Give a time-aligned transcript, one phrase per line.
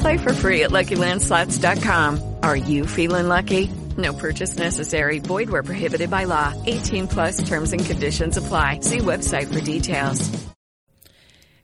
[0.00, 2.36] Play for free at LuckyLandSlots.com.
[2.42, 3.70] Are you feeling lucky?
[3.96, 5.18] No purchase necessary.
[5.18, 6.54] Void where prohibited by law.
[6.66, 8.80] 18 plus terms and conditions apply.
[8.80, 10.48] See website for details.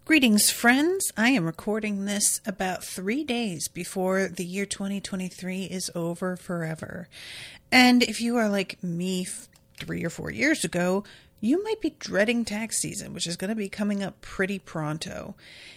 [0.04, 1.10] Greetings, friends.
[1.16, 7.08] I am recording this about three days before the year 2023 is over forever.
[7.72, 9.26] And if you are like me
[9.78, 11.04] three or four years ago,
[11.40, 15.36] you might be dreading tax season, which is going to be coming up pretty pronto.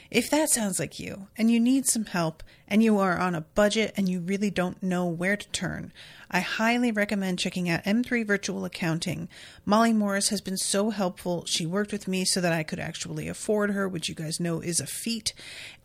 [0.10, 3.42] If that sounds like you, and you need some help, and you are on a
[3.42, 5.94] budget and you really don't know where to turn,
[6.30, 9.30] I highly recommend checking out M3 Virtual Accounting.
[9.66, 11.46] Mollie Morris has been so helpful.
[11.46, 14.60] She worked with me so that I could actually afford her, which you guys know
[14.60, 15.34] is a feat.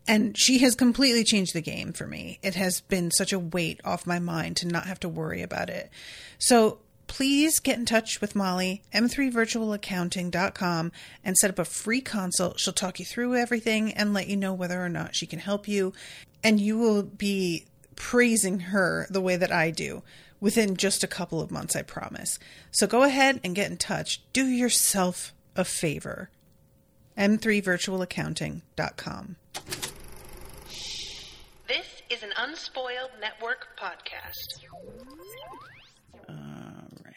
[0.07, 2.39] And she has completely changed the game for me.
[2.41, 5.69] It has been such a weight off my mind to not have to worry about
[5.69, 5.89] it.
[6.39, 6.79] So
[7.13, 10.91] please get in touch with Mollie, m3virtualaccounting.com,
[11.23, 12.59] and set up a free consult.
[12.59, 15.67] She'll talk you through everything and let you know whether or not she can help
[15.67, 15.93] you.
[16.43, 20.01] And you will be praising her the way that I do
[20.39, 22.39] within just a couple of months, I promise.
[22.71, 24.23] So go ahead and get in touch.
[24.33, 26.31] Do yourself a favor.
[27.15, 29.35] m3virtualaccounting.com.
[31.67, 34.63] This is an Unspoiled Network podcast.
[36.29, 36.35] All
[37.05, 37.13] right.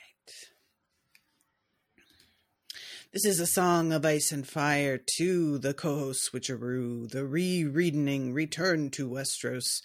[3.17, 8.91] This is a song of ice and fire to the co-host switcheroo, the re-reading return
[8.91, 9.81] to Westeros,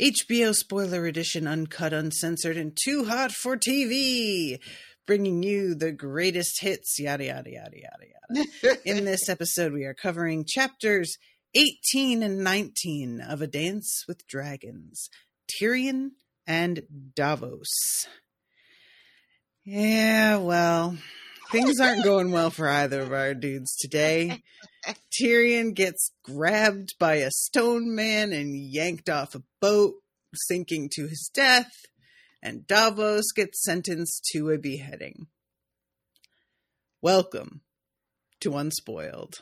[0.00, 4.60] HBO spoiler edition, uncut, uncensored, and too hot for TV,
[5.06, 8.78] bringing you the greatest hits, yada yada yada yada yada.
[8.86, 11.18] In this episode, we are covering chapters
[11.54, 15.10] 18 and 19 of A Dance with Dragons,
[15.52, 16.12] Tyrion
[16.46, 18.06] and Davos.
[19.66, 20.96] Yeah, well,
[21.50, 24.42] things aren't going well for either of our dudes today.
[25.12, 29.94] Tyrion gets grabbed by a stone man and yanked off a boat,
[30.34, 31.70] sinking to his death,
[32.42, 35.26] and Davos gets sentenced to a beheading.
[37.02, 37.62] Welcome
[38.40, 39.40] to Unspoiled.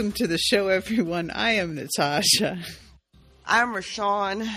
[0.00, 1.30] Welcome to the show, everyone.
[1.30, 2.58] I am Natasha.
[3.44, 4.50] I'm RoShawn.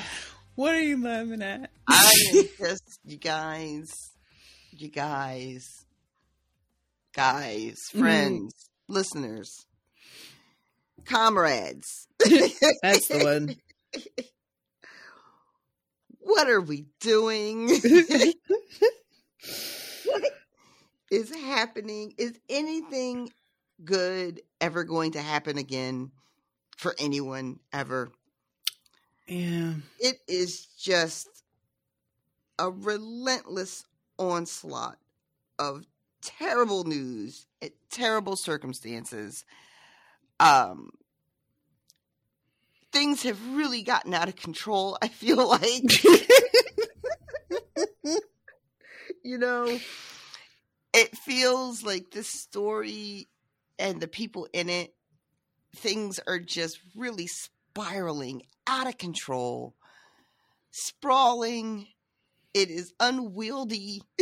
[0.56, 1.70] What are you laughing at?
[1.86, 3.92] I am just you guys,
[4.72, 5.68] you guys,
[7.14, 8.00] guys, mm-hmm.
[8.00, 8.54] friends,
[8.88, 9.66] listeners,
[11.04, 12.08] comrades.
[12.82, 13.58] That's the one.
[16.22, 17.68] What are we doing?
[20.06, 20.24] what
[21.12, 22.14] is happening?
[22.18, 23.30] Is anything
[23.86, 26.12] good ever going to happen again
[26.78, 28.12] for anyone ever?
[29.28, 29.74] Yeah.
[30.00, 31.30] It is just
[32.60, 33.86] a relentless
[34.18, 34.98] onslaught
[35.58, 35.86] of
[36.22, 39.46] terrible news and terrible circumstances.
[40.40, 40.92] Um,
[42.92, 44.98] things have really gotten out of control.
[45.02, 46.04] I feel like,
[49.24, 49.80] you know,
[50.94, 53.28] it feels like this story
[53.80, 54.94] and the people in it,
[55.76, 59.76] things are just really spiraling out of control,
[60.72, 61.88] sprawling.
[62.54, 64.04] It is unwieldy.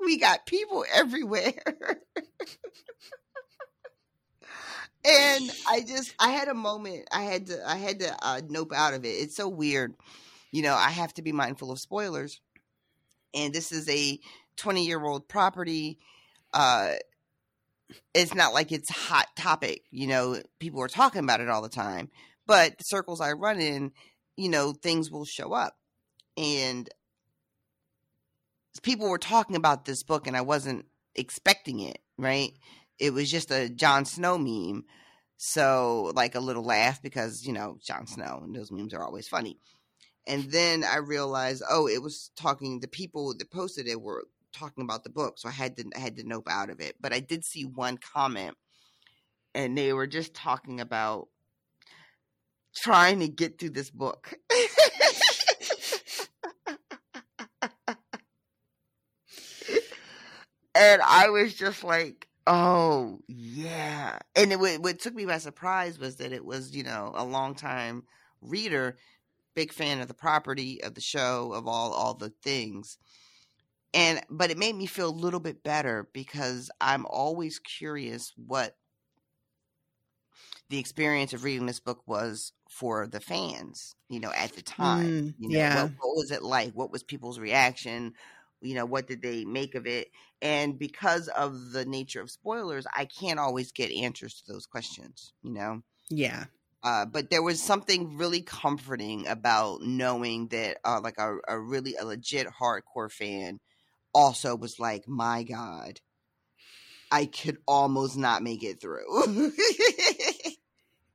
[0.00, 1.52] we got people everywhere.
[5.04, 7.08] and I just I had a moment.
[7.12, 9.08] I had to I had to uh, nope out of it.
[9.08, 9.94] It's so weird.
[10.52, 12.40] you know, I have to be mindful of spoilers.
[13.34, 14.18] And this is a
[14.56, 15.98] 20 year old property.
[16.52, 16.94] Uh,
[18.14, 21.68] it's not like it's hot topic, you know, people are talking about it all the
[21.68, 22.10] time.
[22.46, 23.92] But the circles I run in,
[24.36, 25.76] you know, things will show up.
[26.36, 26.88] And
[28.82, 32.52] people were talking about this book and I wasn't expecting it, right?
[32.98, 34.84] It was just a Jon Snow meme.
[35.36, 39.26] So, like a little laugh because, you know, Jon Snow and those memes are always
[39.26, 39.58] funny.
[40.26, 44.84] And then I realized, oh, it was talking, the people that posted it were talking
[44.84, 45.38] about the book.
[45.38, 46.96] So I had to, I had to nope out of it.
[47.00, 48.56] But I did see one comment
[49.54, 51.28] and they were just talking about
[52.74, 54.32] trying to get through this book.
[60.74, 64.18] and I was just like, oh yeah.
[64.34, 67.54] And it, what took me by surprise was that it was, you know, a long
[67.54, 68.04] time
[68.40, 68.96] reader,
[69.54, 72.98] big fan of the property, of the show, of all all the things.
[73.94, 78.76] And but it made me feel a little bit better because I'm always curious what
[80.70, 85.06] the experience of reading this book was for the fans, you know, at the time.
[85.06, 85.82] Mm, you know, yeah.
[85.82, 86.72] what, what was it like?
[86.72, 88.14] What was people's reaction?
[88.62, 90.08] You know, what did they make of it?
[90.40, 95.34] And because of the nature of spoilers, I can't always get answers to those questions,
[95.42, 95.82] you know?
[96.08, 96.44] Yeah.
[96.82, 101.96] Uh, but there was something really comforting about knowing that, uh, like, a, a really
[101.96, 103.60] a legit hardcore fan
[104.14, 106.00] also was like, my God,
[107.10, 109.52] I could almost not make it through.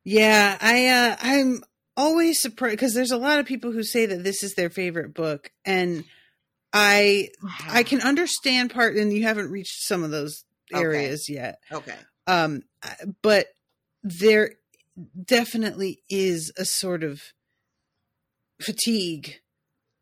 [0.03, 1.63] Yeah, I uh I'm
[1.97, 5.13] always surprised because there's a lot of people who say that this is their favorite
[5.13, 6.05] book and
[6.71, 7.27] I
[7.69, 10.81] I can understand part and you haven't reached some of those Okay.
[10.81, 11.59] areas yet.
[11.73, 11.97] okay.
[12.25, 12.61] Um
[13.21, 13.47] but
[14.01, 14.51] there
[15.25, 17.21] definitely is a sort of
[18.61, 19.41] fatigue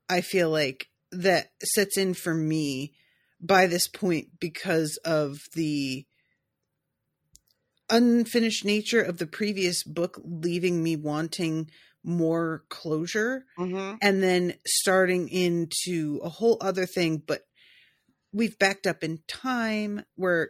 [0.08, 0.88] I feel like
[1.22, 2.94] that sets in for me
[3.42, 6.06] by this point because of the
[7.90, 11.70] unfinished nature of the previous book leaving me wanting
[12.04, 13.96] more closure Mm-hmm.
[14.02, 17.42] and then starting into a whole other thing but
[18.34, 20.50] we've backed up in time we're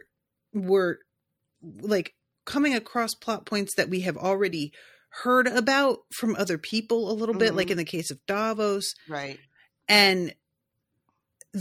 [0.54, 0.96] we're
[1.62, 2.14] like
[2.46, 4.72] coming across plot points that we have already
[5.22, 7.72] heard about from other people a little bit like Mhm.
[7.72, 9.38] in the case of Davos Right.
[9.88, 10.34] and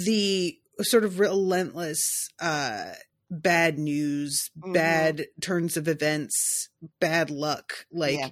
[0.06, 2.92] the sort of relentless uh
[3.32, 4.74] bad news Mhm.
[4.74, 6.70] bad turns of events
[7.00, 8.30] bad luck like Yeah.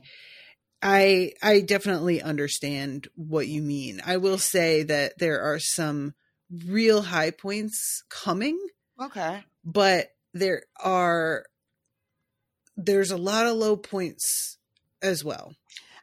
[0.81, 6.13] i i definitely understand what you mean i will say that there are some
[6.67, 8.59] real high points coming
[9.01, 9.43] Okay.
[9.63, 11.45] but there are
[12.75, 14.57] there's a lot of low points
[15.01, 15.53] as well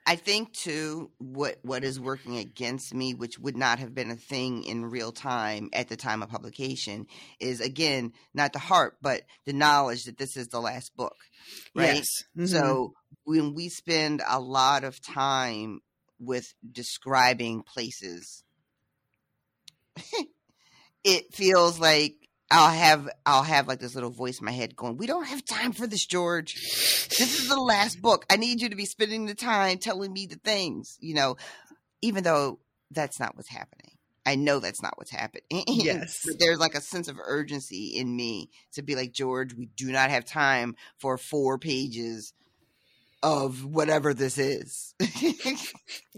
[0.07, 4.17] I think too what what is working against me, which would not have been a
[4.17, 7.07] thing in real time at the time of publication,
[7.39, 11.17] is again not the heart, but the knowledge that this is the last book.
[11.75, 11.95] Right.
[11.95, 12.47] yes Mhm.
[12.51, 12.95] So
[13.25, 15.81] when we spend a lot of time
[16.19, 18.43] with describing places,
[21.05, 22.20] it feels like
[22.51, 25.45] I'll have I'll have like this little voice in my head going, "We don't have
[25.45, 26.55] time for this, George.
[26.55, 28.27] This is the last book.
[28.31, 31.37] I need you to be spending the time telling me the things, you know,
[32.03, 32.59] even though
[32.91, 33.93] that's not what's happening.
[34.27, 35.43] I know that's not what's happening.
[35.69, 36.21] Yes.
[36.25, 39.91] but there's like a sense of urgency in me to be like, George, we do
[39.93, 42.33] not have time for four pages
[43.23, 44.95] of whatever this is.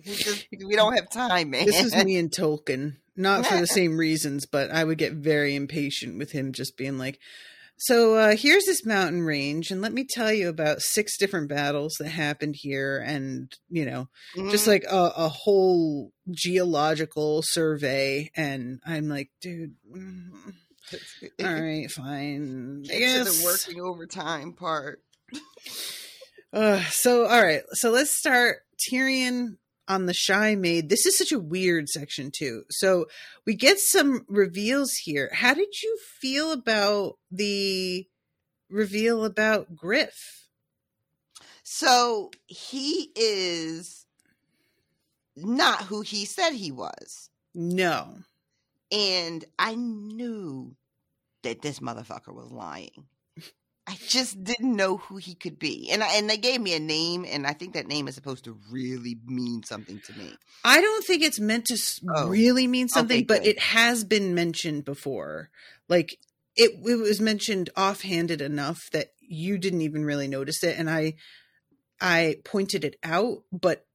[0.05, 1.67] We just- we don't have time, man.
[1.67, 5.55] This is me and Tolkien, not for the same reasons, but I would get very
[5.55, 7.19] impatient with him just being like,
[7.77, 11.95] "So uh, here's this mountain range, and let me tell you about six different battles
[12.01, 14.09] that happened here, and you know,
[14.51, 14.69] just Mhm.
[14.69, 20.31] like a, a whole geological survey." And I'm like, "Dude, mm,
[21.45, 25.03] all right, fine, I Get to the working overtime part.
[26.53, 29.57] Uh, so all right, so let's start Tyrion
[29.89, 30.89] on the shy maid.
[30.89, 32.65] This is such a weird section too.
[32.71, 33.07] So
[33.47, 35.31] we get some reveals here.
[35.33, 38.07] How did you feel about the
[38.69, 40.49] reveal about Griff?
[41.63, 44.07] So he is
[45.37, 47.31] not who he said he was.
[47.55, 48.19] No.
[48.91, 50.77] And I knew
[51.43, 53.07] that this motherfucker was lying.
[53.87, 55.91] I just didn't know who he could be.
[55.91, 58.45] And I, and they gave me a name and I think that name is supposed
[58.45, 60.37] to really mean something to me.
[60.65, 61.77] I don't think it's meant to
[62.15, 62.29] Oh.
[62.29, 65.51] really mean something, Okay, but it has been mentioned before.
[65.89, 66.19] Like
[66.55, 71.15] it, it was mentioned offhanded enough that you didn't even really notice it, and I,
[72.01, 73.43] I pointed it out.
[73.51, 73.87] But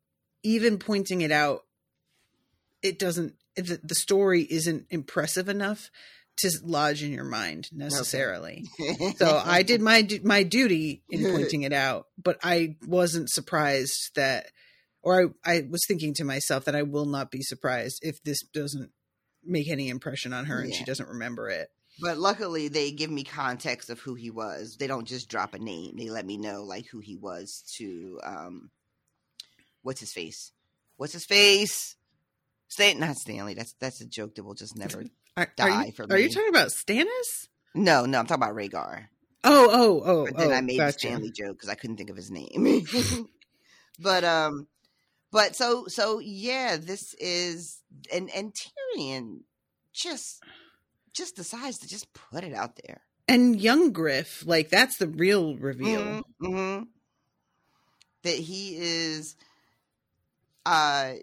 [0.44, 1.63] even pointing it out,
[2.82, 5.89] it doesn't the, the story isn't impressive enough
[6.38, 8.63] to lodge in your mind necessarily.
[9.17, 14.48] so I did my my duty in pointing it out, but I wasn't surprised that,
[15.01, 18.41] or I, I was thinking to myself that I will not be surprised if this
[18.53, 18.91] doesn't
[19.44, 21.70] make any impression on her and she doesn't remember it.
[22.00, 24.77] But luckily, they give me context of who he was.
[24.77, 25.96] They don't just drop a name.
[25.98, 28.70] They let me know like who he was to um,
[29.82, 30.51] what's his face?
[30.98, 31.96] What's his face?
[32.67, 33.56] Stan, not Stanley.
[33.56, 35.06] That's that's a joke that will just never.
[35.38, 37.48] Are, are you, for are you talking about Stannis?
[37.75, 39.06] No, no, I'm talking about Rhaegar.
[39.44, 40.94] Oh, oh, oh, But then oh, I made gotcha.
[40.94, 42.88] the Stanley joke because I couldn't think of his name.
[44.00, 44.67] but um,
[45.32, 49.41] but so so yeah, this is and and Tyrion
[49.94, 50.44] just
[51.13, 53.01] just decides to just put it out there.
[53.27, 56.24] And young Griff, like that's the real reveal.
[56.41, 56.84] hmm
[58.24, 59.36] That he is
[60.65, 61.13] uh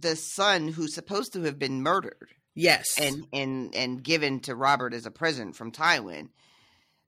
[0.00, 2.96] the son who's supposed to have been murdered Yes.
[3.00, 6.28] and and and given to Robert as a present from Tywin.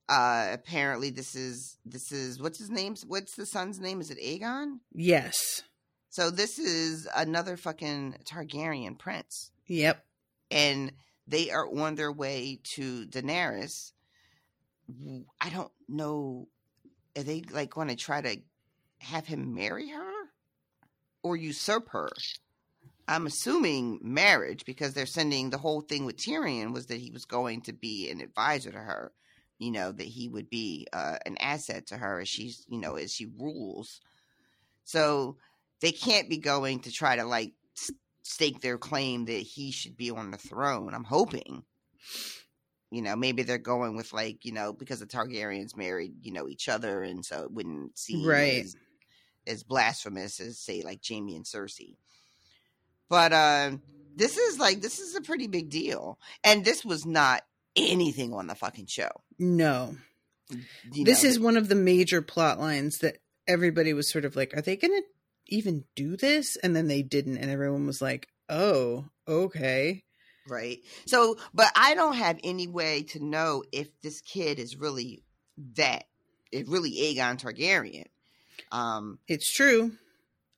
[0.09, 2.95] Uh apparently this is this is what's his name?
[3.07, 3.99] What's the son's name?
[4.01, 4.79] Is it Aegon?
[4.93, 5.61] yes.
[6.09, 9.51] So this is another fucking Targaryen prince.
[9.67, 10.03] Yep.
[10.49, 10.93] and
[11.27, 13.91] they are on their way to Daenerys.
[15.41, 16.47] I don't know.
[17.17, 18.37] Are they like going to try to
[18.99, 20.11] have him marry her
[21.23, 22.09] or usurp her?
[23.07, 27.25] I'm assuming marriage because they're sending the whole thing with Tyrion was that he was
[27.25, 29.11] going to be an advisor to her.
[29.59, 32.95] You know that he would be uh, an asset to her as she's you know
[32.95, 34.01] as she rules.
[34.83, 35.37] So
[35.81, 37.53] they can't be going to try to like
[38.23, 40.93] stake their claim that he should be on the throne.
[40.93, 41.63] I'm hoping.
[42.91, 46.47] You know, maybe they're going with like, you know, because the Targaryens married, you know,
[46.47, 48.63] each other and so it wouldn't seem Right.
[48.63, 48.75] as,
[49.45, 51.95] as blasphemous as say like Jaime and Cersei.
[53.09, 53.71] But uh
[54.15, 56.19] this is like this is a pretty big deal.
[56.43, 57.43] And this was not
[57.75, 59.09] anything on the fucking show.
[59.37, 59.95] No.
[60.93, 64.35] You this know, is one of the major plot lines that everybody was sort of
[64.35, 65.03] like, are they going to
[65.47, 66.55] even do this?
[66.57, 67.37] And then they didn't.
[67.37, 70.03] And everyone was like, oh, okay.
[70.47, 75.21] right so but i don't have any way to know if this kid is really
[75.75, 76.05] that
[76.53, 78.05] if really aegon targaryen
[78.71, 79.91] um It's true.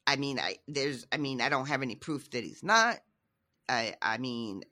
[0.09, 2.97] I mean i there's i mean i don't have any proof that he's not
[3.69, 4.63] i i mean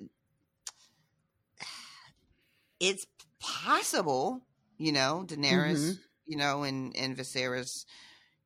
[2.80, 3.06] it's
[3.40, 4.42] possible
[4.78, 6.00] you know daenerys Mhm.
[6.26, 7.86] you know and and viserys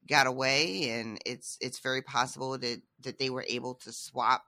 [0.07, 4.45] got away and it's it's very possible that that they were able to swap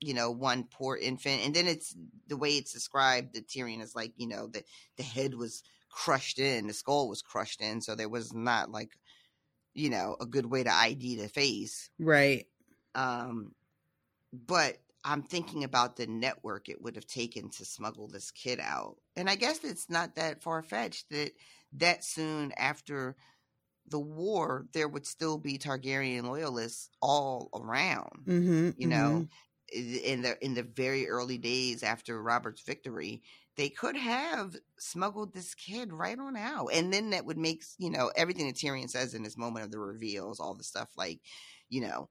[0.00, 1.94] you know one poor infant and then it's
[2.28, 4.64] the way it's described that Tyrion is like you know the
[4.96, 8.90] the head was crushed in the skull was crushed in so there was not like
[9.78, 12.46] you know a good way to ID the face Right.
[12.94, 13.52] um
[14.32, 18.96] but I'm thinking about the network it would have taken to smuggle this kid out
[19.16, 21.30] and I guess it's not that far fetched that
[21.74, 23.16] that soon after
[23.86, 28.70] the war there would still be Targaryen loyalists all around Mm-hmm.
[28.76, 29.28] you know
[29.74, 33.22] i- in the in the very early days after Robert's victory
[33.58, 37.90] they could have smuggled this kid right on out and then that would make you
[37.90, 41.20] know everything that Tyrion says in this moment of the reveals all the stuff like
[41.68, 42.08] you know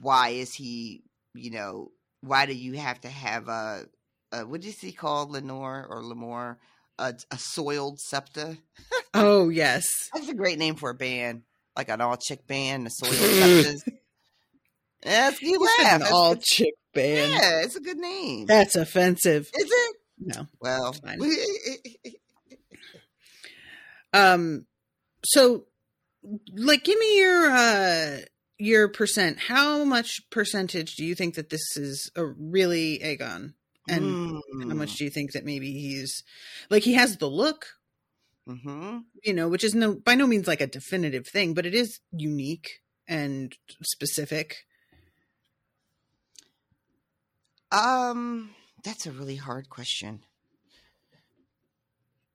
[0.00, 1.04] why is he
[1.34, 1.92] you know
[2.22, 3.84] why do you have to have a,
[4.32, 6.56] a what does he call Lenore or Lemore
[6.98, 8.56] a, a soiled septa?
[9.12, 9.84] Oh, yes.
[10.14, 11.42] that's a great name for a band
[11.76, 13.82] like an all chick band the soiled septas
[15.06, 16.02] Yes, you laugh.
[16.02, 17.32] An all chick band.
[17.32, 18.46] yeah, it's a good name.
[18.46, 19.48] That's offensive.
[19.54, 19.96] Is it?
[20.18, 20.46] No.
[20.60, 21.20] Well, fine.
[24.12, 24.66] Um
[25.24, 25.64] so
[26.54, 28.18] like give me your uh
[28.58, 29.38] your percent.
[29.38, 33.54] How much percentage do you think that this is a really Aegon?
[33.88, 34.16] And
[34.68, 36.24] how much do you think that maybe he's
[36.70, 37.66] like he has the look,
[38.46, 41.74] hmm you know, which is no by no means like a definitive thing, but it
[41.74, 44.64] is unique and specific.
[47.72, 48.50] Um,
[48.84, 50.20] that's a really hard question
[51.12, 51.18] Uh,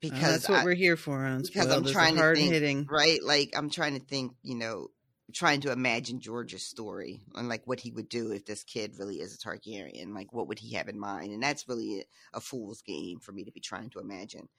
[0.02, 2.86] because that's what I- we're here for on because I'm trying to think, hitting.
[2.90, 3.22] right?
[3.24, 4.88] Like I'm trying to think, you know,
[5.34, 9.22] trying to imagine George's story and like what he would do if this kid really
[9.22, 10.14] is a Targaryen.
[10.14, 11.32] Like what would he have in mind?
[11.32, 14.50] And that's really a, a fool's game for me to be trying to imagine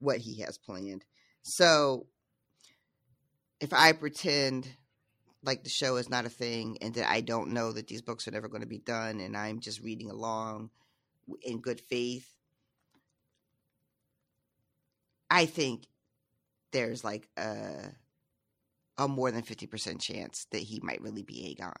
[0.00, 1.04] what he has planned.
[1.42, 2.06] So
[3.60, 4.68] if I pretend
[5.46, 8.26] like the show is not a thing and that I don't know that these books
[8.28, 10.70] are never going to be done and I'm just reading along
[11.42, 12.28] in good faith,
[15.30, 15.86] I think
[16.72, 17.92] there's like a
[18.98, 21.72] a more than 50% chance that he might really be Aegon.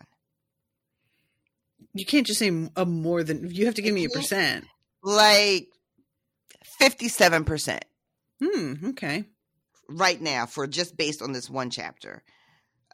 [1.94, 3.50] You can't just say a more than.
[3.50, 4.64] You have to give me a percent.
[5.02, 5.68] Like
[6.64, 7.84] fifty-seven percent
[8.42, 8.88] Hmm.
[8.88, 9.24] Okay.
[9.88, 12.22] right now for just based on this one chapter,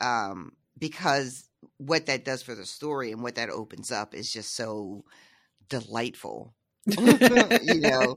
[0.00, 1.48] um, because
[1.78, 5.04] what that does for the story and what that opens up is just so
[5.68, 6.54] delightful.
[7.60, 8.16] you know,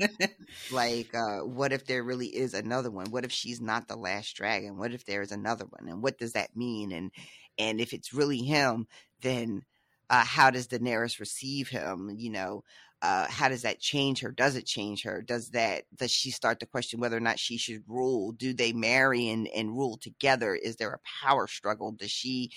[0.69, 3.12] like uh what if there really is another one?
[3.12, 4.77] What if she's not the last dragon?
[4.77, 5.88] What if there is another one?
[5.89, 6.91] And what does that mean?
[6.91, 7.12] And
[7.57, 8.88] and if it's really him
[9.21, 9.63] then
[10.09, 12.12] uh how does daenerys receive him?
[12.17, 12.63] You know
[13.05, 14.31] uh how does that change her?
[14.31, 15.21] Does it change her?
[15.21, 18.31] Does that does she start to question whether or not she should rule?
[18.31, 20.55] Do they marry and and rule together?
[20.55, 21.91] Is there a power struggle?
[21.91, 22.51] Does she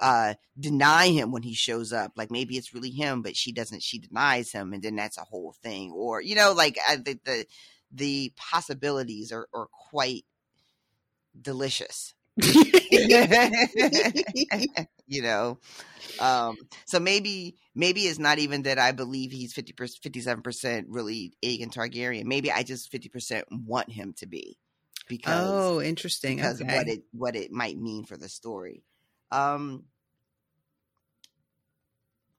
[0.00, 2.12] uh deny him when he shows up?
[2.16, 5.24] Like maybe it's really him but she doesn't she denies him and then that's a
[5.24, 5.92] whole thing.
[5.92, 7.46] Or you know like I, the, the
[7.92, 10.24] the possibilities are, are quite
[11.40, 12.14] delicious
[15.06, 15.58] you know
[16.20, 16.56] um
[16.86, 22.24] so maybe maybe it's not even that i believe he's 50 57% really Aegon Targaryen
[22.24, 24.56] maybe i just 50% want him to be
[25.10, 26.36] because oh, interesting.
[26.36, 26.70] because okay.
[26.70, 28.82] of what it what it might mean for the story.
[29.30, 29.84] Um,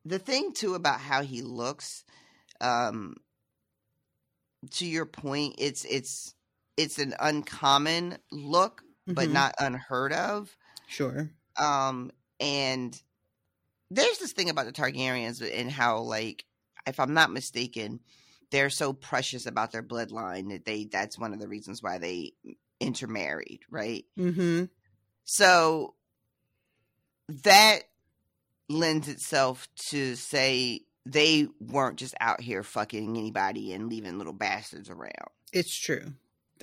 [0.05, 2.03] the thing too about how he looks,
[2.59, 3.17] um,
[4.71, 6.33] to your point, it's it's
[6.77, 9.33] it's an uncommon look, but Mhm.
[9.33, 10.55] not unheard of.
[10.87, 11.29] Sure.
[11.57, 12.99] Um, and
[13.89, 16.45] there's this thing about the Targaryens and how, like,
[16.87, 17.99] if I'm not mistaken,
[18.49, 22.33] they're so precious about their bloodline that they that's one of the reasons why they
[22.79, 24.05] intermarried, right?
[24.17, 24.65] Mm-hmm.
[25.23, 25.95] So
[27.43, 27.81] that
[28.69, 34.89] lends itself to say they weren't just out here fucking anybody and leaving little bastards
[34.89, 35.29] around.
[35.53, 36.13] It's true.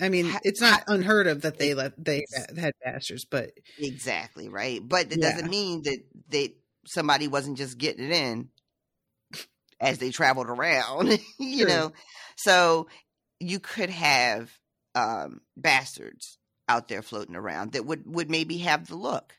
[0.01, 2.27] I mean, it's not unheard of that they let they
[2.57, 4.87] had bastards, but Exactly, right?
[4.87, 5.21] But it Yeah.
[5.21, 8.51] doesn't mean that they somebody wasn't just getting it in
[9.81, 11.67] as they traveled around, you True.
[11.67, 11.93] know.
[12.37, 12.89] So
[13.41, 14.51] you could have
[14.95, 19.35] um bastards out there floating around that would would maybe have the look.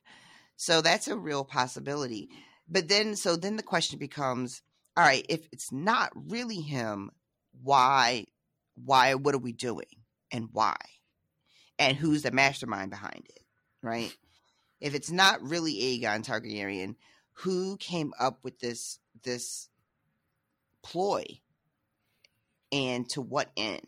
[0.58, 2.30] So that's a real possibility.
[2.70, 4.62] But then so then the question becomes,
[4.98, 7.12] all right, if it's not really him,
[7.62, 8.26] why
[8.76, 9.86] why what are we doing
[10.32, 10.76] and why?
[11.78, 13.44] And who's the mastermind behind it,
[13.82, 14.16] right?
[14.82, 16.96] If it's not really Aegon Targaryen,
[17.34, 19.70] who came up with this this
[20.84, 21.24] ploy
[22.72, 23.88] and to what end?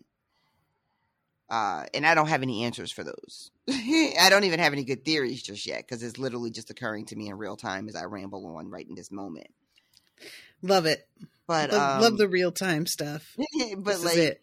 [1.50, 3.52] Uh, and I don't have any answers for those.
[3.70, 7.16] I don't even have any good theories just yet because it's literally just occurring to
[7.18, 9.48] me in real time as I ramble on right in this moment.
[10.62, 11.06] love it.
[11.48, 13.36] But love, um, love the real time stuff.
[13.78, 14.42] but This is like it.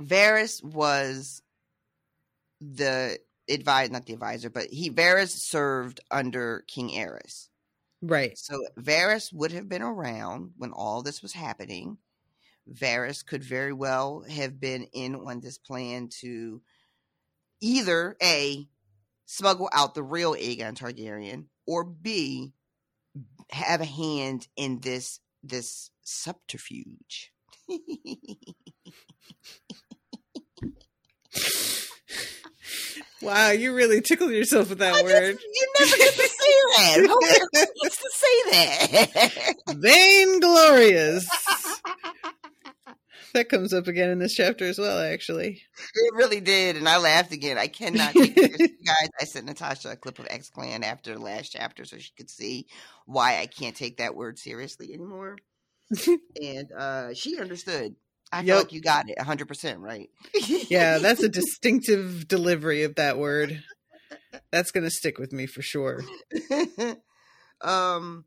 [0.00, 1.42] Varys was
[2.60, 7.48] the advisor, not the advisor, but he Varys served under King Aerys.
[8.02, 8.36] Right.
[8.36, 11.98] So Varys would have been around when all this was happening.
[12.70, 16.60] Varys could very well have been in on this plan to
[17.60, 18.68] either A,
[19.24, 22.52] smuggle out the real Aegon Targaryen, or B,
[23.50, 27.32] have a hand in this this subterfuge.
[33.26, 35.32] Wow, you really tickled yourself with that I word.
[35.34, 36.96] just- you never get to say that.
[37.08, 39.76] Who gets to say that?
[39.76, 41.28] Vainglorious.
[43.34, 45.60] that comes up again in this chapter as well, actually.
[45.94, 47.58] It really did, and I laughed again.
[47.58, 49.08] I cannot take guys.
[49.20, 52.30] I sent Natasha a clip of X Clan after the last chapter so she could
[52.30, 52.66] see
[53.06, 55.36] why I can't take that word seriously anymore.
[56.40, 57.96] and uh she understood.
[58.36, 60.10] I feel like you got it 100% right.
[60.68, 63.62] Yeah, that's a distinctive delivery of that word.
[64.50, 66.02] That's going to stick with me for sure.
[67.62, 68.24] um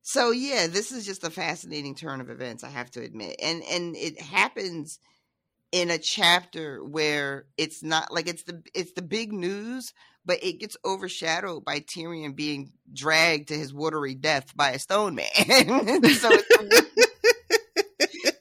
[0.00, 3.62] so yeah this is just a fascinating turn of events i have to admit and
[3.64, 4.98] and it happens
[5.72, 9.92] in a chapter where it's not like it's the it's the big news
[10.24, 15.14] but it gets overshadowed by Tyrion being dragged to his watery death by a stone
[15.14, 15.26] man
[16.04, 17.15] so it's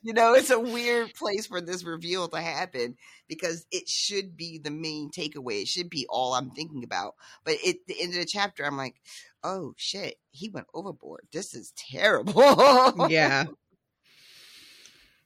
[0.06, 2.96] you know it's a weird place for this reveal to happen
[3.28, 7.56] because it should be the main takeaway it should be all i'm thinking about but
[7.68, 8.96] at the end of the chapter i'm like
[9.44, 13.46] oh shit he went overboard this is terrible Yeah.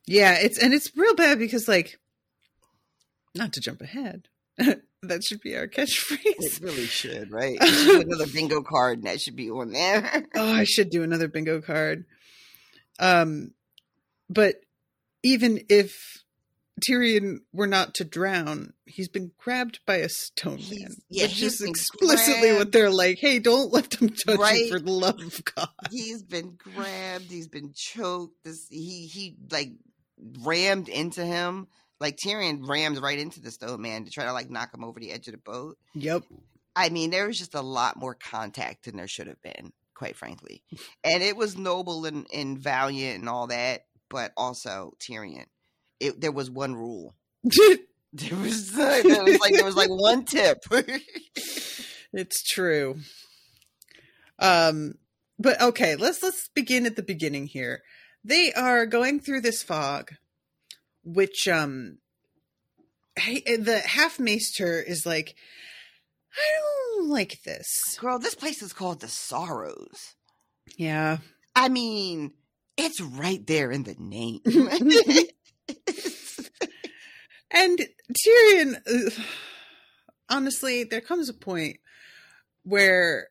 [0.10, 2.00] Yeah, it's and it's real bad because like
[3.36, 4.28] not to jump ahead.
[4.58, 6.18] that should be our catchphrase.
[6.24, 10.52] it really should right should another bingo card and that should be on there oh,
[10.52, 12.06] I should do another bingo card.
[12.98, 13.52] Um
[14.32, 14.56] but
[15.24, 15.96] even if
[16.88, 20.96] Tyrion were not to drown, he's been grabbed by a stone He's- man.
[21.10, 23.18] yeah, which is explicitly what they're like.
[23.20, 25.68] Hey, don't let them touch you for the love of God.
[25.92, 27.26] He's been grabbed.
[27.30, 28.44] He's been choked.
[28.46, 29.72] This he he like
[30.42, 31.68] rammed into him.
[32.00, 35.00] Like Tyrion rammed right into the stone man to try to like knock him over
[35.02, 35.78] the edge of the boat.
[35.96, 36.24] Yep.
[36.76, 40.16] I mean, there was just a lot more contact than there should have been, quite
[40.16, 40.64] frankly.
[41.04, 45.46] And it was noble and, and valiant and all that, but also Tyrion.
[46.00, 47.16] It there was one rule.
[48.12, 50.64] There was, there was like there was like one tip.
[52.12, 52.96] It's true.
[54.40, 54.96] Um
[55.38, 57.84] but okay, let's let's begin at the beginning here.
[58.24, 60.14] They are going through this fog
[61.04, 62.00] which um
[63.16, 65.36] hey, the half maester is like
[66.36, 67.98] I don't like this.
[68.00, 70.16] Girl, this place is called the Sorrows.
[70.78, 71.18] Yeah.
[71.56, 72.34] I mean,
[72.80, 74.42] it's right there in the name.
[77.52, 77.80] And
[78.14, 78.76] Tyrion,
[80.30, 81.78] honestly, there comes a point
[82.64, 83.30] where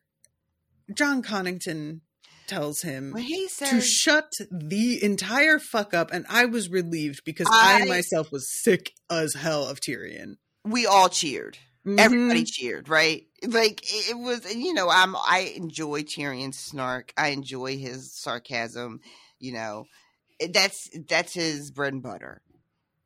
[0.93, 2.01] Jon Connington
[2.47, 7.83] tells him he to shut the entire fuck up, and I was relieved because I,
[7.83, 10.35] I- myself was sick as hell of Tyrion.
[10.65, 11.57] we all cheered.
[11.87, 12.51] Everybody Mhm.
[12.51, 13.23] cheered, right?
[13.47, 17.13] Like it it was, you know, I'm I enjoy Tyrion's snark.
[17.17, 18.99] I enjoy his sarcasm.
[19.39, 19.85] You know,
[20.39, 22.41] eh, that's that's his bread and butter.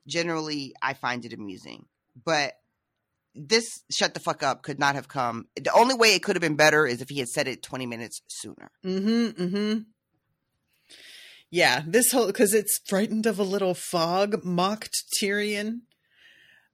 [0.07, 1.85] Generally, I find it amusing,
[2.25, 2.53] but
[3.35, 5.47] this shut the fuck up could not have come.
[5.55, 7.85] The only way it could have been better is if he had said it 20
[7.85, 8.71] minutes sooner.
[8.85, 9.43] Mm-hmm.
[9.43, 9.79] Mm-hmm.
[11.49, 15.81] Yeah, this whole because it's frightened of a little fog mocked Tyrion.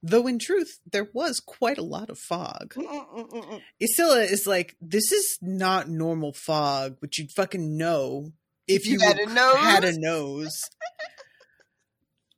[0.02, 2.72] Though in truth, there was quite a lot of fog.
[2.74, 8.32] Mm, mm, mm, Ysilla is like, this is not normal fog, which you'd fucking know
[8.66, 9.56] if you, You had a nose?
[9.56, 10.62] had a nose.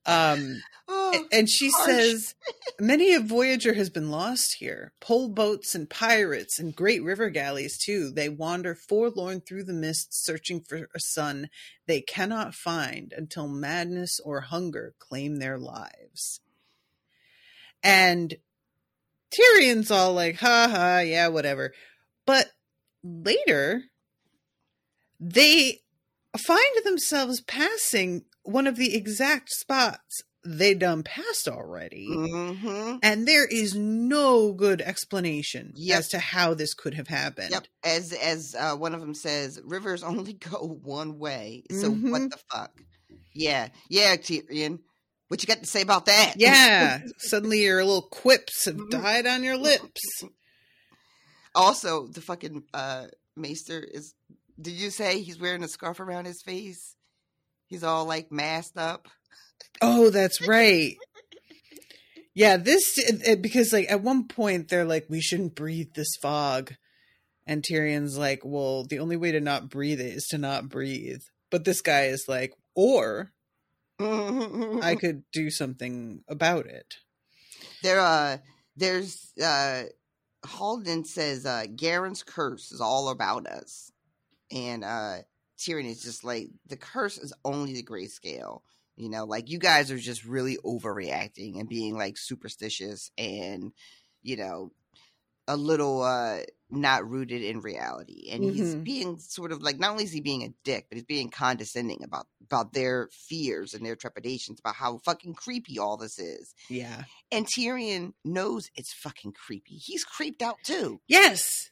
[0.05, 1.87] Um, Oh, and she harsh.
[1.87, 2.35] says,
[2.81, 4.93] many a voyager has been lost here.
[5.01, 8.11] Pole boats and pirates and great river galleys too.
[8.11, 11.49] They wander forlorn through the mists, searching for a sun
[11.87, 16.41] they cannot find until madness or hunger claim their lives.
[17.83, 18.35] And
[19.31, 21.73] Tyrion's all like, ha ha, yeah, whatever.
[22.27, 22.51] But
[23.05, 23.85] later,
[25.21, 25.82] they
[26.39, 32.09] find themselves passing one of the exact spots they done passed already.
[32.11, 32.99] Mhm.
[33.01, 35.99] And there is no good explanation Yep.
[35.99, 37.51] as to how this could have happened.
[37.53, 37.67] Yep.
[37.85, 41.63] As as uh, one of them says, rivers only go one way.
[41.71, 42.11] So Mhm.
[42.11, 42.73] what the fuck?
[43.33, 44.81] Yeah, yeah, Tyrion.
[45.29, 46.35] What you got to say about that?
[46.37, 47.03] Yeah.
[47.19, 50.01] Suddenly your little quips have died on your lips.
[51.55, 54.15] also, the fucking uh, Maester is.
[54.61, 56.97] Did you say he's wearing a scarf around his face?
[57.67, 59.09] He's all like masked up.
[59.81, 60.97] Oh, that's right.
[62.35, 62.99] Yeah, this
[63.41, 66.75] because like at one point they're like we shouldn't breathe this fog.
[67.47, 71.23] And Tyrion's like, "Well, the only way to not breathe it is to not breathe."
[71.51, 73.33] But this guy is like, "Or
[73.99, 76.95] I could do something about it."
[77.83, 78.39] there uh
[78.77, 79.85] there's uh
[80.45, 83.92] Haldon says uh Garin's curse is all about us.
[84.53, 85.19] And uh
[85.59, 88.61] Tyrion is just like the curse is only the grayscale.
[88.97, 93.73] You know, like you guys are just really overreacting and being like superstitious and
[94.23, 94.71] you know
[95.49, 98.29] a little uh not rooted in reality.
[98.31, 98.85] And he's Mhm.
[98.85, 102.03] being sort of like not only is he being a dick, but he's being condescending
[102.05, 106.55] about about their fears and their trepidations about how fucking creepy all this is.
[106.69, 107.05] Yeah.
[107.31, 109.77] And Tyrion knows it's fucking creepy.
[109.77, 111.01] He's creeped out too.
[111.09, 111.71] Yes.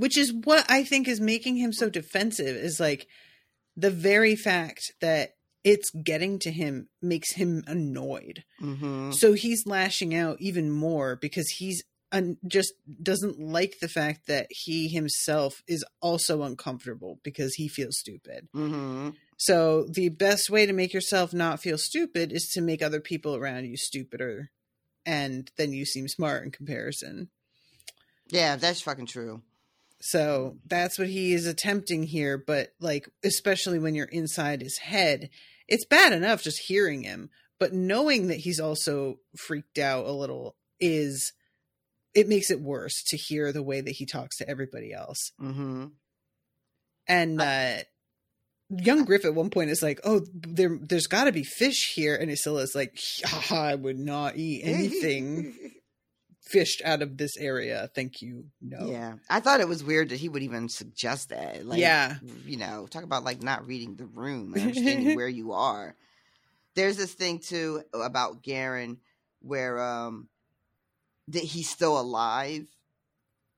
[0.00, 3.06] Which is what I think is making him so defensive is like
[3.76, 8.44] the very fact that it's getting to him makes him annoyed.
[8.62, 9.10] Mm-hmm.
[9.10, 14.46] So he's lashing out even more because he's un- just doesn't like the fact that
[14.48, 18.48] he himself is also uncomfortable because he feels stupid.
[18.56, 19.10] Mm-hmm.
[19.36, 23.36] So the best way to make yourself not feel stupid is to make other people
[23.36, 24.50] around you stupider
[25.04, 27.28] and then you seem smart in comparison.
[28.30, 29.42] Yeah, that's fucking true.
[30.00, 35.28] So that's what he is attempting here, but like especially when you're inside his head,
[35.68, 40.56] it's bad enough just hearing him, but knowing that he's also freaked out a little
[40.80, 41.32] is
[42.14, 45.32] it makes it worse to hear the way that he talks to everybody else.
[45.40, 45.86] Mm-hmm.
[47.06, 47.82] And uh
[48.70, 52.14] young Griff at one point is like, "Oh, there there's got to be fish here."
[52.14, 52.98] And Ysilla's like,
[53.50, 55.54] "I would not eat anything
[56.50, 57.88] fished out of this area.
[57.94, 58.46] Thank you.
[58.60, 61.64] No." Yeah, I thought it was weird that he would even suggest that.
[61.64, 62.16] Like, Yeah.
[62.44, 65.94] you know, talk about like not reading the room and understanding where you are.
[66.74, 68.98] there's this thing too about Garin
[69.40, 70.28] where um
[71.28, 72.66] that he's still alive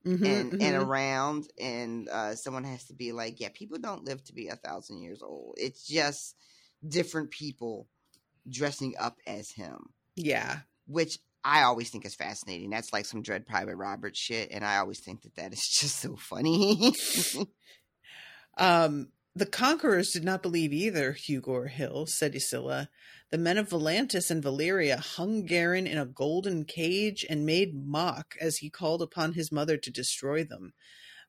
[0.05, 0.85] Mhm, and and mhm.
[0.85, 4.55] around and uh someone has to be like yeah people don't live to be a
[4.57, 6.35] thousand years old it's just
[6.85, 7.87] different people
[8.49, 10.59] dressing up as him yeah.
[10.87, 14.77] which i always think is fascinating that's like some Dread Pirate Robert shit and i
[14.77, 16.93] always think that that is just so funny
[18.57, 22.87] Um, the conquerors did not believe either, Hugor Hill, said Ysilla.
[23.31, 28.35] The men of Volantis and Valyria hung Garin in a golden cage and made mock
[28.39, 30.73] as he called upon his mother to destroy them.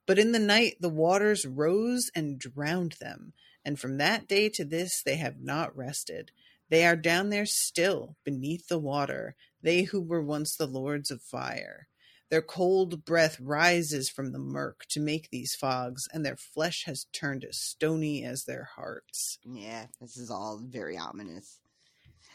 [0.07, 3.33] But in the night the waters rose and drowned them,
[3.65, 6.31] and from that day to this they have not rested.
[6.69, 11.21] They are down there still, beneath the water, they who were once the lords of
[11.23, 11.89] fire.
[12.31, 17.07] Their cold breath rises from the murk to make these fogs, and their flesh has
[17.13, 19.39] turned as stony as their hearts.
[19.45, 21.61] yeah this is all very ominous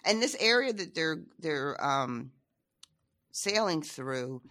[0.06, 2.32] and this area that they're they're um
[3.32, 4.42] sailing through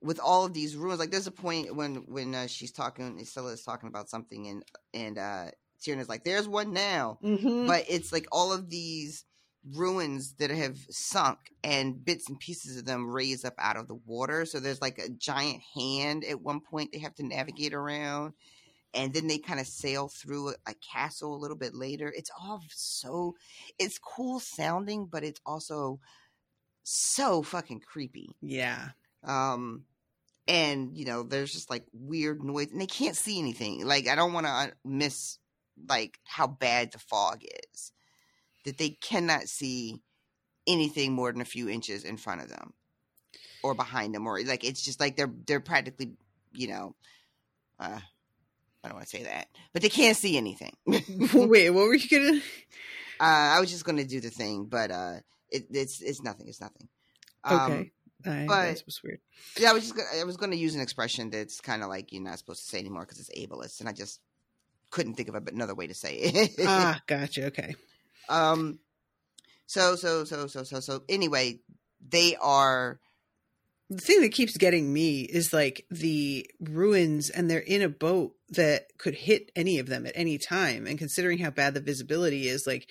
[0.00, 3.52] with all of these ruins like there's a point when when uh, she's talking Ysilla
[3.52, 5.46] is talking about something and and uh
[5.84, 7.66] Tyrion's like there's one now Mm-hmm.
[7.66, 9.24] but it's like all of these
[9.64, 13.98] ruins that have sunk and bits and pieces of them raise up out of the
[14.06, 14.44] water.
[14.46, 18.34] So there's like a giant hand at one point they have to navigate around
[18.94, 22.12] and then they kind of sail through a, a castle a little bit later.
[22.16, 23.34] It's all so
[23.78, 26.00] it's cool sounding but it's also
[26.84, 28.30] so fucking creepy.
[28.40, 28.90] Yeah.
[29.24, 29.84] um
[30.46, 33.84] and you know there's just like weird noise and they can't see anything.
[33.84, 35.38] Like i don't want to miss
[35.88, 37.42] like how bad the fog
[37.72, 37.92] is
[38.64, 40.00] that they cannot see
[40.66, 42.72] anything more than a few inches in front of them
[43.62, 46.12] or behind them or like it's just like they're they're practically
[46.52, 46.94] you know
[47.80, 47.98] uh
[48.84, 50.98] i don't want to say that but they can't see anything uh
[51.34, 52.40] Wait, what were you gonna?
[53.20, 55.14] i was just gonna do the thing but uh
[55.50, 56.88] it, it's it's nothing it's nothing
[57.44, 57.92] um, Okay.
[58.26, 59.20] I, but- that was weird.
[59.58, 61.88] Yeah, I was just gonna, I was going to use an expression that's kind of
[61.88, 64.20] like you're not supposed to say anymore because it's ableist, and I just
[64.90, 66.50] couldn't think of another way to say it.
[66.66, 67.46] ah, gotcha.
[67.46, 67.76] Okay.
[68.28, 68.78] Um,
[69.66, 71.60] so so so so so so anyway,
[72.06, 73.00] they are
[73.90, 78.34] The thing that keeps getting me is like the ruins, and they're in a boat
[78.50, 80.86] that could hit any of them at any time.
[80.86, 82.88] And considering how bad the visibility is, like,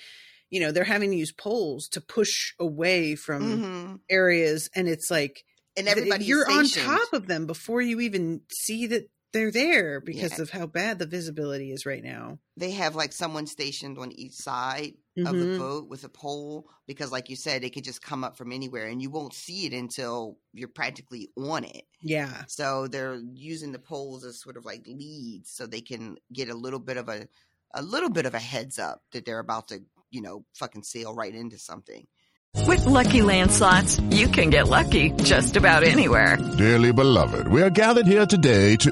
[0.50, 4.00] you know, they're having to use poles to push away from mhm.
[4.10, 5.44] areas, and it's like
[5.76, 10.00] and everybody you're is on top of them before you even see that they're there
[10.00, 10.42] because Yeah.
[10.44, 12.40] of how bad the visibility is right now.
[12.56, 15.58] They have like someone stationed on each side of the Mhm.
[15.58, 18.88] boat with a pole because, like you said, it could just come up from anywhere,
[18.88, 21.86] and you won't see it until you're practically on it.
[22.02, 22.46] Yeah.
[22.48, 26.56] So they're using the poles as sort of like leads so they can get a
[26.56, 27.28] little bit of a
[27.74, 31.14] a little bit of a heads up that they're about to, you know, fucking sail
[31.14, 32.08] right into something.
[32.66, 36.38] With Lucky Land slots, you can get lucky just about anywhere.
[36.58, 38.92] Dearly beloved, we are gathered here today to.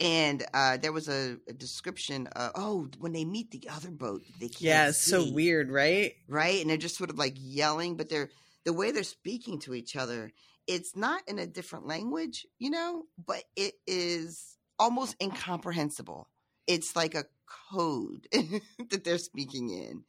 [0.00, 4.22] and uh there was a, a description of oh when they meet the other boat
[4.40, 6.14] they can't Yeah, it's so weird, right?
[6.28, 6.60] right?
[6.60, 8.30] And they're just sort of like yelling but they're
[8.64, 10.32] the way they're speaking to each other
[10.66, 16.28] it's not in a different language you know but it is almost incomprehensible.
[16.66, 17.24] It's like a
[17.70, 18.26] code
[18.90, 20.04] that they're speaking in.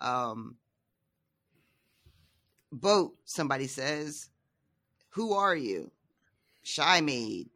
[0.00, 0.56] Um
[2.72, 4.28] boat somebody says
[5.10, 5.90] who are you?
[6.62, 7.48] Shy maid.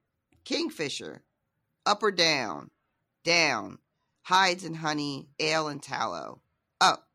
[0.44, 1.22] Kingfisher
[1.86, 2.70] up or down
[3.24, 3.78] down
[4.22, 6.40] hides and honey ale and tallow
[6.80, 7.08] up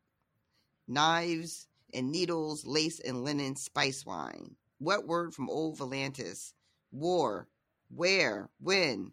[0.90, 4.56] knives and needles, lace and linen, spice wine.
[4.78, 6.52] What word from old Volantis?
[6.92, 7.48] War.
[7.88, 8.50] Where?
[8.60, 9.12] When?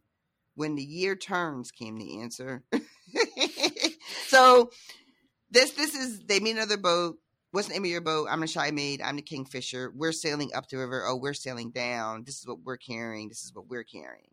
[0.55, 2.63] When the year turns, came the answer.
[4.27, 4.71] so
[5.51, 7.17] this this is they meet another boat.
[7.51, 8.27] What's the name of your boat?
[8.29, 9.01] I'm the shy maid.
[9.01, 9.91] I'm the kingfisher.
[9.95, 11.05] We're sailing up the river.
[11.07, 12.23] Oh, we're sailing down.
[12.23, 13.29] This is what we're carrying.
[13.29, 14.31] This is what we're carrying.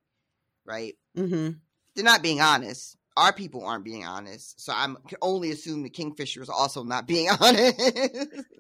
[0.65, 0.95] Right?
[1.17, 1.59] Mm-hmm.
[1.95, 2.97] They're not being honest.
[3.17, 4.61] Our people aren't being honest.
[4.61, 7.81] So I'm can only assume the kingfisher is also not being honest.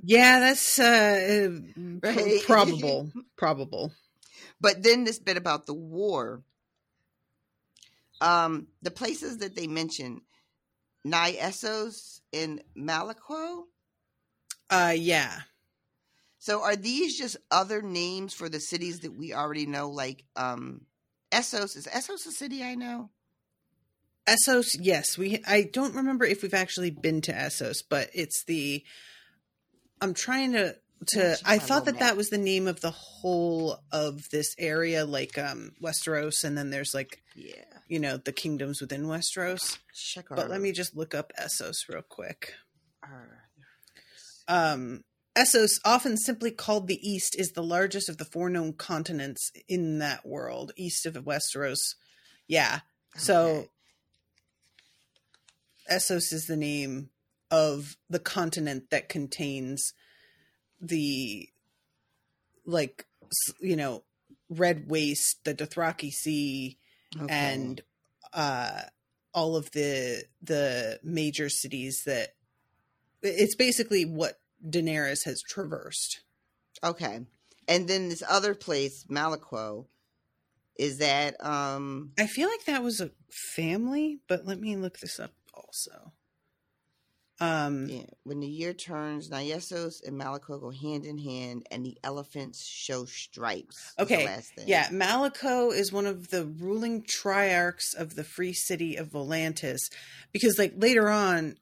[0.03, 2.40] Yeah, that's uh, uh, Right.
[2.45, 3.11] probable.
[3.37, 3.93] probable.
[4.61, 6.43] But then this bit about the war.
[8.21, 10.21] Um, the places that they mention,
[11.07, 13.64] Nyessos and Malaquo.
[14.71, 15.40] Uh, yeah.
[16.38, 19.90] So are these just other names for the cities that we already know?
[19.90, 20.83] Like um
[21.35, 23.11] Essos is Essos a city I know?
[24.27, 25.42] Essos, yes, we.
[25.47, 28.83] I don't remember if we've actually been to Essos, but it's the.
[30.01, 30.77] I'm trying to
[31.09, 31.37] to.
[31.44, 35.73] I thought that that was the name of the whole of this area, like um
[35.83, 39.79] Westeros, and then there's like yeah, you know, the kingdoms within Westeros.
[39.94, 42.55] Check But let me just look up Essos real quick.
[44.49, 45.05] Um,
[45.37, 49.99] Essos, often simply called the East, is the largest of the four known continents in
[49.99, 51.97] that world, east of Westeros.
[52.47, 52.81] Yeah.
[53.16, 53.68] So
[55.90, 57.11] Essos is the name
[57.51, 59.92] of the continent that contains
[60.81, 61.49] the
[62.66, 63.07] like
[63.61, 64.03] you know
[64.49, 66.79] red waste the dothraki sea
[67.20, 67.33] Okay.
[67.33, 67.81] and
[68.33, 68.81] uh
[69.33, 72.35] all of the the major cities that
[73.23, 76.20] it's basically what daenerys has traversed
[76.83, 77.20] Okay.
[77.66, 79.87] And then this other place, Malaquo,
[80.77, 83.11] is that um i feel like that was a
[83.55, 86.12] family but let me look this up also
[87.40, 91.98] um yeah, when the year turns, Nyessos and Malaquo go hand in hand and the
[92.05, 93.92] elephants show stripes.
[93.98, 94.24] Okay.
[94.24, 94.68] last thing.
[94.68, 99.81] Yeah, Malaquo is one of the ruling triarchs of the free city of Volantis
[100.33, 101.57] because like later on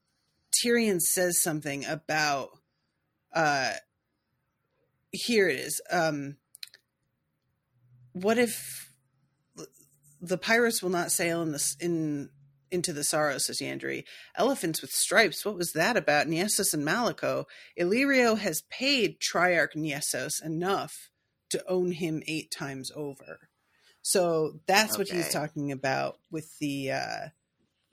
[0.63, 2.51] Tyrion says something about
[3.35, 3.73] uh
[5.11, 5.81] here it is.
[5.91, 6.37] Um
[8.13, 8.93] what if
[10.21, 12.31] the pirates will not sail in this in
[12.71, 14.05] into the sorrow, says Yandri.
[14.35, 16.27] Elephants with stripes, what was that about?
[16.27, 17.45] Nyessos and Malaquo.
[17.79, 21.11] Illyrio has paid Triarch Nyessos enough
[21.51, 23.51] to own him eight times over.
[24.01, 27.29] So that's what he's talking about with the uh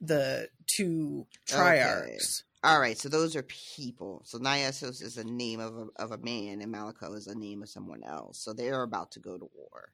[0.02, 1.60] the two Okay.
[1.60, 2.44] triarchs.
[2.62, 4.22] All right, so those are people.
[4.26, 7.64] So Nyessos is a name of a, of a man, and Malaquo is a name
[7.64, 8.44] of someone else.
[8.44, 9.94] So they're about to go to war.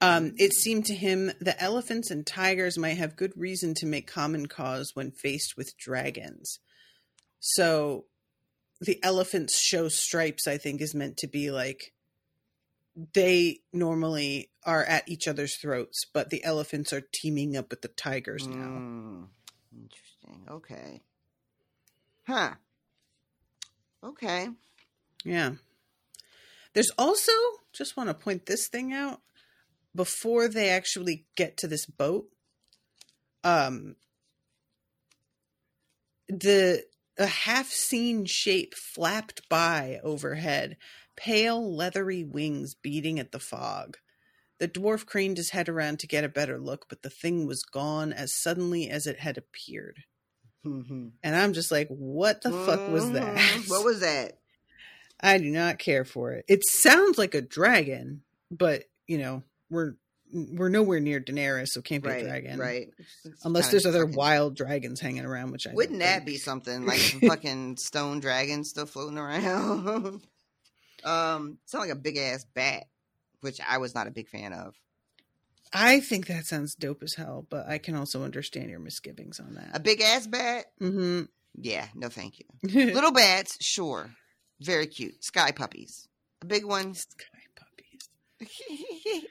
[0.00, 4.06] Um, it seemed to him that elephants and tigers might have good reason to make
[4.06, 6.60] common cause when faced with dragons.
[7.40, 8.04] So
[8.80, 11.92] the elephants show stripes, I think, is meant to be like
[13.14, 17.88] they normally are at each other's throats, but the elephants are teaming up with the
[17.88, 18.56] tigers now.
[18.56, 19.26] Mm,
[19.72, 20.46] interesting.
[20.50, 21.02] Okay.
[22.26, 22.54] Huh.
[24.02, 24.48] Okay.
[25.24, 25.52] Yeah.
[26.72, 27.32] There's also
[27.72, 29.20] just want to point this thing out
[29.94, 32.28] before they actually get to this boat.
[33.44, 33.96] Um
[36.28, 36.84] the
[37.18, 40.76] a half seen shape flapped by overhead,
[41.16, 43.96] pale leathery wings beating at the fog.
[44.58, 47.62] The dwarf craned his head around to get a better look, but the thing was
[47.62, 50.04] gone as suddenly as it had appeared.
[50.66, 51.12] Mhm.
[51.22, 53.36] And I'm just like, what the fuck was that?
[53.36, 53.68] Mhm.
[53.70, 54.38] What was that?
[55.20, 56.44] I do not care for it.
[56.48, 59.94] It sounds like a dragon, but you know, we're
[60.32, 62.58] we're nowhere near Daenerys, so it can't be Right, a dragon.
[62.58, 62.88] right.
[63.44, 66.26] Unless there's other fucking- wild dragons hanging around, which I Wouldn't that think.
[66.26, 70.20] be something like some fucking stone dragon still floating around?
[71.04, 72.86] um, sound like a big ass bat,
[73.40, 74.74] which I was not a big fan of.
[75.72, 79.54] I think that sounds dope as hell, but I can also understand your misgivings on
[79.54, 79.70] that.
[79.74, 80.66] A big ass bat?
[80.80, 81.24] Mm-hmm.
[81.60, 82.44] Yeah, no, thank you.
[82.62, 84.10] Little bats, sure,
[84.60, 85.24] very cute.
[85.24, 86.08] Sky puppies.
[86.42, 86.94] A big one.
[86.94, 87.24] Sky
[87.56, 88.08] puppies.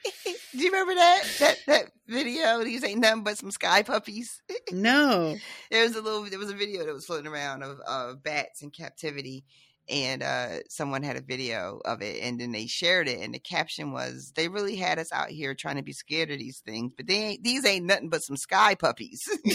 [0.52, 2.64] Do you remember that that that video?
[2.64, 4.42] These ain't nothing but some sky puppies.
[4.72, 5.38] No.
[5.70, 8.64] there was a little there was a video that was floating around of, of bats
[8.64, 9.46] in captivity
[9.90, 13.40] and uh someone had a video of it and then they shared it and the
[13.40, 16.92] caption was they really had us out here trying to be scared of these things
[16.98, 19.22] but they ain't these ain't nothing but some sky puppies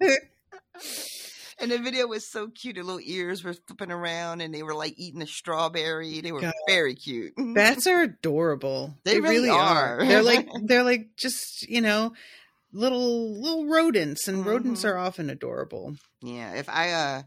[1.60, 4.74] and the video was so cute the little ears were flipping around and they were
[4.74, 6.52] like eating a strawberry they were God.
[6.66, 8.94] very cute Bats are adorable.
[9.04, 10.04] They really are.
[10.04, 12.12] They're like they're like just, you know,
[12.72, 14.88] little little rodents and rodents Mhm.
[14.88, 15.94] are often adorable.
[16.20, 17.22] Yeah, if I uh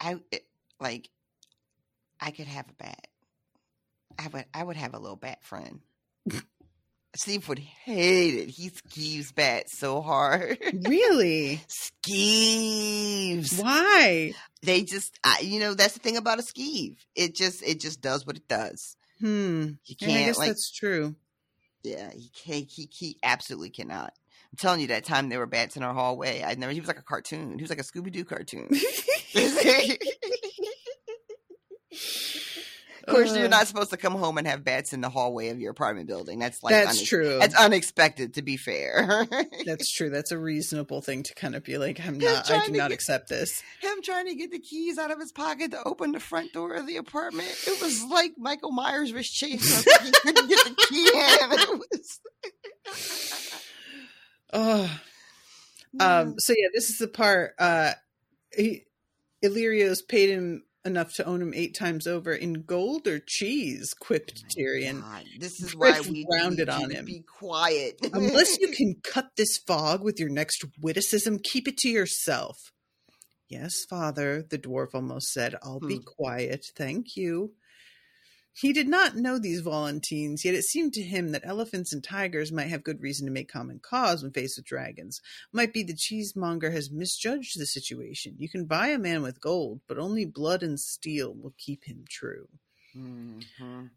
[0.00, 0.46] I it-
[0.80, 1.08] like
[2.20, 3.06] I could have a bat.
[4.18, 5.80] I would I would have a little bat friend.
[7.16, 8.48] Steve would hate it.
[8.50, 10.58] He skeeves bats so hard.
[10.88, 11.60] Really?
[11.68, 13.60] skeeves.
[13.62, 14.32] Why?
[14.62, 16.96] They just I, you know that's the thing about a skeeve.
[17.14, 18.96] It just it just does what it does.
[19.20, 19.70] Hmm.
[19.84, 21.16] You can't I guess like that's true.
[21.82, 24.12] yeah, he can't he he absolutely cannot.
[24.52, 26.42] I'm telling you that time there were bats in our hallway.
[26.42, 27.58] I never he was like a cartoon.
[27.58, 28.68] He was like a Scooby Doo cartoon.
[33.08, 33.38] Of course, Uh.
[33.38, 36.06] you're not supposed to come home and have bats in the hallway of your apartment
[36.08, 36.38] building.
[36.38, 37.38] That's like That's true.
[37.38, 38.34] That's unexpected.
[38.34, 39.26] To be fair,
[39.66, 40.10] That's true.
[40.10, 42.92] That's a reasonable thing to kind of be like, I'm not, I do not get-
[42.92, 43.62] accept this.
[43.80, 46.74] him trying to get the keys out of his pocket to open the front door
[46.74, 47.48] of the apartment.
[47.66, 49.58] It was like Michael Myers was chasing
[49.92, 50.02] him.
[50.04, 51.58] He couldn't get the key in.
[51.60, 52.20] It was-
[54.52, 55.00] Oh,
[56.00, 56.38] um.
[56.38, 57.54] So yeah, this is the part.
[57.58, 57.92] Uh,
[58.54, 58.84] he,
[59.42, 63.94] Illyrio's paid him enough to own him eight times over in gold or cheese.
[63.94, 65.00] Quipped Tyrion.
[65.02, 67.04] God, this is why we rounded on him.
[67.04, 68.00] Be quiet.
[68.12, 72.56] Unless you can cut this fog with your next witticism, keep it to yourself.
[73.48, 75.54] Yes, father, the dwarf almost said.
[75.62, 76.04] I'll be Hmm.
[76.04, 77.52] quiet, thank you.
[78.60, 82.50] He did not know these Volantines, yet it seemed to him that elephants and tigers
[82.50, 85.20] might have good reason to make common cause when faced with dragons.
[85.52, 88.34] Might be the cheesemonger has misjudged the situation.
[88.36, 92.04] You can buy a man with gold, but only blood and steel will keep him
[92.08, 92.48] true.
[92.96, 93.90] Mhm.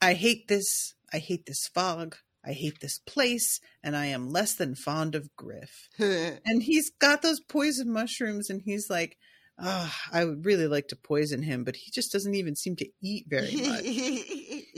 [0.00, 0.94] I hate this.
[1.12, 2.16] I hate this fog.
[2.42, 5.88] I hate this place, and I am less than fond of Griff.
[5.98, 9.18] And he's got those poison mushrooms, and he's like,
[9.58, 12.88] oh, I would really like to poison him, but he just doesn't even seem to
[13.02, 13.84] eat very much.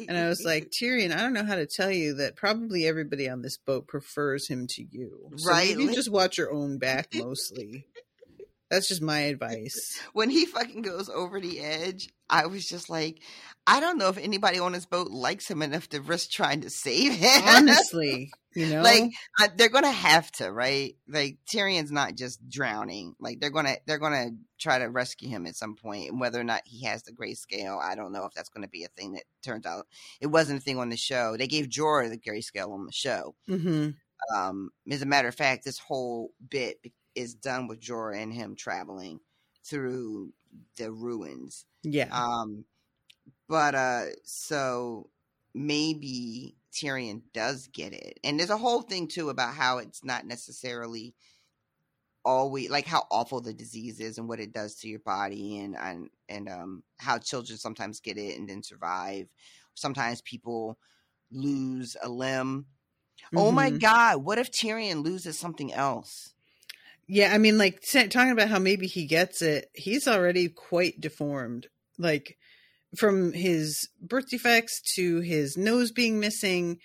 [0.09, 3.29] and I was like, Tyrion, I don't know how to tell you that probably everybody
[3.29, 5.31] on this boat prefers him to you.
[5.37, 5.77] So Right.
[5.77, 7.87] maybe just watch your own back mostly.
[8.71, 10.01] That's just my advice.
[10.13, 13.23] when he fucking goes over the edge, I was just like,
[13.67, 16.71] I don't know if anybody on his boat likes him enough to risk trying to
[16.71, 17.43] save him.
[17.45, 18.83] Honestly, you know?
[18.83, 19.11] like
[19.41, 20.97] uh, they're gonna have to, right?
[21.09, 23.15] Like Tyrion's not just drowning.
[23.19, 26.11] Like they're gonna they're gonna try to rescue him at some point.
[26.11, 28.85] And whether or not he has the grayscale, I don't know if that's gonna be
[28.85, 29.87] a thing that turns out.
[30.21, 31.37] It wasn't a thing on the show.
[31.37, 33.35] They gave Jorah the grayscale on the show.
[33.47, 33.91] hmm
[34.35, 36.79] Um, as a matter of fact, this whole bit
[37.19, 39.21] is done with Jorah and him traveling
[39.65, 40.33] through
[40.77, 41.67] the ruins.
[41.83, 42.13] Yeah.
[42.13, 42.65] Um,
[43.49, 45.11] but uh, so
[45.55, 50.27] maybe Tyrion does get it, and there's a whole thing too about how it's not
[50.27, 51.15] necessarily
[52.25, 55.77] always like how awful the disease is and what it does to your body, and
[55.77, 59.29] and and um how children sometimes get it and then survive.
[59.75, 60.79] Sometimes people
[61.31, 62.67] lose a limb.
[63.37, 63.79] Oh my Mhm.
[63.81, 64.25] god!
[64.25, 66.35] What if Tyrion loses something else?
[67.09, 69.71] Yeah, I mean, like talking about how maybe he gets it.
[69.75, 71.67] He's already quite deformed,
[71.99, 72.37] like
[72.97, 76.79] from his birth defects to his nose being missing.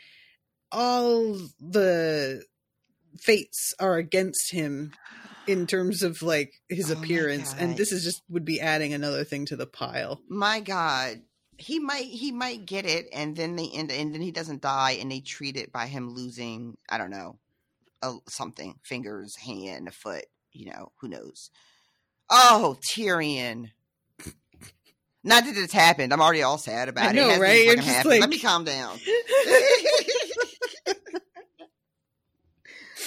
[0.71, 2.43] All the
[3.19, 4.93] fates are against him
[5.45, 9.25] in terms of like his Oh appearance, and this is just would be adding another
[9.25, 10.21] thing to the pile.
[10.29, 11.21] my god
[11.57, 14.97] he might he might get it and then they end and then he doesn't die
[14.99, 17.37] and they treat it by him losing i don't know
[18.03, 21.49] a, something fingers hand a foot you know who knows
[22.29, 23.71] oh tyrion
[25.23, 27.15] not that it's happened i'm already all sad about I it.
[27.15, 27.65] know, it hasn't right?
[27.65, 28.09] You're just happened.
[28.11, 28.99] like- let me calm down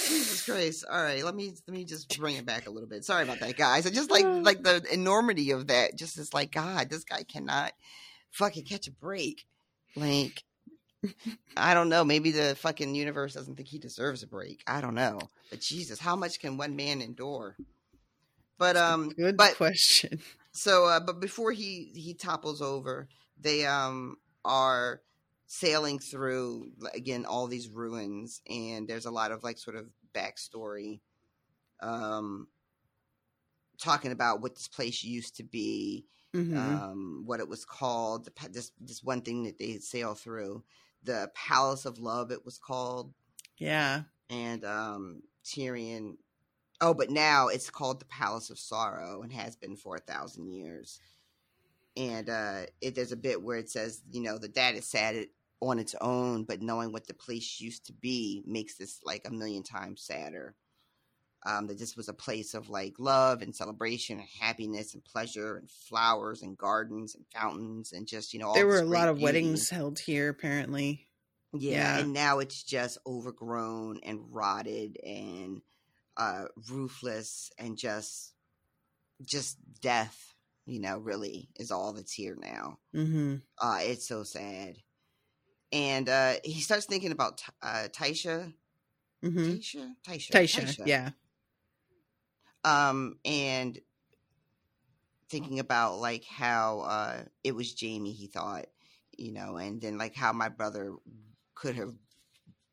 [0.09, 0.85] Jesus Christ!
[0.91, 3.05] All right, let me let me just bring it back a little bit.
[3.05, 3.87] Sorry about that, guys.
[3.87, 4.41] I just like ah.
[4.43, 5.97] like the enormity of that.
[5.97, 7.73] Just is like God, this guy cannot
[8.31, 9.47] fucking catch a break.
[9.97, 10.45] Like
[11.57, 12.05] I don't know.
[12.05, 14.63] Maybe the fucking universe doesn't think he deserves a break.
[14.67, 15.19] I don't know.
[15.51, 17.57] But Jesus, how much can one man endure?
[18.59, 20.21] But um, Good but question.
[20.53, 23.09] so, uh, but before he he topples over,
[23.41, 25.03] they um are
[25.47, 31.01] sailing through again all these ruins, and there's a lot of like sort of backstory,
[31.81, 32.49] um,
[33.79, 36.57] talking about what this place used to be, Mhm.
[36.57, 40.65] um, what it was called, this this one thing that they sail through,
[41.07, 43.13] the Palace of Love, it was called,
[43.59, 46.17] yeah, and um, Tyrion.
[46.81, 50.53] Oh, but now it's called the Palace of Sorrow and has been for a thousand
[50.53, 51.01] years.
[51.97, 55.17] And uh, it there's a bit where it says, you know, the dad is sad
[55.17, 55.31] it
[55.61, 59.33] on its own, but knowing what the place used to be makes this like a
[59.33, 60.55] million times sadder.
[61.49, 65.57] Um, that this was a place of like love and celebration and happiness and pleasure
[65.59, 69.09] and flowers and gardens and fountains and just you know all there were a lot
[69.09, 69.25] of beauty.
[69.25, 71.07] weddings held here, apparently.
[71.53, 72.03] Yeah, Yeah.
[72.03, 75.63] and now it's just overgrown and rotted and
[76.17, 78.35] uh roofless and just
[79.25, 80.35] just death,
[80.67, 82.79] you know, really is all that's here now.
[82.93, 84.79] hmm Uh it's so sad.
[85.71, 88.53] And uh he starts thinking about T- uh Tysha.
[89.23, 89.95] hmm Tysha?
[90.05, 90.31] Tysha.
[90.33, 91.11] Tysha, yeah.
[92.67, 93.81] Um and
[95.31, 98.67] thinking about like how uh it was Jaime he thought,
[99.19, 100.95] you know, and then like how my brother
[101.55, 101.95] could have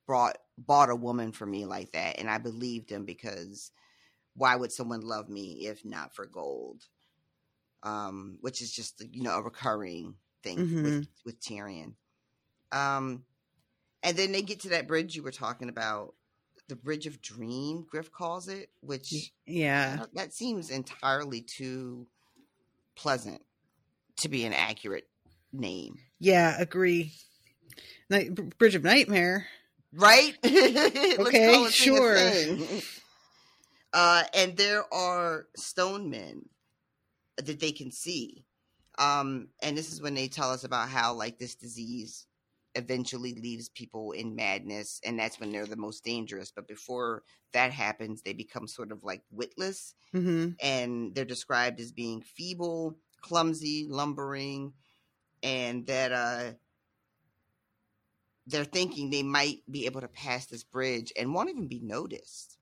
[0.08, 3.72] brought bought a woman for me like that and I believed him because
[4.36, 6.84] why would someone love me if not for gold?
[7.84, 10.84] Um which is just you know a recurring thing Mhm.
[10.84, 11.96] with with Tyrion.
[12.72, 13.26] Um,
[14.04, 16.16] and then they get to that bridge you were talking about,
[16.74, 17.86] the Bridge of Dream.
[17.88, 20.06] Griff calls it, which Yeah.
[20.14, 22.08] that seems entirely too
[22.96, 23.44] pleasant
[24.18, 25.08] to be an accurate
[25.52, 27.14] name, Yeah, agree.
[28.10, 29.48] Night, Bridge of Nightmare.
[29.92, 30.36] right?
[30.44, 32.18] Okay, sure.
[33.94, 36.50] Uh, and there are stone men
[37.38, 38.44] that they can see.
[38.98, 42.26] Um, and this is when they tell us about how like this disease
[42.76, 46.52] eventually leaves people in madness, and that's when they're the most dangerous.
[46.52, 51.92] But before that happens, they become sort of like witless, hmm and they're described as
[51.92, 54.74] being feeble, clumsy, lumbering,
[55.44, 56.54] and that uh
[58.46, 62.58] they're thinking they might be able to pass this bridge and won't even be noticed.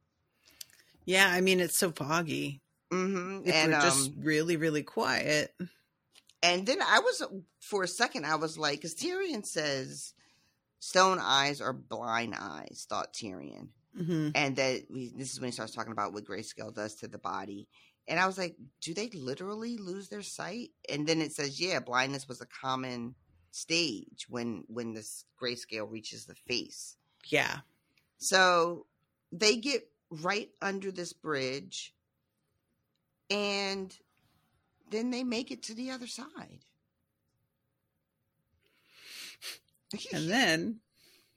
[1.05, 2.61] Yeah, I mean it's so foggy.
[2.91, 3.47] Mm-hmm.
[3.47, 5.55] If And we're just um, really, really quiet.
[6.43, 7.23] And then I was
[7.59, 10.13] for a second I was like, because Tyrion says,
[10.79, 15.53] "Stone eyes are blind eyes," thought Tyrion, hmm and that we, this is when he
[15.53, 17.67] starts talking about what grayscale does to the body.
[18.07, 20.71] And I was like, do they literally lose their sight?
[20.89, 23.15] And then it says, yeah, blindness was a common
[23.51, 26.97] stage when when this grayscale reaches the face.
[27.27, 27.57] Yeah.
[28.17, 28.85] So
[29.31, 31.93] they get right under this bridge
[33.29, 33.95] and
[34.91, 36.59] then they make it to the other side.
[40.13, 40.79] And then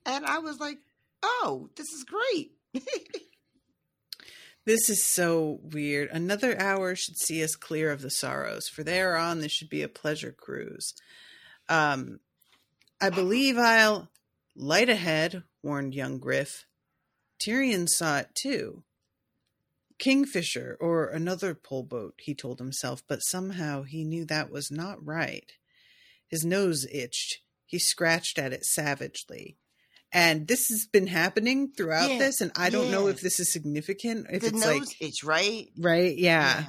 [0.06, 0.78] And I was like,
[1.24, 2.52] oh, this is great.
[4.66, 6.08] This is so weird.
[6.10, 9.88] Another hour should see us clear of the sorrows, for thereon this should be a
[9.88, 10.94] pleasure cruise.
[11.68, 12.20] Um,
[12.98, 14.08] I believe I'll
[14.56, 16.64] light ahead, warned young Griff.
[17.38, 18.84] Tyrion saw it too.
[20.04, 25.02] Kingfisher or another pole boat, he told himself, but somehow he knew that was not
[25.02, 25.50] right.
[26.28, 27.38] His nose itched.
[27.64, 29.56] He scratched at it savagely.
[30.12, 33.50] And this has been happening throughout Yeah, this, and I don't know if this is
[33.50, 34.26] significant.
[34.30, 35.68] If the it's nose like itch, right?
[35.78, 36.64] right, yeah.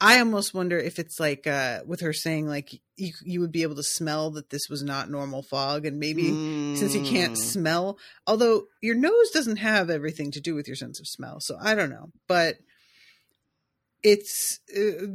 [0.00, 3.62] I almost wonder if it's like uh with her saying like you you would be
[3.62, 6.36] able to smell that this was not normal fog and maybe
[6.74, 7.36] since you can't Mm.
[7.36, 11.56] smell although your nose doesn't have everything to do with your sense of smell so
[11.60, 12.56] I don't know but
[14.02, 15.06] it's uh,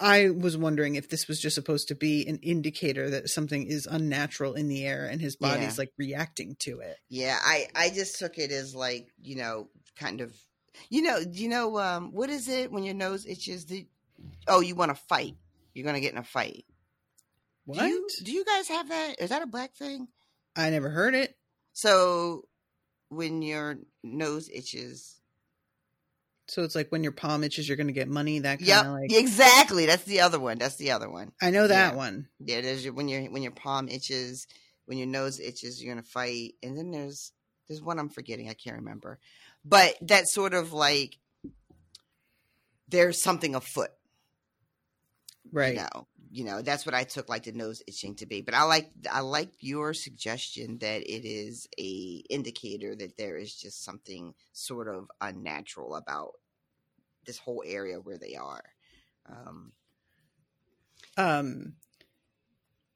[0.00, 3.86] I was wondering if this was just supposed to be an indicator that something is
[3.86, 5.82] unnatural in the air and his body's Yeah.
[5.82, 10.20] like reacting to it Yeah, I I just took it as like you know, kind
[10.20, 10.34] of,
[10.90, 13.66] you know, you know, um, what is it when your nose itches?
[13.66, 13.86] The,
[14.48, 15.36] oh, you want to fight?
[15.74, 16.64] You're gonna get in a fight.
[17.64, 19.20] what Do you, do you guys have that?
[19.20, 20.08] Is that a black thing?
[20.56, 21.36] I never heard it
[21.72, 22.48] So
[23.10, 25.20] when your nose itches,
[26.48, 28.84] so it's like when your palm itches you're going to get money that kind yep,
[28.86, 29.84] of like exactly.
[29.86, 30.58] That's the other one.
[30.58, 31.32] That's the other one.
[31.42, 31.96] I know that Yeah.
[31.96, 34.46] one Yeah, there's your when your when your palm itches,
[34.86, 37.32] when your nose itches, you're gonna fight, and then there's
[37.68, 38.48] there's one I'm forgetting.
[38.48, 39.18] I can't remember,
[39.64, 41.18] but that's sort of like
[42.88, 43.90] there's something afoot.
[45.52, 48.40] Right You know, you know that's what I took like the nose itching to be.
[48.42, 53.54] But I like I like your suggestion that it is a indicator that there is
[53.54, 56.32] just something sort of unnatural about
[57.24, 58.64] this whole area where they are.
[59.28, 59.72] Um,
[61.16, 61.74] Um,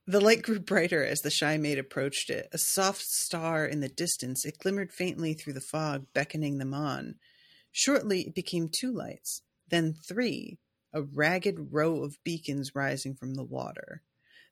[0.06, 2.48] the light grew brighter as the shy maid approached it.
[2.52, 7.14] A soft star in the distance, it glimmered faintly through the fog, beckoning them on.
[7.72, 10.58] Shortly, it became two lights, then three,
[10.92, 14.02] a ragged row of beacons rising from the water.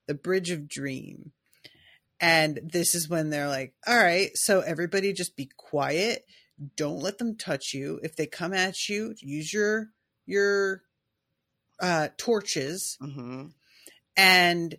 [0.07, 1.33] The Bridge of Dream.
[2.21, 6.25] And this is when they're like, all right, so everybody just be quiet.
[6.77, 8.01] Don't let them touch you.
[8.03, 9.91] If they come at you, use your
[10.27, 10.83] your
[11.81, 13.53] uh torches mhm.
[14.17, 14.77] and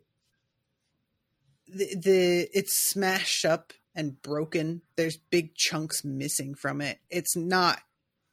[1.68, 7.80] the, the it's smashed up and broken there's big chunks missing from it it's not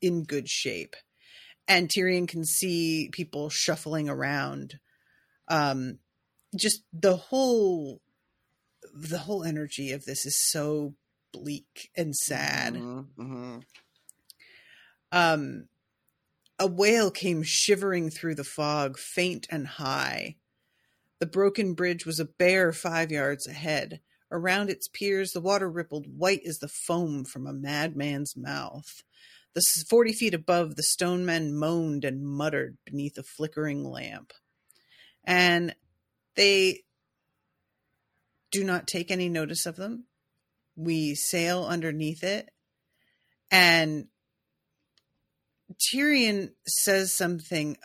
[0.00, 0.96] in good shape
[1.68, 4.78] and Tyrion can see people shuffling around
[5.48, 5.98] um
[6.56, 8.00] just the whole
[8.94, 10.94] the whole energy of this is so
[11.32, 13.62] bleak and sad Mhm, mhm.
[15.12, 15.68] um,
[16.58, 20.36] a whale came shivering through the fog, faint and high.
[21.18, 24.00] The broken bridge was a bare five yards ahead.
[24.30, 29.02] Around its piers, the water rippled white as the foam from a madman's mouth.
[29.56, 34.34] The forty feet above, the stone men moaned and muttered beneath a flickering lamp.
[35.24, 35.74] And
[36.34, 36.84] they
[38.50, 40.04] do not take any notice of them.
[40.76, 42.50] We sail underneath it,
[43.50, 44.08] and
[45.80, 47.78] Tyrion says something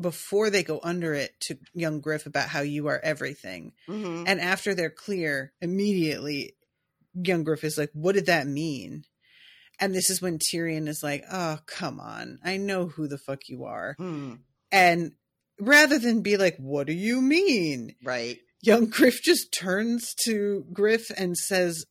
[0.00, 3.74] before they go under it to young Griff about how you are everything.
[3.86, 4.24] Mhm.
[4.26, 6.56] And after they're clear, immediately
[7.14, 9.04] young Griff is like, What did that mean?
[9.82, 12.38] And this is when Tyrion is like, Oh, come on.
[12.44, 13.94] I know who the fuck you are.
[13.98, 14.34] Hmm.
[14.70, 15.12] And
[15.60, 17.96] rather than be like, What do you mean?
[18.04, 18.38] Right.
[18.62, 21.84] Young Griff just turns to Griff and says,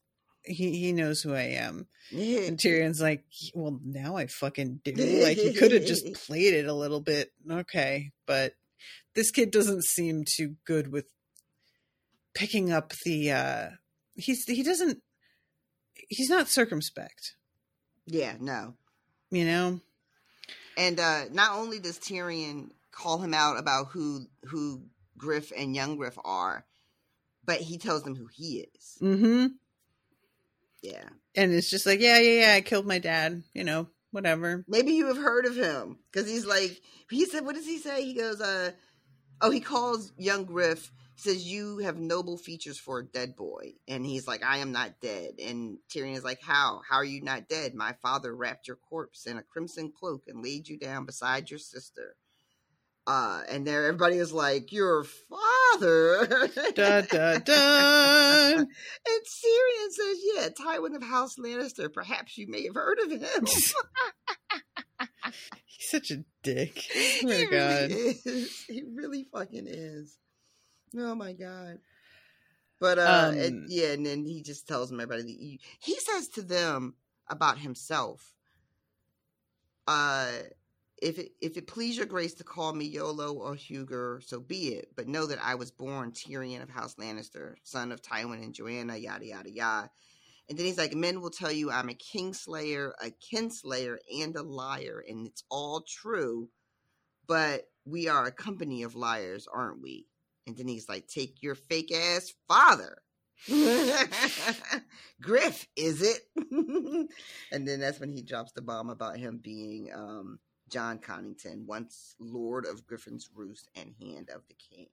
[0.43, 1.87] he, he knows who I am.
[2.11, 3.23] And Tyrion's like,
[3.53, 4.93] well, now I fucking do.
[5.23, 7.31] Like, he could have just played it a little bit.
[7.49, 8.11] Okay.
[8.25, 8.53] But
[9.15, 11.05] this kid doesn't seem too good with
[12.33, 13.69] picking up the, uh,
[14.15, 14.99] he's, he doesn't,
[16.07, 17.35] he's not circumspect,
[18.05, 18.73] Yeah, no.
[19.29, 19.79] you know?
[20.77, 24.81] And uh not only does Tyrion call him out about who who
[25.17, 26.65] Griff and young Griff are,
[27.45, 28.97] but he tells them who he is.
[29.01, 29.47] Mm-hmm.
[30.81, 31.09] Yeah.
[31.35, 34.65] And it's just like, yeah, yeah, yeah, I killed my dad, you know, whatever.
[34.67, 37.45] Maybe you have heard of him because he's like he said.
[37.45, 38.03] What does he say?
[38.03, 38.71] He goes, uh,
[39.41, 40.91] oh, he calls young Griff.
[41.22, 44.99] Says, "You have noble features for a dead boy," and he's like, "I am not
[45.01, 46.82] dead." And Tyrion is like, "How?
[46.89, 47.76] How are you not dead?
[47.76, 51.59] My father wrapped your corpse in a crimson cloak and laid you down beside your
[51.59, 52.15] sister."
[53.05, 58.55] Uh, and there, everybody is like, "Your father." Da, da, da.
[58.57, 61.91] And Tyrion says, "Yeah, Tywin of House Lannister.
[61.91, 63.45] Perhaps you may have heard of him."
[65.65, 66.84] He's such a dick.
[66.95, 67.89] Oh my he god.
[67.89, 68.65] really is.
[68.67, 70.17] He really fucking is.
[70.97, 71.79] Oh my god.
[72.79, 75.21] But uh, Um, and, yeah, and then he just tells them everybody.
[75.21, 76.95] That he, he says to them
[77.29, 78.33] about himself.
[79.87, 80.31] Uh,
[81.01, 84.69] if it if it please your grace to call me Yollo or Hugor, so be
[84.69, 84.89] it.
[84.95, 88.97] But know that I was born Tyrion of House Lannister, son of Tywin and Joanna,
[88.97, 89.89] yada yada yada.
[90.49, 94.43] And then he's like, Men will tell you I'm a kingslayer, a kinslayer, and a
[94.43, 96.49] liar, and it's all true.
[97.27, 100.07] But we are a company of liars, aren't we?
[100.47, 103.01] And then he's like, Take your fake ass father.
[105.21, 106.19] Griff, is it?
[107.51, 110.39] and then that's when he drops the bomb about him being um,
[110.69, 114.87] Jon Connington, once Lord of Griffin's Roost and Hand of the King.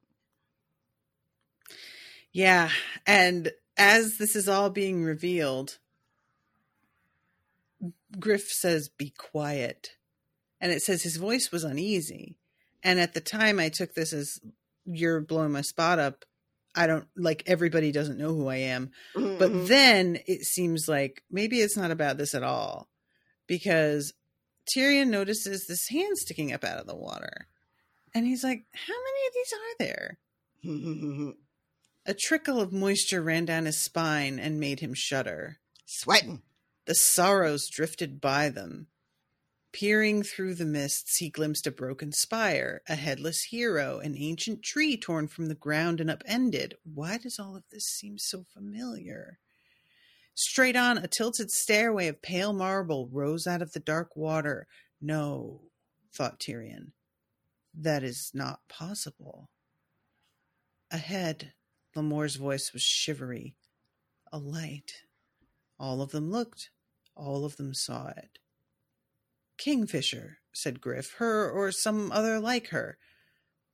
[2.32, 2.70] Yeah.
[3.06, 5.78] And as this is all being revealed,
[8.18, 9.90] Griff says, Be quiet.
[10.60, 12.36] And it says his voice was uneasy.
[12.82, 14.40] And at the time, I took this as
[14.90, 16.24] you're blowing my spot up.
[16.74, 18.90] I don't like everybody doesn't know who I am.
[19.14, 19.66] But Mhm.
[19.68, 22.88] then it seems like maybe it's not about this at all
[23.46, 24.12] because
[24.74, 27.48] Tyrion notices this hand sticking up out of the water.
[28.14, 30.18] And he's like, How many of these are there?
[32.06, 35.58] A trickle of moisture ran down his spine and made him shudder.
[35.84, 36.42] Sweating.
[36.86, 38.86] The sorrows drifted by them.
[39.72, 44.96] Peering through the mists, he glimpsed a broken spire, a headless hero, an ancient tree
[44.96, 46.74] torn from the ground and upended.
[46.84, 49.38] Why does all of this seem so familiar?
[50.34, 54.66] Straight on, a tilted stairway of pale marble rose out of the dark water.
[55.00, 55.62] No,
[56.14, 56.92] thought Tyrion.
[57.74, 59.50] That is not possible.
[60.90, 61.52] Ahead,
[61.94, 63.54] Lemore's voice was shivery.
[64.32, 65.02] A light.
[65.78, 66.70] All of them looked.
[67.14, 68.38] All of them saw it.
[69.58, 72.98] Kingfisher, said Griff, her or some other like her.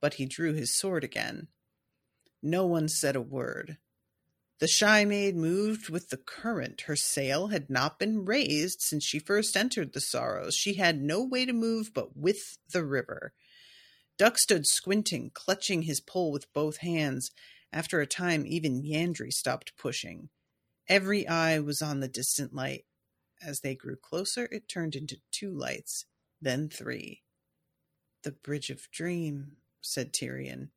[0.01, 1.47] But he drew his sword again.
[2.41, 3.77] No one said a word.
[4.59, 6.81] The shy maid moved with the current.
[6.81, 10.55] Her sail had not been raised since she first entered the Sorrows.
[10.55, 13.33] She had no way to move but with the river.
[14.17, 17.31] Duck stood squinting, clutching his pole with both hands.
[17.73, 20.29] After a time, even Yandri stopped pushing.
[20.87, 22.85] Every eye was on the distant light.
[23.45, 26.05] As they grew closer, it turned into two lights,
[26.41, 27.21] then three.
[28.23, 30.69] The Bridge of Dream, said Tyrion.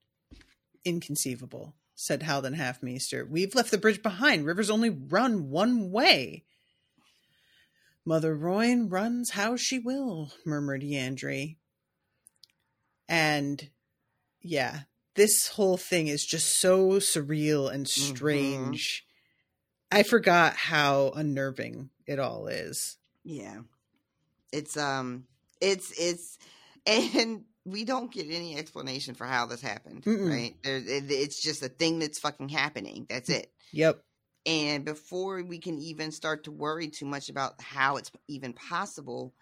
[0.85, 3.27] Inconceivable, said Haldon Halfmaester.
[3.27, 4.45] We've left the bridge behind.
[4.45, 6.45] Rivers only run one way.
[8.05, 11.57] Mother Rhoyne runs how she will, murmured Yandri.
[13.09, 13.71] And
[14.43, 14.81] yeah,
[15.15, 18.15] this whole thing is just so surreal and mm-hmm.
[18.15, 19.07] strange.
[19.91, 22.97] I forgot how unnerving it all is.
[23.23, 23.61] Yeah.
[24.53, 25.25] It's um
[25.61, 26.39] it's it's
[26.87, 30.31] and we don't get any explanation for how this happened, Mm-mm.
[30.31, 30.57] right?
[30.65, 33.07] It's just a thing that's fucking happening.
[33.09, 33.53] That's it.
[33.73, 34.03] Yep.
[34.47, 39.35] And before we can even start to worry too much about how it's even possible,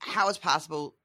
[0.00, 0.96] how it's possible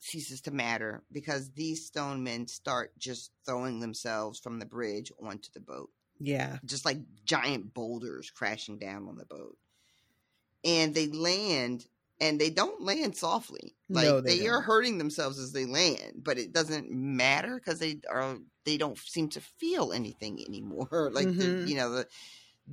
[0.00, 5.48] ceases to matter because these stone men start just throwing themselves from the bridge onto
[5.54, 6.58] the boat Yeah.
[6.64, 9.56] just like giant boulders crashing down on the boat.
[10.64, 11.86] And they land,
[12.20, 13.76] and they don't land softly.
[13.92, 17.78] Like No, they, they are hurting themselves as they land, but it doesn't matter because
[17.80, 21.10] they are they don't seem to feel anything anymore.
[21.12, 21.66] Like Mhm.
[21.66, 22.08] you know, the,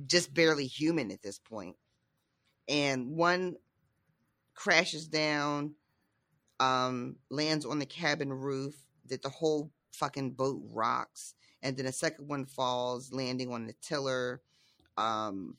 [0.06, 1.76] just barely human at this point.
[2.68, 3.56] And one
[4.54, 5.74] crashes down,
[6.60, 8.76] um, lands on the cabin roof.
[9.06, 13.74] That the whole fucking boat rocks, and then a second one falls, landing on the
[13.74, 14.42] tiller.
[14.96, 15.58] Um,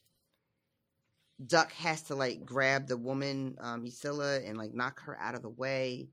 [1.45, 5.41] Duck has to like grab the woman, um, Ysilla, and like knock her out of
[5.41, 6.09] the way.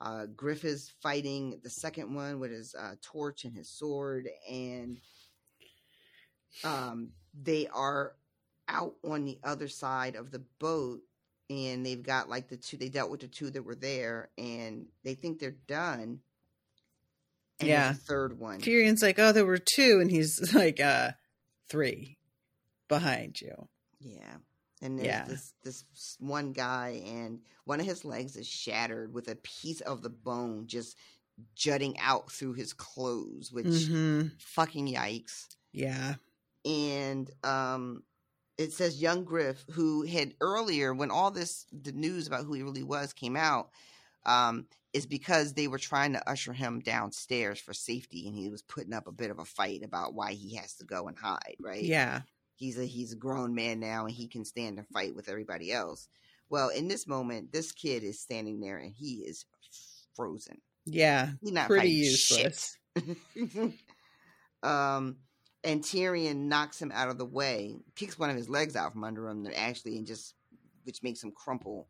[0.00, 4.98] Uh, Griff is fighting the second one with his uh, torch and his sword, and
[6.64, 7.10] um,
[7.42, 8.14] they are
[8.68, 11.00] out on the other side of the boat,
[11.50, 12.76] and they've got like the two.
[12.76, 16.20] They dealt with the two that were there, and they think they're done.
[17.58, 17.92] And Yeah.
[17.92, 18.60] third one.
[18.60, 21.10] Tyrion's like, oh, there were two, and he's like, uh,
[21.68, 22.16] three
[22.88, 23.68] behind you.
[23.98, 24.36] Yeah.
[24.82, 25.22] And there's Yeah.
[25.22, 25.84] this this
[26.20, 30.66] one guy and one of his legs is shattered with a piece of the bone
[30.66, 30.96] just
[31.54, 34.32] jutting out through his clothes, which Mhm.
[34.38, 35.48] fucking yikes.
[35.72, 36.16] Yeah.
[36.64, 38.04] And um
[38.58, 42.62] it says young Griff, who had earlier when all this the news about who he
[42.62, 43.70] really was came out,
[44.26, 48.62] um, is because they were trying to usher him downstairs for safety and he was
[48.62, 51.56] putting up a bit of a fight about why he has to go and hide,
[51.62, 51.94] right?
[51.94, 52.22] Yeah.
[52.60, 55.72] He's a he's a grown man now and he can stand and fight with everybody
[55.72, 56.08] else.
[56.50, 59.46] Well, in this moment, this kid is standing there and he is
[60.14, 60.58] frozen.
[60.84, 61.30] Yeah.
[61.40, 62.76] He's not Pretty useless.
[64.62, 65.16] um,
[65.64, 69.04] and Tyrion knocks him out of the way, kicks one of his legs out from
[69.04, 70.34] under him, actually, and just
[70.84, 71.88] which makes him crumple.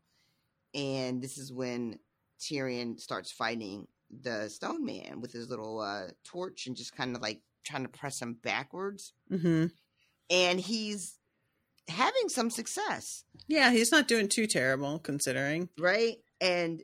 [0.75, 1.99] And this is when
[2.41, 3.89] Tyrion starts fighting
[4.23, 7.89] the Stone Man with his little uh, torch and just kind of like trying to
[7.89, 9.15] press him backwards.
[9.29, 9.67] hmm
[10.31, 11.19] And he's
[11.89, 13.25] having some success.
[13.49, 15.69] Yeah, he's not doing too terrible considering.
[15.79, 16.17] right?
[16.41, 16.83] And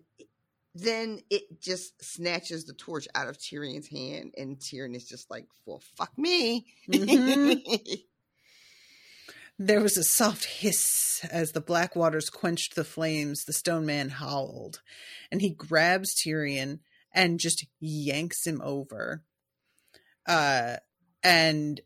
[0.75, 5.47] then it just snatches the torch out of Tyrion's hand, and Tyrion is just like,
[5.65, 7.61] "Well, fuck me." Mhm.
[9.59, 13.45] There was a soft hiss as the black waters quenched the flames.
[13.45, 14.83] The stone man howled,
[15.33, 16.81] and he grabs Tyrion
[17.11, 19.25] and just yanks him over.
[20.27, 20.77] Uh,
[21.25, 21.81] and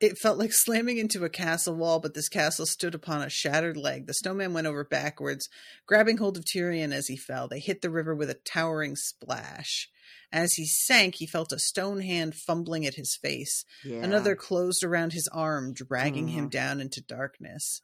[0.00, 3.76] it felt like slamming into a castle wall, but this castle stood upon a shattered
[3.76, 4.06] leg.
[4.06, 5.48] The stone man went over backwards,
[5.86, 7.48] grabbing hold of Tyrion as he fell.
[7.48, 9.88] They hit the river with a towering splash.
[10.32, 13.64] As he sank, he felt a stone hand fumbling at his face.
[13.84, 14.02] yeah.
[14.02, 16.50] Another closed around his arm, dragging him Mhm.
[16.50, 17.80] down into darkness.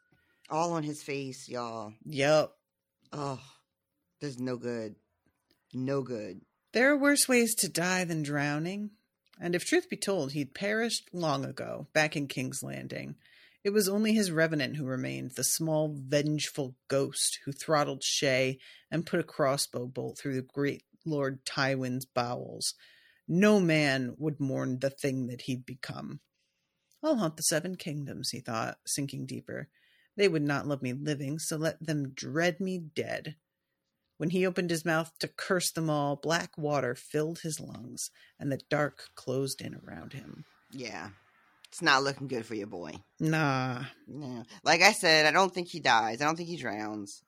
[0.52, 1.92] all on his face, y'all.
[2.04, 2.50] Yep.
[3.12, 3.40] Oh,
[4.20, 4.96] there's no good,
[5.72, 6.40] no good.
[6.72, 8.90] There are worse ways to die than drowning.
[9.40, 13.16] And if truth be told, he'd perished long ago, back in King's Landing.
[13.64, 18.58] It was only his revenant who remained, the small, vengeful ghost who throttled Shae
[18.90, 22.74] and put a crossbow bolt through the great Lord Tywin's bowels.
[23.26, 26.20] No man would mourn the thing that he'd become.
[27.02, 29.68] I'll haunt the seven kingdoms, he thought, sinking deeper.
[30.16, 33.36] They would not love me living, so let them dread me dead.
[34.20, 38.52] When he opened his mouth to curse them all, black water filled his lungs, and
[38.52, 40.44] the dark closed in around him.
[40.70, 41.08] Yeah,
[41.68, 42.96] it's not looking good for your boy.
[43.18, 43.84] Nah.
[44.06, 46.20] No, like I said, I don't think he dies.
[46.20, 47.22] I don't think he drowns.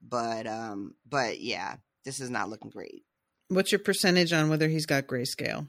[0.00, 3.02] But um, but yeah, this is not looking great.
[3.48, 5.66] What's your percentage on whether he's got grayscale?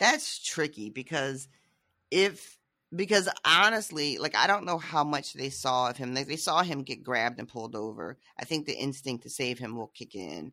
[0.00, 1.46] That's tricky because
[2.10, 2.57] if
[2.94, 6.14] because honestly, like I don't know how much they saw of him.
[6.14, 8.16] Like they saw him get grabbed and pulled over.
[8.38, 10.52] I think the instinct to save him will kick in,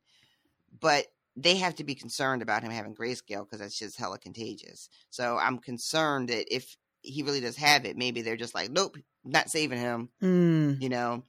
[0.79, 1.05] but
[1.37, 4.89] they have to be concerned about him having grayscale because that's just hella contagious.
[5.09, 8.97] So I'm concerned that if he really does have it, maybe they're just like, nope,
[9.23, 10.09] not saving him.
[10.21, 10.81] Mm.
[10.81, 11.23] You know,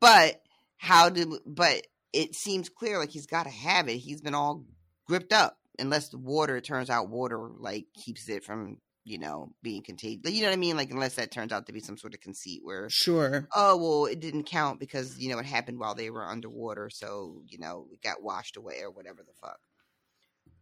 [0.00, 0.40] but
[0.76, 1.38] how do?
[1.46, 3.96] But it seems clear like he's got to have it.
[3.96, 4.64] He's been all
[5.06, 8.78] gripped up unless the water it turns out water like keeps it from
[9.08, 11.72] you know being contagious you know what i mean like unless that turns out to
[11.72, 13.48] be some sort of conceit where Sure.
[13.54, 17.42] oh well it didn't count because you know it happened while they were underwater so
[17.46, 19.58] you know it got washed away or whatever the fuck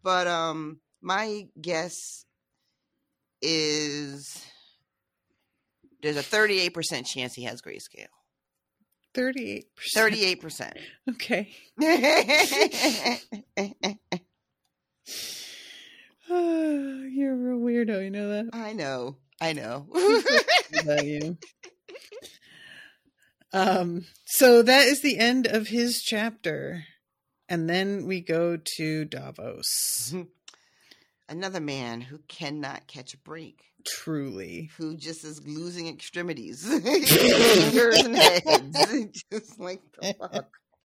[0.03, 2.25] but um my guess
[3.43, 4.43] is
[6.03, 8.07] there's a 38% chance he has grayscale
[9.15, 9.65] 38%.
[9.97, 10.73] 38%
[11.11, 11.53] Okay.
[16.29, 18.51] You're a real weirdo, you know that?
[18.53, 19.17] I know.
[19.41, 19.87] I know.
[21.03, 21.37] you.
[23.53, 26.85] Um, so that is the end of his chapter.
[27.49, 30.15] And then we go to Davos.
[31.29, 33.63] another man who cannot catch a break.
[33.87, 34.71] Truly.
[34.79, 39.25] Who just is losing extremities, fingers and heads.
[39.33, 40.49] just like the fuck.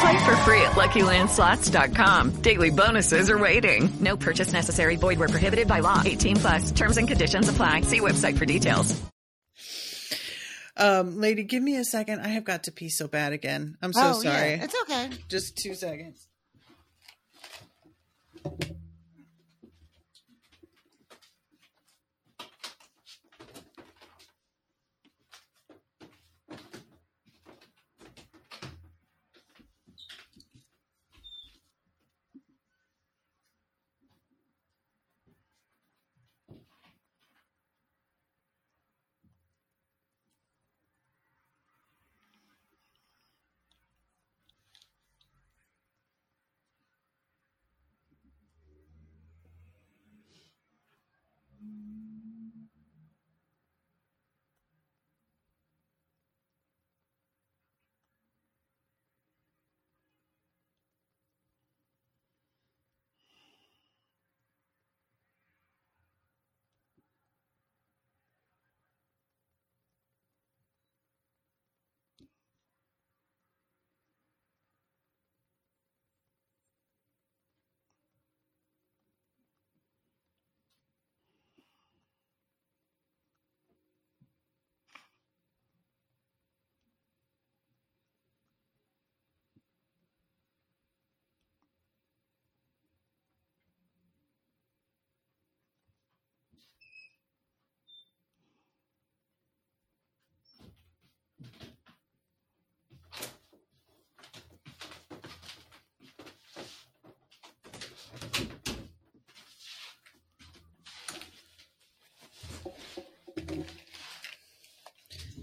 [0.00, 2.30] Play for free at LuckyLandSlots.com.
[2.42, 3.90] Daily bonuses are waiting.
[4.00, 4.96] No purchase necessary.
[4.96, 6.00] Void where prohibited by law.
[6.04, 6.70] 18 plus.
[6.70, 7.82] Terms and conditions apply.
[7.82, 9.00] See website for details.
[10.76, 12.20] Um, lady, give me a second.
[12.20, 13.76] I have got to pee so bad again.
[13.82, 14.54] I'm so oh, sorry.
[14.54, 15.10] Yeah, it's okay.
[15.28, 16.26] Just two seconds.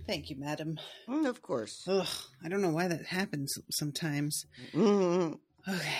[0.09, 0.79] Thank you, madam.
[1.07, 1.85] Mm, of course.
[1.87, 2.07] Ugh,
[2.43, 4.47] I don't know why that happens sometimes.
[4.73, 5.37] Mhm.
[5.67, 5.97] Okay.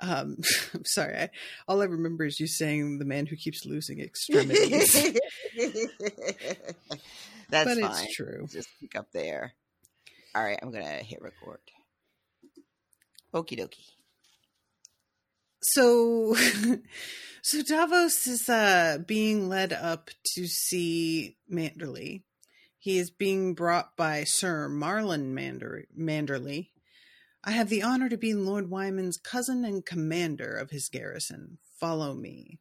[0.00, 0.38] Um,
[0.74, 1.16] I'm sorry.
[1.18, 1.30] I,
[1.68, 4.94] all I remember is you saying the man who keeps losing extremities.
[7.50, 8.46] That's But it's true.
[8.50, 9.52] Just pick up there.
[10.34, 11.60] All right, I'm gonna hit record.
[13.34, 13.90] Okie dokie.
[15.62, 16.34] so,
[17.42, 22.22] so Davos is uh, being led up to see Manderly.
[22.82, 26.70] He is being brought by Sir Marlon Mander- Manderly.
[27.44, 31.58] I have the honor to be Lord Wyman's cousin and commander of his garrison.
[31.78, 32.58] Follow me.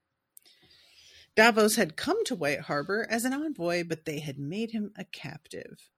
[1.36, 5.06] Davos had come to White Harbor as an envoy, but they had made him a
[5.06, 5.90] captive.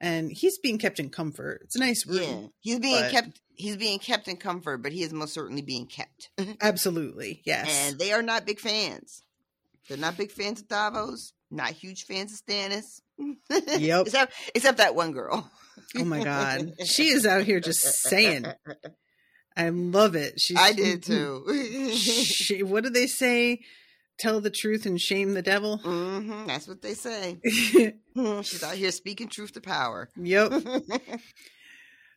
[0.00, 1.60] And he's being kept in comfort.
[1.64, 2.20] It's a nice room.
[2.22, 3.40] Yeah, he's being but- kept.
[3.54, 6.30] He's being kept in comfort, but he is most certainly being kept.
[6.62, 7.68] Absolutely, yes.
[7.90, 9.22] And they are not big fans.
[9.86, 11.34] They're not big fans of Davos.
[11.50, 13.00] Not huge fans of Stannis.
[13.78, 14.02] Yep.
[14.06, 15.50] except except that one girl.
[15.96, 18.46] Oh my god, she is out here just saying.
[19.56, 20.40] I love it.
[20.40, 21.92] She's, I did too.
[21.92, 23.60] she, what do they say?
[24.18, 25.78] Tell the truth and shame the devil.
[25.78, 27.40] hmm that's what they say.
[27.42, 30.08] She's out here speaking truth to power.
[30.16, 30.52] Yep.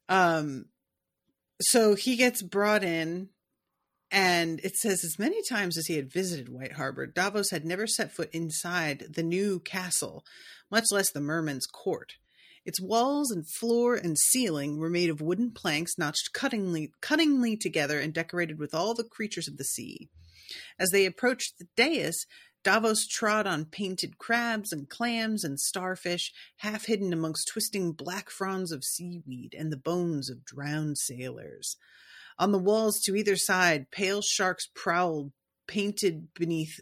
[0.09, 0.65] Um,
[1.61, 3.29] so he gets brought in,
[4.13, 7.87] and it says as many times as he had visited White Harbor, Davos had never
[7.87, 10.23] set foot inside the new castle,
[10.69, 12.13] much less the merman's court.
[12.63, 17.99] Its walls and floor and ceiling were made of wooden planks notched cuttingly, cuttingly together
[17.99, 20.09] and decorated with all the creatures of the sea.
[20.77, 22.27] As they approached the dais,
[22.63, 28.71] Davos trod on painted crabs and clams and starfish, half hidden amongst twisting black fronds
[28.71, 31.77] of seaweed and the bones of drowned sailors.
[32.39, 35.31] On the walls to either side, pale sharks prowled,
[35.67, 36.79] painted beneath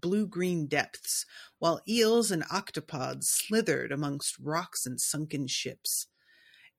[0.00, 1.24] blue green depths,
[1.58, 6.06] while eels and octopods slithered amongst rocks and sunken ships.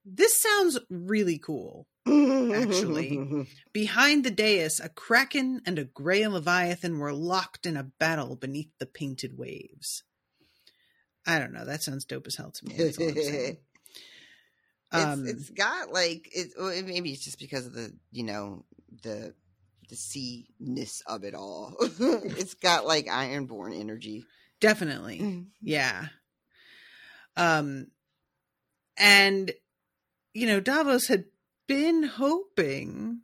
[0.03, 1.87] This sounds really cool.
[2.07, 8.35] Actually, behind the dais, a kraken and a gray leviathan were locked in a battle
[8.35, 10.03] beneath the painted waves.
[11.25, 11.65] I don't know.
[11.65, 12.75] That sounds dope as hell to me.
[12.77, 13.57] That's all I'm saying.
[14.91, 18.63] Um, it's, it's got like it, well, maybe it's just because of the you know
[19.03, 19.33] the
[19.89, 21.75] the sea-ness of it all.
[21.81, 24.25] it's got like ironborn energy.
[24.59, 25.45] Definitely.
[25.61, 26.07] Yeah.
[27.37, 27.87] Um
[28.97, 29.51] and
[30.33, 31.25] you know, Davos had
[31.67, 33.21] been hoping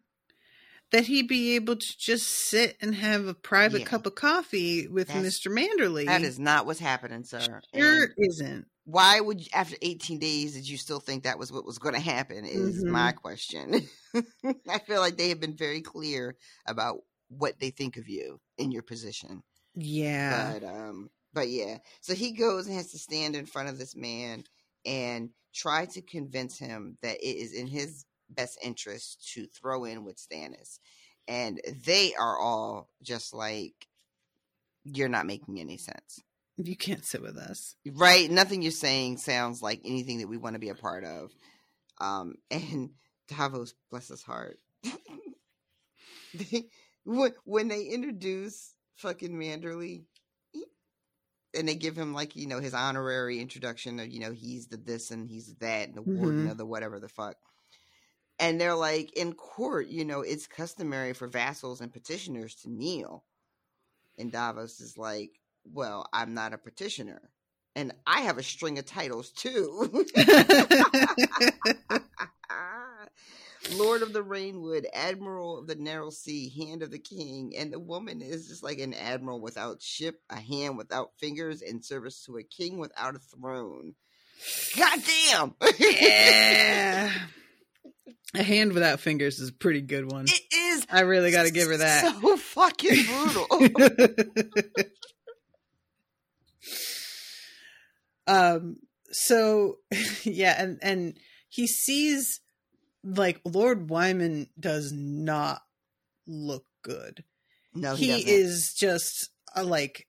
[0.91, 3.85] that he'd be able to just sit and have a private Yeah.
[3.87, 5.47] cup of coffee with That's- Mr.
[5.51, 6.05] Manderly.
[6.05, 7.39] That is not what's happening, sir.
[7.39, 8.67] sure And isn't.
[8.85, 11.95] Why would you, after 18 days did you still think that was what was going
[11.95, 12.87] to happen is Mhm.
[12.87, 13.75] my question.
[14.69, 16.35] I feel like they have been very clear
[16.67, 19.43] about what they think of you in your position.
[19.75, 20.53] Yeah.
[20.53, 21.77] but um but yeah.
[22.01, 24.43] So he goes and has to stand in front of this man
[24.85, 30.03] and try to convince him that it is in his best interest to throw in
[30.05, 30.79] with stannis.
[31.27, 33.87] And they are all just like
[34.83, 36.21] you're not making any sense
[36.67, 37.75] you can't sit with us.
[37.93, 38.29] right.
[38.29, 41.31] Nothing you're saying sounds like anything that we want to be a part of.
[41.99, 42.91] Um and
[43.27, 44.59] davos bless his heart.
[46.33, 46.69] They,
[47.03, 50.05] when, when they introduce fucking manderly
[50.53, 50.63] he-
[51.57, 54.77] and they give him like you know his honorary introduction of you know he's the
[54.77, 56.51] this and he's that and the warden Mhm.
[56.51, 57.35] of the whatever the fuck.
[58.39, 63.25] And they're like in court you know it's customary for vassals and petitioners to kneel.
[64.17, 65.31] And davos is like
[65.65, 67.21] well i'm not a petitioner
[67.75, 70.05] and i have a string of titles too
[73.75, 77.79] lord of the rainwood admiral of the narrow sea hand of the king and the
[77.79, 82.37] woman is just like an admiral without ship a hand without fingers in service to
[82.37, 83.93] a king without a throne
[84.77, 84.99] god
[85.29, 87.11] damn yeah.
[88.33, 90.23] A hand without fingers is a pretty good one.
[90.25, 92.15] it is I really got to give her that.
[92.21, 93.45] so fucking brutal
[98.27, 98.77] um
[99.11, 99.77] so
[100.23, 101.17] yeah and and
[101.49, 102.39] he sees
[103.03, 105.61] like lord wyman does not
[106.27, 107.23] look good
[107.73, 110.07] no he, he, is just a, like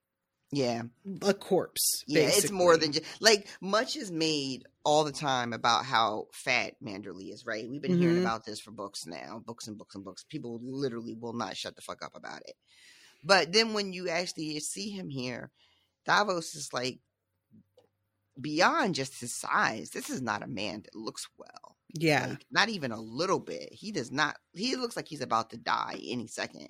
[0.51, 0.83] yeah
[1.23, 5.85] a corpse Yeah, it's more than just like much is made all the time about
[5.85, 7.69] how fat Manderly is, right?
[7.69, 8.21] We've been hearing Mhm.
[8.21, 10.25] about this for books now, books and books and books.
[10.29, 12.55] People literally will not shut the fuck up about it.
[13.25, 15.51] But then when you actually see him here,
[16.05, 17.01] Davos is like
[18.41, 19.91] beyond just his size.
[19.91, 21.77] This is not a man that looks well.
[21.95, 23.73] yeah Like, not even a little bit.
[23.73, 24.37] He does not.
[24.53, 26.69] He looks like he's about to die any second,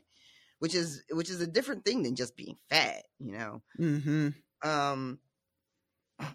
[0.58, 3.02] which is which is a different thing than just being fat.
[3.18, 3.62] You know.
[3.78, 4.28] mm-hmm
[4.68, 5.18] Um,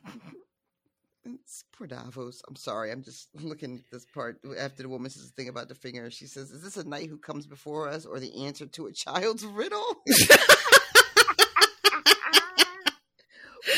[1.25, 2.41] it's poor Davos.
[2.47, 2.91] I'm sorry.
[2.91, 6.09] I'm just looking at this part after the woman says the thing about the finger.
[6.09, 8.93] She says, "Is this a knight who comes before us, or the answer to a
[8.93, 10.03] child's riddle?"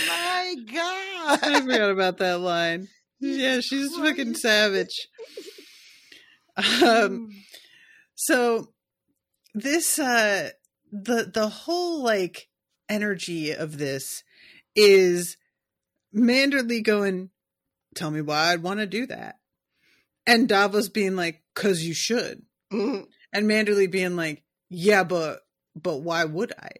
[0.07, 1.39] My God.
[1.43, 2.87] i forgot about that line.
[3.21, 5.07] Yeah she's fucking savage.
[6.83, 7.29] Um
[8.15, 8.73] so
[9.53, 10.49] this uh
[10.91, 12.47] the the whole like
[12.89, 14.23] energy of this
[14.75, 15.37] is
[16.15, 17.29] manderly going
[17.95, 19.35] tell me why i'd want to do that.
[20.27, 22.43] And davos being like cuz you should.
[22.71, 23.07] Mhm.
[23.33, 25.41] and manderly being like yeah but
[25.75, 26.71] but why would i?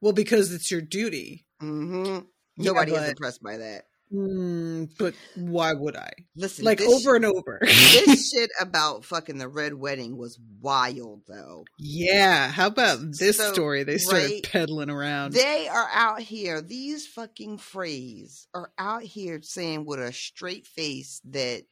[0.00, 2.26] Well because it's your duty Mhm.
[2.56, 3.84] Yeah, Nobody is impressed by that.
[4.12, 9.48] mm, but why would i Listen, like over and over this shit about fucking the
[9.48, 11.64] red wedding was wild, though.
[11.78, 16.62] yeah how about this So, story they started right, peddling around They are out here.
[16.62, 21.64] These fucking Freys are out here saying with a straight face that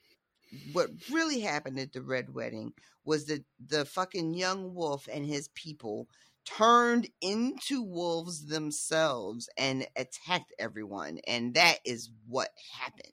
[0.72, 2.72] what really happened at the red wedding
[3.04, 6.06] was that the fucking young wolf and his people
[6.46, 12.48] turned into wolves themselves and attacked everyone, and that is what
[12.80, 13.12] happened.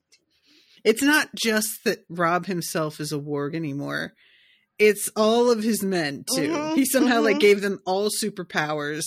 [0.83, 4.13] It's not just that Robb himself is a warg anymore.
[4.79, 6.49] It's all of his men too.
[6.49, 7.41] Mhm, He somehow like mhm.
[7.41, 9.05] gave them all superpowers.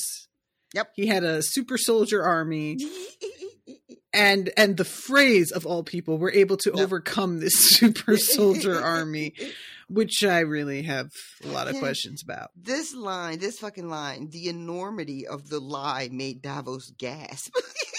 [0.74, 0.93] Yep.
[0.97, 2.79] He had a super soldier army
[4.12, 6.85] and and the Freys of all people were able to Yep.
[6.85, 9.35] overcome this super soldier army,
[9.89, 11.11] which I really have
[11.45, 12.51] a lot of questions about.
[12.57, 17.55] This line, this fucking line, the enormity of the lie made Davos gasp.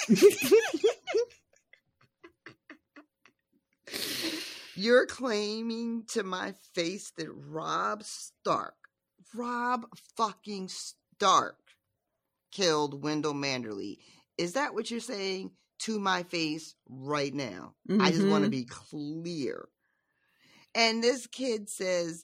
[4.76, 8.76] You're claiming to my face that Robb Stark,
[9.34, 9.86] Robb
[10.16, 11.58] fucking Stark,
[12.52, 13.98] killed Wendell Manderly.
[14.38, 17.74] Is that what you're saying to my face right now?
[17.90, 18.52] I just want to Mhm.
[18.52, 19.68] be clear.
[20.78, 22.24] And this kid says,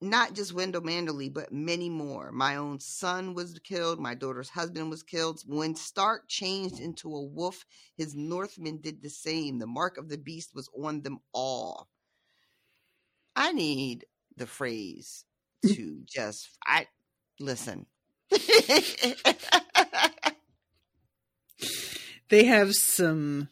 [0.00, 2.32] not just Wendell Manderly, but many more.
[2.32, 4.00] My own son was killed.
[4.00, 5.40] My daughter's husband was killed.
[5.46, 7.64] When Stark changed into a wolf,
[7.96, 9.60] his Northmen did the same.
[9.60, 11.88] The mark of the beast was on them all.
[13.36, 14.06] I need
[14.36, 15.22] the Freys
[15.64, 15.76] mm.
[15.76, 16.88] to just I
[17.38, 17.86] listen.
[22.32, 23.50] They have some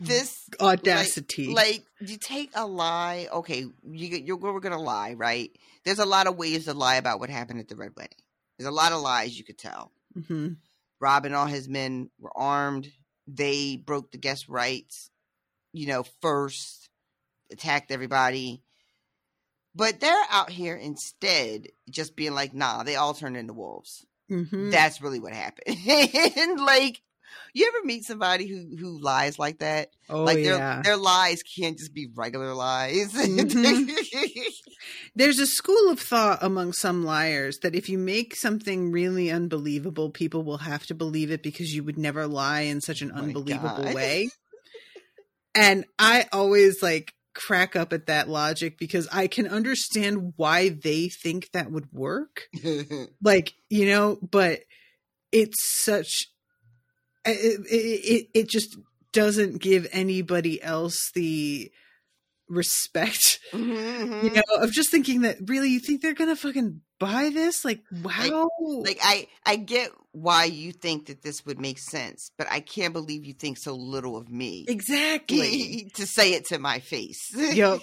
[0.00, 1.48] this audacity.
[1.48, 3.28] Like, like, you take a lie.
[3.32, 5.50] Okay, you you're we're gonna lie, right?
[5.84, 8.18] There's a lot of ways to lie about what happened at the red wedding.
[8.58, 9.92] There's a lot of lies you could tell.
[10.18, 10.54] Mm-hmm.
[11.00, 12.90] Robb and all his men were armed.
[13.26, 15.10] They broke the guest rights.
[15.72, 16.90] You know, first
[17.50, 18.62] attacked everybody.
[19.74, 24.04] But they're out here instead just being like, nah, they all turned into wolves.
[24.30, 24.70] Mm-hmm.
[24.70, 25.76] That's really what happened.
[26.36, 27.02] and like,
[27.52, 29.90] you ever meet somebody who who lies like that?
[30.08, 30.82] Oh like their yeah.
[30.82, 33.12] their lies can't just be regular lies.
[33.12, 33.90] Mhm.
[35.14, 40.10] There's a school of thought among some liars that if you make something really unbelievable,
[40.10, 43.84] people will have to believe it because you would never lie in such an unbelievable
[43.84, 43.94] God.
[43.94, 44.28] way.
[45.52, 51.08] And I always like crack up at that logic because I can understand why they
[51.08, 52.48] think that would work.
[53.22, 54.60] like, you know, but
[55.32, 56.28] it's such
[57.24, 58.76] it it, it, just
[59.12, 61.70] doesn't give anybody else the
[62.48, 64.24] respect Mhm.
[64.24, 67.80] you know of just thinking that really you think they're gonna fucking buy this like
[68.02, 68.48] wow
[68.82, 72.92] like I I get why you think that this would make sense, but I can't
[72.92, 74.64] believe you think so little of me.
[74.68, 77.30] exactly to say it to my face.
[77.34, 77.80] yep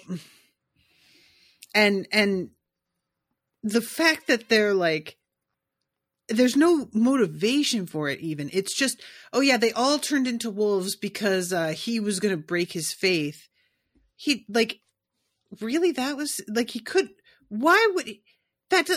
[1.76, 2.50] and and
[3.64, 5.17] the fact that they're like
[6.30, 9.02] there's no motivation for it even it's just
[9.34, 13.48] oh yeah they all turned into wolves because uh he was gonna break his faith
[14.16, 14.82] he like
[15.62, 17.10] really that was like he could
[17.50, 18.22] why would he,
[18.70, 18.90] that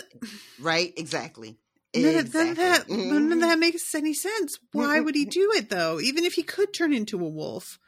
[0.58, 0.92] right?
[0.96, 1.56] Exactly.
[1.94, 2.96] none, of, none of that Exactly.
[3.10, 3.42] none of Mhm.
[3.42, 6.92] that makes any sense why would he do it though even if he could turn
[6.92, 7.78] into a wolf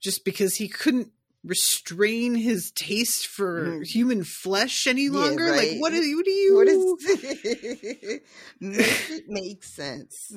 [0.00, 1.10] just because he couldn't
[1.44, 5.14] restrain his taste for human flesh any Mm-hmm.
[5.14, 8.20] Yeah, longer like what do you what do you What is
[8.60, 10.32] make it make sense?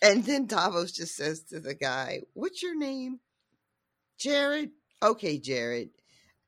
[0.00, 3.20] And then Davos just says to the guy, "What's your name?"
[4.18, 4.70] Jared.
[5.02, 5.90] Okay, Jared.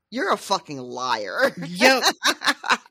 [0.09, 1.53] You're a fucking liar.
[1.57, 2.03] Yep.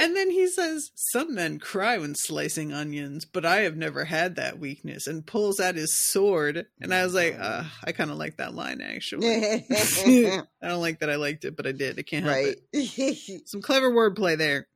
[0.00, 4.36] And then he says, Some men cry when slicing onions, but I have never had
[4.36, 6.66] that weakness, and pulls out his sword.
[6.80, 9.28] And I was like, uh, I kind of like that line, actually.
[9.28, 11.98] I don't like that I liked it, but I did.
[11.98, 12.56] I can't help right.
[12.72, 13.42] it.
[13.46, 14.68] Some clever wordplay there.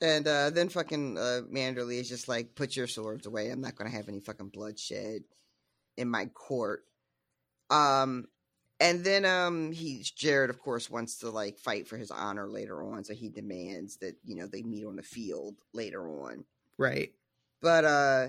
[0.00, 3.50] And uh, then fucking uh, Manderly is just like, put your swords away.
[3.50, 5.24] I'm not going to have any fucking bloodshed
[5.98, 6.84] in my court.
[7.68, 8.28] Um,
[8.80, 12.82] and then um, he Jared, of course, wants to like fight for his honor later
[12.82, 16.44] on, so he demands that you know they meet on the field later on.
[16.76, 17.12] Right.
[17.62, 18.28] But uh,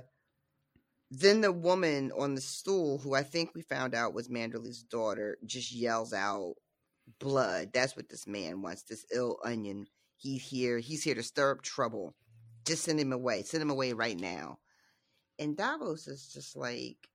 [1.10, 5.38] then the woman on the stool, who I think we found out was Manderly's daughter,
[5.46, 6.56] just yells out,
[7.20, 8.84] "Blood!" That's what this man wants.
[8.84, 9.88] This ill onion.
[10.18, 10.80] He's here.
[10.80, 12.16] He's here to stir up trouble.
[12.66, 13.44] Just send him away.
[13.44, 14.60] Send him away right now.
[15.38, 17.10] And Davos is just like,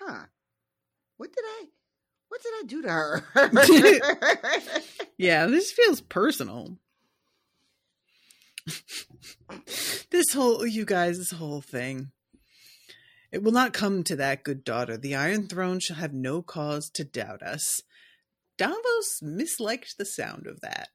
[0.00, 0.24] huh?
[1.18, 1.66] What did I?
[2.34, 4.80] What did I do to her?
[5.16, 6.78] Yeah, this feels personal.
[10.10, 12.10] this whole, you guys, this whole thing.
[13.30, 14.96] It will not come to that, good daughter.
[14.96, 17.80] The Iron Throne shall have no cause to doubt us.
[18.58, 20.88] Davos misliked the sound of that,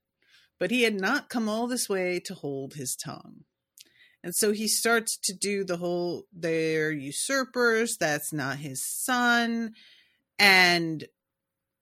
[0.60, 3.46] but he had not come all this way to hold his tongue.
[4.22, 9.76] And so he starts to do the whole, they're usurpers, that's not his son.
[10.38, 11.08] And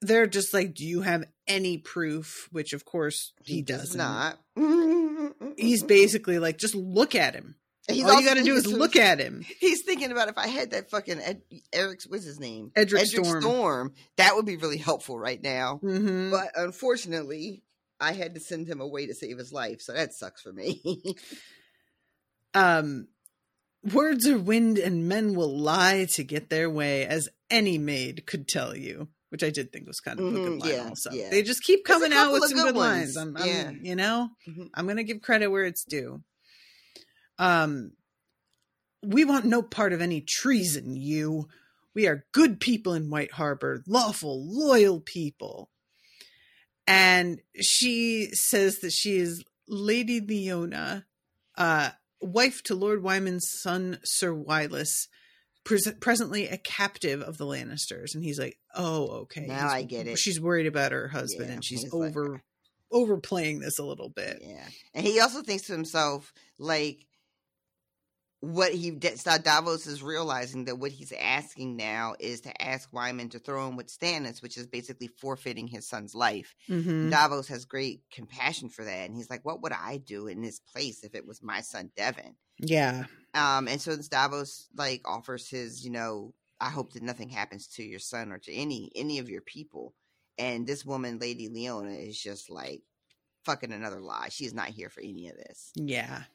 [0.01, 2.47] they're just like, do you have any proof?
[2.51, 4.37] Which, of course, he, does doesn't.
[5.57, 7.55] He's basically like, just look at him.
[7.89, 9.45] He's All you got to do is look at him.
[9.61, 11.41] He's thinking about if I had that fucking Ed,
[11.71, 13.41] Eric's what's his name Edric Storm.
[13.41, 15.79] Storm, that would be really helpful right now.
[15.81, 16.29] Mhm.
[16.29, 17.63] But unfortunately,
[17.99, 20.81] I had to send him away to save his life, so that sucks for me.
[22.53, 23.07] Um,
[23.93, 28.47] words are wind, and men will lie to get their way, as any maid could
[28.47, 29.09] tell you.
[29.29, 30.69] Which I did think was kind of a good Mhm, line.
[30.71, 31.29] yeah, also, yeah.
[31.29, 33.17] they just keep coming out with some good good lines.
[33.17, 33.71] I'm, I'm yeah.
[33.81, 34.69] you know, Mhm.
[34.73, 36.23] I'm gonna give credit where it's due.
[37.37, 37.91] Um,
[39.03, 40.95] we want no part of any treason.
[40.95, 41.47] You,
[41.93, 45.69] we are good people in White Harbor, lawful, loyal people.
[46.87, 51.05] And she says that she is Lady Leona,
[51.57, 51.89] uh,
[52.21, 55.07] wife to Lord Wyman's son, Sir Wylis,
[55.67, 58.15] pres- presently a captive of the Lannisters.
[58.15, 60.17] And he's like, "Oh, okay." Now He's- I get it.
[60.17, 62.39] She's worried about her husband, Yeah, and she's he's like- over uh.
[62.91, 64.39] overplaying this a little bit.
[64.41, 67.05] yeah, and he also thinks to himself, like,
[68.39, 73.39] what he Davos is realizing that what he's asking now is to ask Wyman to
[73.39, 76.53] throw him with Stannis, which is basically forfeiting his son's life.
[76.69, 77.09] Mhm.
[77.09, 80.59] Davos has great compassion for that, and he's like, "What would I do in this
[80.59, 83.05] place if it was my son Devan?" Yeah.
[83.33, 87.67] Um, and so this Davos like offers his, you know, I hope that nothing happens
[87.69, 89.95] to your son or to any any of your people.
[90.37, 92.83] And this woman, Lady Leona, is just like
[93.45, 94.29] fucking another lie.
[94.29, 95.71] She's not here for any of this.
[95.75, 96.25] Yeah.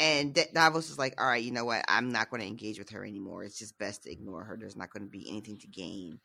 [0.00, 1.84] And Davos is like, all right, you know what?
[1.86, 3.44] I'm not going to engage with her anymore.
[3.44, 4.56] It's just best to ignore her.
[4.58, 6.20] There's not going to be anything to gain.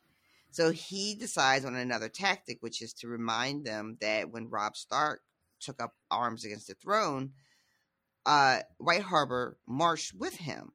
[0.52, 5.23] So he decides on another tactic, which is to remind them that when Robb Stark
[5.60, 7.31] took up arms against the throne,
[8.26, 10.72] uh, White Harbor marched with him.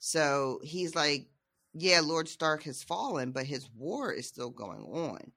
[0.00, 1.28] So he's like,
[1.72, 5.30] yeah, Lord Stark has fallen, but his war is still going on.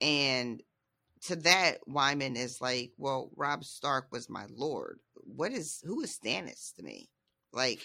[0.00, 0.60] And
[1.22, 4.98] to that, Wyman is like, well, Robb Stark was my lord.
[5.14, 7.08] What is who is Stannis to me?
[7.52, 7.80] Like,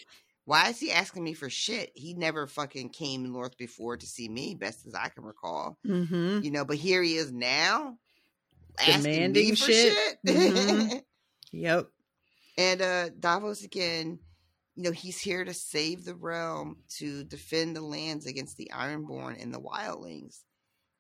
[0.46, 1.92] why is he asking me for shit?
[1.96, 5.78] He never fucking came north before to see me, best as I can recall.
[5.88, 6.40] Mm-hmm.
[6.44, 7.98] You know, but here he is now
[8.80, 9.94] asking me Demanding for shit.
[9.94, 10.18] shit.
[10.26, 11.02] Mhm.
[11.54, 11.88] Yep.
[12.58, 14.20] And uh Davos again,
[14.76, 19.42] you know, he's here to save the realm, to defend the lands against the Ironborn
[19.42, 20.40] and the Wildlings.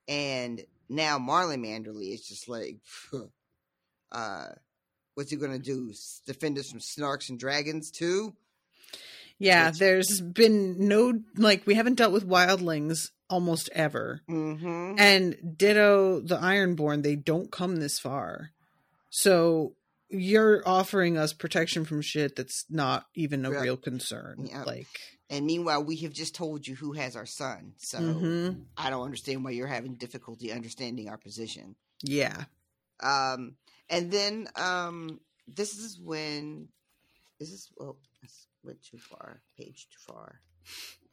[0.07, 0.61] And
[0.91, 2.77] now Marlon Manderly is just like,
[4.11, 4.47] uh,
[5.15, 5.93] what's he gonna do?
[6.27, 8.33] Defend us from snarks and dragons too?
[9.39, 14.21] Yeah, there's been no like we haven't dealt with wildlings almost ever.
[14.29, 14.95] Mm-hmm.
[14.99, 18.51] And ditto the Ironborn, they don't come this far.
[19.09, 19.73] So
[20.09, 23.61] you're offering us protection from shit that's not even a Yeah.
[23.61, 24.47] real concern.
[24.51, 24.63] Yeah.
[24.63, 24.87] Like
[25.31, 27.73] And meanwhile, we have just told you who has our son.
[27.77, 28.65] So Mhm.
[28.77, 31.75] I don't understand why you're having difficulty understanding our position.
[32.03, 32.45] yeah.
[32.99, 33.55] Um,
[33.89, 36.67] and then um, this is when
[37.39, 37.71] is this?
[37.79, 38.27] Oh, I
[38.63, 39.41] went too far.
[39.57, 40.41] Page too far.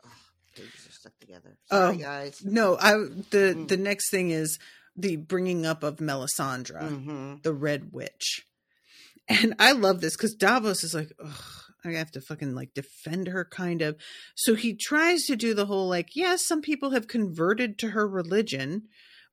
[0.05, 0.11] Ugh,
[0.55, 1.57] pages are stuck together.
[1.67, 2.45] Sorry, Oh, guys.
[2.45, 2.93] No, I
[3.31, 3.69] the Mm.
[3.69, 4.59] the next thing is
[4.97, 7.43] the bringing up of Melisandre, Mhm.
[7.43, 8.45] the Red Witch,
[9.29, 13.29] and I love this because Davos is like, Ugh, I have to fucking like defend
[13.29, 13.97] her, kind of.
[14.35, 18.07] So he tries to do the whole like, yes, some people have converted to her
[18.09, 18.89] religion,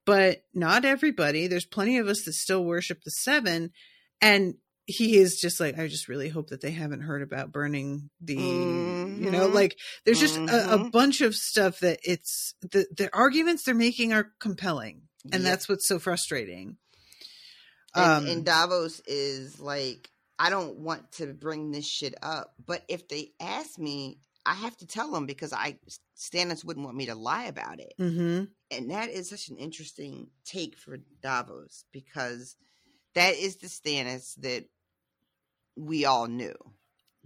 [0.06, 1.48] but not everybody.
[1.48, 3.72] There's plenty of us that still worship the Seven,
[4.22, 4.56] and
[4.88, 8.36] he is just like, I just really hope that they haven't heard about burning the,
[8.36, 9.54] you know, Mhm.
[9.54, 10.92] like there's just a, a Mhm.
[10.92, 15.88] bunch of stuff that it's the the arguments they're making are compelling, and that's what's
[15.88, 16.78] so frustrating.
[17.96, 22.84] And, Um, and Davos is like, I don't want to bring this shit up, but
[22.90, 25.78] if they ask me, I have to tell them because I
[26.18, 27.94] Stannis wouldn't want me to lie about it.
[28.00, 28.50] mhm.
[28.72, 32.56] and that is such an interesting take for Davos because
[33.14, 34.66] that is the Stannis that
[35.78, 36.56] we all knew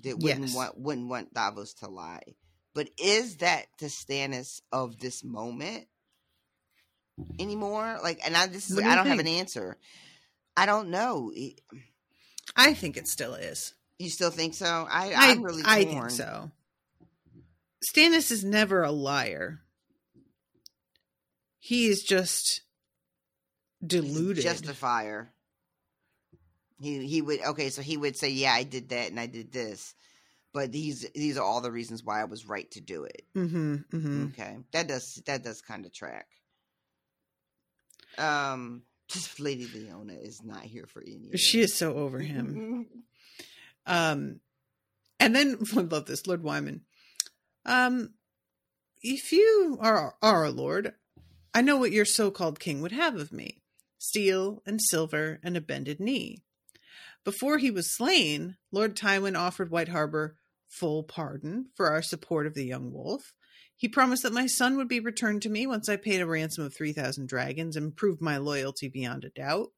[0.03, 0.56] that wouldn't Yes.
[0.56, 2.36] want wouldn't want Davos to lie.
[2.76, 5.88] But is that the Stannis of this moment
[7.40, 7.99] anymore?
[8.03, 9.77] Like, and I this is do I don't have an answer.
[10.56, 11.31] I don't know.
[11.36, 11.61] It-
[12.56, 13.74] I think it still is.
[13.98, 14.88] You still think so?
[14.90, 16.52] I I, I'm really I think so.
[17.94, 19.62] Stannis is never a liar.
[21.60, 22.62] He is just
[23.86, 24.44] deluded.
[24.44, 25.32] Justifier.
[26.82, 29.52] He he would okay, so he would say, "Yeah, I did that and I did
[29.52, 29.94] this,"
[30.54, 33.24] but these these are all the reasons why I was right to do it.
[33.36, 34.26] mm-hmm, mm-hmm.
[34.28, 36.28] Okay, that does that does kind of track.
[38.18, 41.31] Um, just Lady Leona is not here for any.
[41.38, 42.88] She is so over him.
[43.86, 44.40] Um,
[45.19, 46.81] and then I love this, Lord Wyman.
[47.65, 48.14] Um,
[49.02, 50.94] if you are are a lord,
[51.56, 53.64] I know what your so-called king would have of me:
[53.98, 56.44] steel and silver and a bended knee.
[57.23, 60.36] Before he was slain, Lord Tywin offered White Harbor
[60.68, 63.34] full pardon for our support of the young wolf.
[63.80, 66.65] He promised that my son would be returned to me once I paid a ransom
[66.65, 69.72] of 3,000 dragons and proved my loyalty beyond a doubt.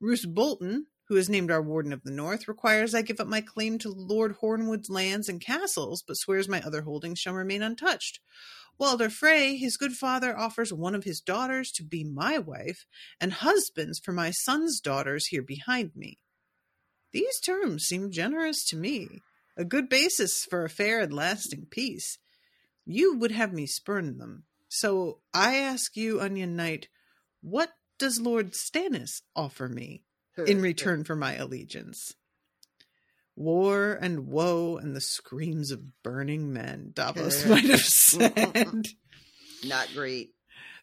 [0.00, 3.40] Roose Bolton, who is named our Warden of the North, requires I give up my
[3.40, 8.20] claim to Lord Hornwood's lands and castles, but swears my other holdings shall remain untouched.
[8.76, 12.84] Walder Frey, his good father, offers one of his daughters to be my wife,
[13.18, 16.18] and husbands for my son's daughters here behind me.
[17.12, 19.22] These terms seem generous to me,
[19.56, 22.18] a good basis for a fair and lasting peace.
[22.84, 24.44] You would have me spurn them.
[24.68, 26.88] So I ask you, Onion Knight,
[27.42, 30.04] what does Lord Stannis offer me
[30.46, 32.14] in return for my allegiance?
[33.36, 38.86] War and woe and the screams of burning men, Davos might have said.
[39.64, 40.30] not great.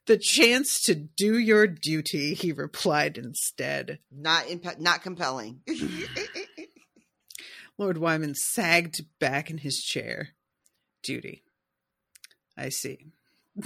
[0.06, 4.00] the chance to do your duty, he replied instead.
[4.12, 5.62] Not imp- not compelling.
[7.78, 10.30] Lord Wyman sagged back in his chair.
[11.04, 11.44] Duty.
[12.60, 13.14] I see.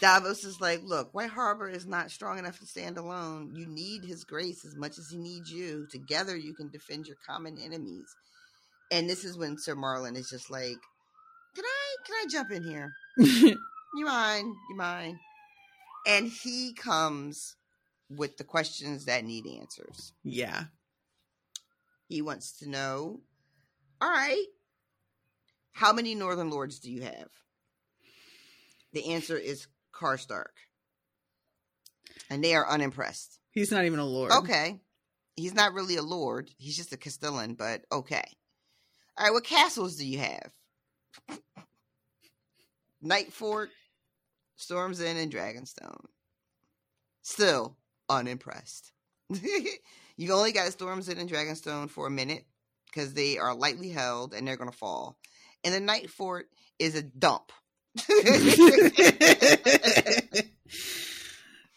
[0.00, 3.52] Davos is like, look, White Harbor is not strong enough to stand alone.
[3.54, 5.86] You need his grace as much as he needs you.
[5.90, 8.14] Together, you can defend your common enemies.
[8.92, 10.76] And this is when Sir Marlon is just like,
[11.54, 12.92] can I can I jump in here?
[13.16, 14.54] you mind?
[14.70, 15.16] You mind?
[16.06, 17.56] And he comes
[18.10, 20.12] with the questions that need answers.
[20.22, 20.64] Yeah.
[22.08, 23.20] He wants to know,
[24.00, 24.46] all right,
[25.72, 27.28] how many Northern Lords do you have?
[28.92, 30.54] The answer is Karstark.
[32.30, 33.38] And they are unimpressed.
[33.50, 34.32] He's not even a lord.
[34.32, 34.80] Okay.
[35.36, 36.50] He's not really a lord.
[36.58, 38.24] He's just a Castellan, but okay.
[39.16, 40.52] All right, what castles do you have?
[43.00, 43.70] Night Fort,
[44.56, 46.04] Storm's End, and Dragonstone.
[47.22, 47.76] Still
[48.08, 48.92] unimpressed.
[50.16, 52.44] You've only got Storm's End and Dragonstone for a minute
[52.86, 55.18] because they are lightly held and they're going to fall.
[55.64, 56.48] And the Night Fort
[56.78, 57.52] is a dump.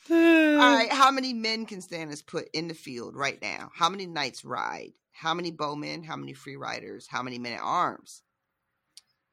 [0.10, 3.72] All right, how many men can Stannis put in the field right now?
[3.74, 4.91] How many knights ride?
[5.12, 6.03] How many bowmen?
[6.03, 7.08] How many free riders?
[7.08, 8.24] How many men at arms?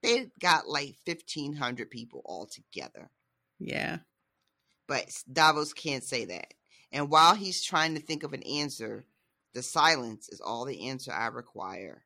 [0.02, 3.10] They got like 1,500 people all together.
[3.58, 3.98] Yeah.
[4.86, 6.54] But Davos can't say that.
[6.92, 9.04] And while he's trying to think of an answer,
[9.54, 12.04] the silence is all the answer I require.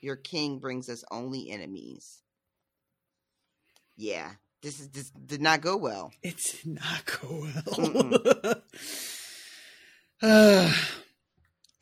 [0.00, 2.22] Your king brings us only enemies.
[3.96, 4.32] Yeah,
[4.62, 6.12] this is this did not go well.
[6.22, 7.46] It did not go
[8.52, 8.62] well.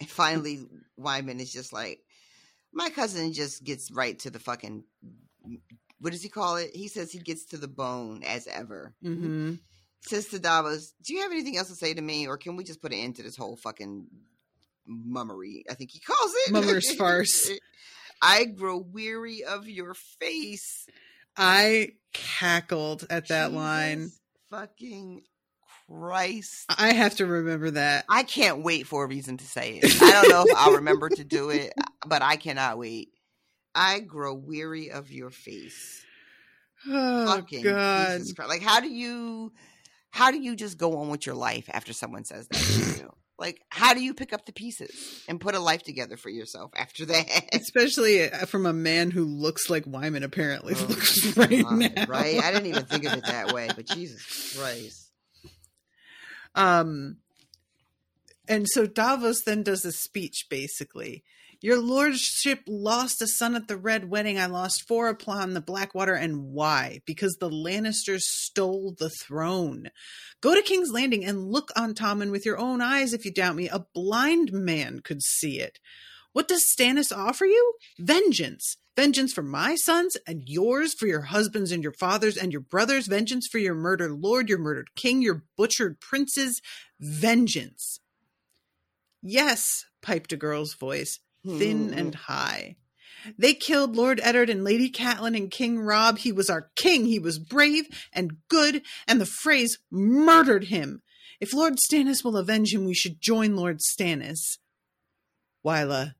[0.00, 0.60] and finally,
[0.96, 2.00] Wyman is just like,
[2.72, 4.84] my cousin just gets right to the fucking.
[6.00, 6.70] What does he call it?
[6.74, 8.94] He says he gets to the bone as ever.
[9.04, 9.54] Mm-hmm.
[10.02, 12.62] Says to Davos, "Do you have anything else to say to me, or can we
[12.62, 14.06] just put an end to this whole fucking
[14.86, 17.50] mummery?" I think he calls it mummer's farce.
[18.20, 20.86] I grow weary of your face.
[21.36, 24.10] I cackled at that Jesus line.
[24.50, 25.22] Fucking
[25.88, 26.66] Christ.
[26.76, 28.04] I have to remember that.
[28.08, 30.02] I can't wait for a reason to say it.
[30.02, 31.72] I don't know if I'll remember to do it,
[32.06, 33.10] but I cannot wait.
[33.74, 36.04] I grow weary of your face.
[36.86, 38.18] Oh Fucking God!
[38.18, 38.48] Jesus Christ.
[38.48, 39.52] Like, how do you,
[40.10, 42.87] how do you just go on with your life after someone says that?
[43.38, 46.72] Like, how do you pick up the pieces and put a life together for yourself
[46.76, 47.26] after that?
[47.52, 52.06] Especially uh, from a man who looks like Wyman apparently Oh, looks right now.
[52.08, 52.42] Right?
[52.42, 55.04] I didn't even think of it that way, but Jesus Christ.
[56.56, 57.18] Um,
[58.48, 61.22] and so Davos then does a speech basically.
[61.60, 64.38] Your lordship lost a son at the Red Wedding.
[64.38, 66.14] I lost four upon the Blackwater.
[66.14, 67.00] And why?
[67.04, 69.90] Because the Lannisters stole the throne.
[70.40, 73.56] Go to King's Landing and look on Tommen with your own eyes if you doubt
[73.56, 73.68] me.
[73.68, 75.80] A blind man could see it.
[76.32, 77.74] What does Stannis offer you?
[77.98, 78.76] Vengeance.
[78.94, 83.08] Vengeance for my sons and yours, for your husbands and your fathers and your brothers.
[83.08, 86.62] Vengeance for your murdered lord, your murdered king, your butchered princes.
[87.00, 87.98] Vengeance.
[89.22, 92.76] Yes, piped a girl's voice, thin and high.
[93.36, 96.18] They killed Lord Eddard and Lady Catelyn and King Robb.
[96.18, 97.06] He was our king.
[97.06, 101.02] He was brave and good, and the Freys murdered him.
[101.40, 104.58] If Lord Stannis will avenge him, we should join Lord Stannis.
[105.64, 106.14] Wylla,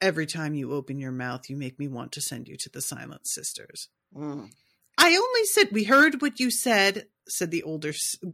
[0.00, 2.82] every time you open your mouth, you make me want to send you to the
[2.82, 3.88] Silent Sisters.
[4.14, 4.50] Mm.
[4.96, 7.92] I only said we heard what you said, said the older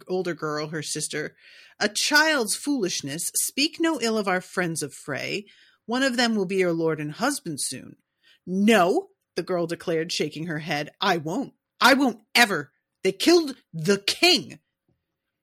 [0.08, 1.36] older girl, her sister.
[1.78, 3.30] A child's foolishness.
[3.34, 5.46] Speak no ill of our friends of Frey.
[5.90, 7.96] One of them will be your lord and husband soon.
[8.46, 10.90] No, the girl declared, shaking her head.
[11.00, 11.52] I won't.
[11.80, 12.70] I won't ever.
[13.02, 14.60] They killed the king.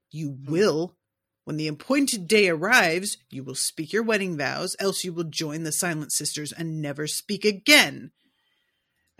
[0.09, 0.95] You will.
[1.43, 5.63] When the appointed day arrives, you will speak your wedding vows, else you will join
[5.63, 8.11] the Silent Sisters and never speak again.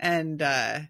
[0.00, 0.80] And uh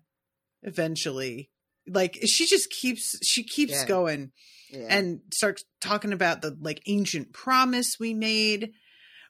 [0.63, 1.51] eventually
[1.89, 3.87] like she just keeps she keeps Yeah.
[3.87, 4.33] going
[4.71, 4.87] Yeah.
[4.91, 8.73] and starts talking about the like ancient promise we made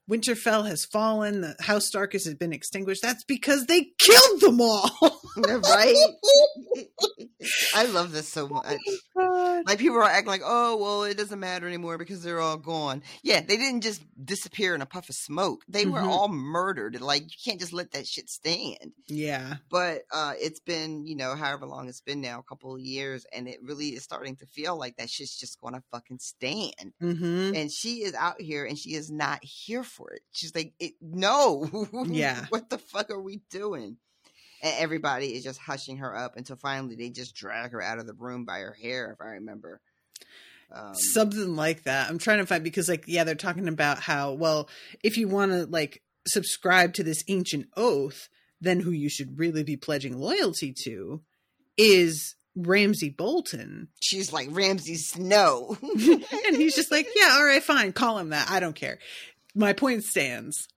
[0.08, 4.90] winterfell has fallen the house starkest has been extinguished that's because they killed them all
[5.36, 5.96] right?
[7.74, 8.76] I love this so much.
[9.14, 13.02] Like people are acting like, oh well, it doesn't matter anymore because they're all gone.
[13.22, 15.62] Yeah, they didn't just disappear in a puff of smoke.
[15.68, 16.08] They were Mhm.
[16.08, 17.00] all murdered.
[17.00, 18.92] Like you can't just let that shit stand.
[19.06, 22.80] yeah But uh it's been, you know, however long it's been now, a couple of
[22.80, 26.92] years, and it really is starting to feel like that shit's just gonna fucking stand.
[27.02, 27.54] mm-hmm.
[27.54, 30.22] And she is out here and she is not here for it.
[30.32, 31.68] She's like, it, no.
[32.06, 32.46] Yeah.
[32.48, 33.96] what the fuck are we doing?
[34.62, 38.06] And everybody is just hushing her up until finally they just drag her out of
[38.06, 39.80] the room by her hair, if I remember.
[40.72, 42.10] Um, Something like that.
[42.10, 44.68] I'm trying to find because like yeah, they're talking about how well
[45.02, 48.28] if you want to like subscribe to this ancient oath,
[48.60, 51.22] then who you should really be pledging loyalty to
[51.76, 53.88] is Ramsay Bolton.
[54.00, 55.76] she's like Ramsay Snow.
[55.82, 58.50] and he's just like, yeah, all right, fine, call him that.
[58.50, 58.98] I don't care.
[59.58, 60.68] My point stands.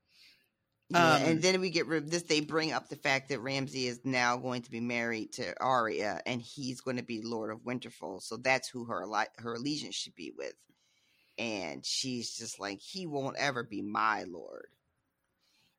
[0.89, 2.23] Yeah, Um, and then we get rid of this.
[2.23, 6.21] They bring up the fact that Ramsay is now going to be married to Arya,
[6.25, 8.21] and he's going to be Lord of Winterfell.
[8.23, 9.05] So that's who her
[9.37, 10.53] her allegiance should be with.
[11.37, 14.67] And she's just like, he won't ever be my lord.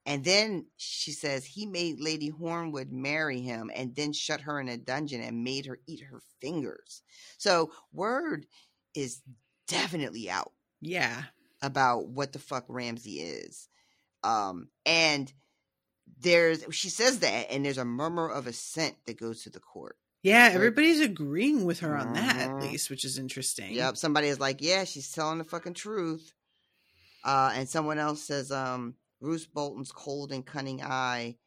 [0.07, 4.69] And then she says he made Lady Hornwood marry him, and then shut her in
[4.69, 7.03] a dungeon and made her eat her fingers.
[7.37, 8.47] So word
[8.95, 9.21] is
[9.67, 11.25] definitely out Yeah.
[11.63, 13.69] About what the fuck Ramsay is.
[14.25, 15.33] Um, and
[16.21, 19.97] there's she says that, and there's a murmur of assent that goes to the court.
[20.23, 22.61] Yeah, everybody's agreeing with her on that at Mhm.
[22.61, 23.73] least, which is interesting.
[23.75, 26.33] Yep, somebody is like, yeah, she's telling the fucking truth.
[27.25, 31.39] Uh, and someone else says, um, Roose Bolton's cold and cunning eye.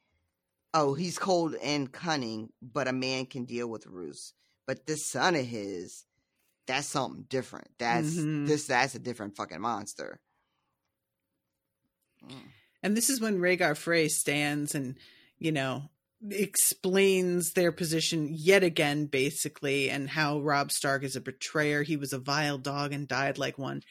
[0.73, 4.33] Oh, he's cold and cunning, but a man can deal with Roose.
[4.65, 6.04] But this son of his,
[6.67, 7.67] that's something different.
[7.77, 8.47] That's Mhm.
[8.47, 8.67] this.
[8.67, 10.19] That's a different fucking monster.
[12.81, 14.97] And this is when Rhaegar Frey stands and,
[15.37, 15.89] you know,
[16.29, 21.83] explains their position yet again, basically, and how Robb Stark is a betrayer.
[21.83, 23.81] He was a vile dog and died like one.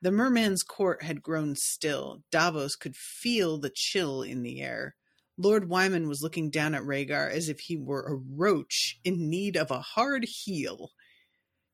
[0.00, 2.22] The merman's court had grown still.
[2.30, 4.94] Davos could feel the chill in the air.
[5.36, 9.56] Lord Wyman was looking down at Rhaegar as if he were a roach in need
[9.56, 10.92] of a hard heel.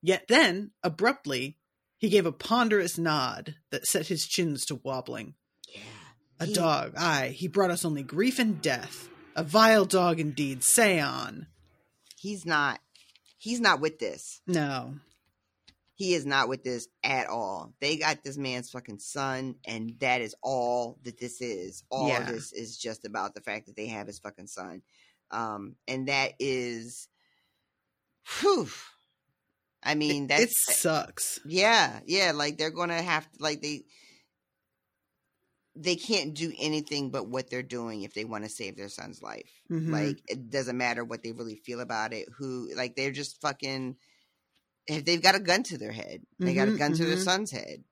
[0.06, 1.56] Yet then, abruptly,
[1.96, 5.32] he gave a ponderous nod that set his chins to wobbling.
[6.38, 9.08] A He- dog, aye, he brought us only grief and death.
[9.34, 11.46] A vile dog indeed, say on.
[12.18, 12.80] He's not.
[13.38, 14.42] He's not with this.
[14.46, 14.96] No.
[15.94, 17.72] He is not with this at all.
[17.80, 21.82] They got this man's fucking son, and that is all that this is.
[21.88, 22.30] All Yeah.
[22.30, 24.82] this is just about the fact that they have his fucking son.
[25.30, 27.08] Um, and that is
[28.40, 28.68] whew.
[29.84, 31.40] I mean, that it sucks.
[31.44, 33.84] yeah, yeah, like they're gonna have to like they
[35.76, 39.22] they can't do anything but what they're doing if they want to save their son's
[39.22, 39.50] life.
[39.70, 40.14] Mhm.
[40.14, 42.28] Like it doesn't matter what they really feel about it.
[42.38, 43.96] Who like they're just fucking
[44.86, 46.22] if they've got a gun to their head.
[46.44, 47.18] They got a Mhm, gun to their mhm.
[47.18, 47.84] son's head.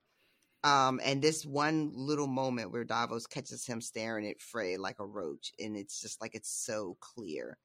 [0.64, 5.06] Um, and this one little moment where Davos catches him staring at Frey like a
[5.06, 7.58] roach, and it's just like it's so clear.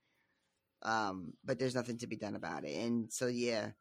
[0.81, 2.75] Um, but there's nothing to be done about it.
[2.75, 3.71] And so yeah,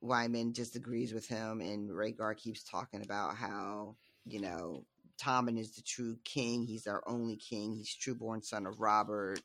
[0.00, 4.84] Wyman disagrees with him, and Rhaegar keeps talking about how you know
[5.18, 6.64] Tommen is the true king.
[6.64, 7.74] He's our only king.
[7.74, 9.40] He's trueborn son of Robert.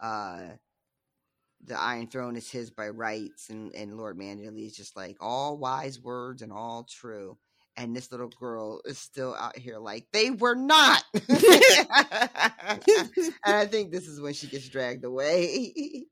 [0.00, 0.42] Uh,
[1.64, 5.56] the Iron Throne is his by rights, and and Lord Manderly is just like all
[5.58, 7.38] wise words and all true.
[7.76, 11.02] And this little girl is still out here like they were not.
[11.14, 11.26] and
[13.46, 16.04] I think this is when she gets dragged away.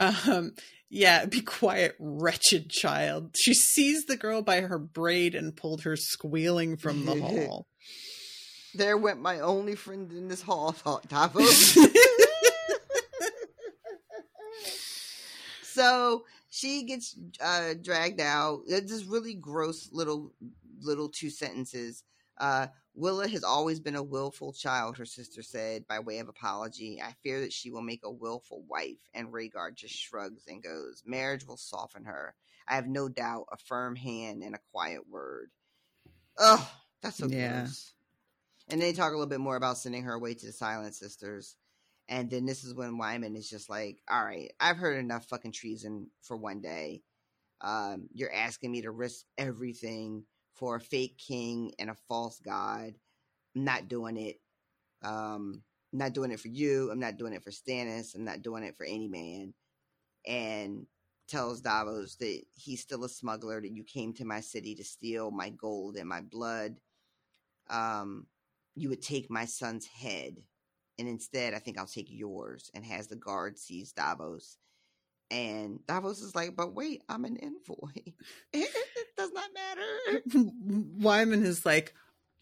[0.00, 0.54] Um,
[0.90, 3.34] yeah, be quiet, wretched child.
[3.38, 7.66] She seized the girl by her braid and pulled her squealing from the hall.
[8.74, 11.76] there went my only friend in this hall, thought Davos.
[15.62, 18.60] so she gets uh, dragged out.
[18.66, 20.32] It's just really gross little
[20.80, 22.04] little two sentences.
[22.38, 22.68] Uh,
[22.98, 27.00] Wylla has always been a willful child, her sister said by way of apology.
[27.00, 28.98] I fear that she will make a willful wife.
[29.14, 32.34] And Rhaegar just shrugs and goes, Marriage will soften her.
[32.66, 35.50] I have no doubt a firm hand and a quiet word.
[36.38, 36.70] Oh,
[37.00, 37.60] that's so Yeah.
[37.62, 37.94] gross.
[38.68, 41.56] And they talk a little bit more about sending her away to the Silent Sisters.
[42.08, 45.52] And then this is when Wyman is just like, all right, I've heard enough fucking
[45.52, 47.02] treason for one day.
[47.60, 50.24] Um, you're asking me to risk everything
[50.58, 52.94] for a fake king and a false god.
[53.56, 54.40] I'm not doing it.
[55.02, 55.62] Um,
[55.92, 56.90] I'm not doing it for you.
[56.90, 58.14] I'm not doing it for Stannis.
[58.14, 59.54] I'm not doing it for any man.
[60.26, 60.86] And
[61.28, 65.30] tells Davos that he's still a smuggler, that you came to my city to steal
[65.30, 66.76] my gold and my blood.
[67.70, 68.26] Um,
[68.74, 70.36] you would take my son's head,
[70.98, 72.70] and instead, I think I'll take yours.
[72.74, 74.56] And has the guard seize Davos.
[75.30, 78.12] And Davos is like, but wait, I'm an envoy.
[79.28, 80.50] does not matter.
[80.98, 81.94] Wyman is like,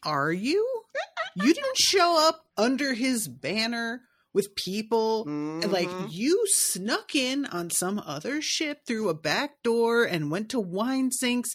[0.03, 0.83] Are you?
[1.37, 4.03] You didn't show up under his banner
[4.33, 5.25] with people.
[5.27, 6.07] And, Like, mm-hmm.
[6.11, 11.11] you snuck in on some other ship through a back door and went to wine
[11.11, 11.55] sinks.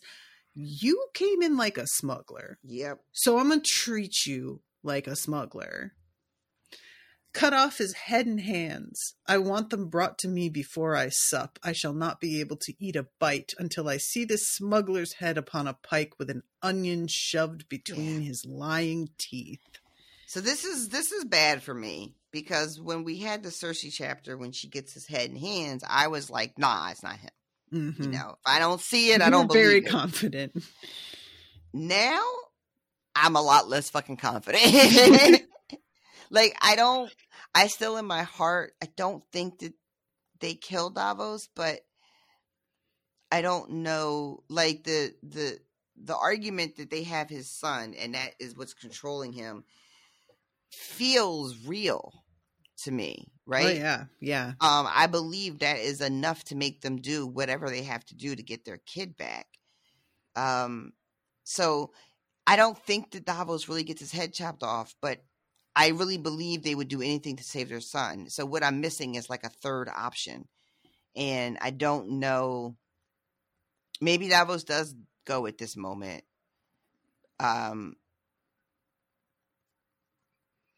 [0.54, 2.60] You came in like a smuggler.
[2.64, 3.00] Yep.
[3.12, 5.94] So I'm going to treat you like a smuggler.
[7.34, 9.16] Cut off his head and hands.
[9.26, 11.60] I want them brought to me before I sup.
[11.64, 15.38] I shall not be able to eat a bite until I see this smuggler's head
[15.38, 19.62] upon a pike with an onion shoved between his lying teeth.
[20.28, 24.38] So this is this is bad for me because when we had the Cersei chapter
[24.38, 27.30] when she gets his head and hands, I was like, nah, it's not him.
[27.74, 28.04] Mm-hmm.
[28.04, 29.88] You know, if I don't see it, I don't very it.
[29.88, 30.52] confident.
[31.74, 32.22] now
[33.16, 35.42] I'm a lot less fucking confident.
[36.32, 37.14] like I don't
[37.54, 39.74] I still in my heart I don't think that
[40.40, 41.82] they killed Davos, but
[43.32, 45.60] I don't know like the the
[46.04, 49.64] the argument that they have his son and that is what's controlling him
[50.72, 52.12] feels real
[52.84, 53.78] to me, right?
[53.78, 54.48] Oh yeah, yeah.
[54.62, 58.36] um, I believe that is enough to make them do whatever they have to do
[58.36, 59.48] to get their kid back.
[60.36, 60.94] Um,
[61.44, 61.92] so
[62.48, 65.20] I don't think that Davos really gets his head chopped off, but
[65.76, 68.30] I really believe they would do anything to save their son.
[68.30, 70.48] So what I'm missing is like a third option,
[71.16, 72.76] and I don't know.
[74.02, 74.96] Maybe Davos does
[75.26, 76.24] go at this moment.
[77.40, 77.96] Um,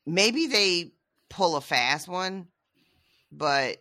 [0.05, 0.91] maybe they
[1.29, 2.47] pull a fast one,
[3.31, 3.77] but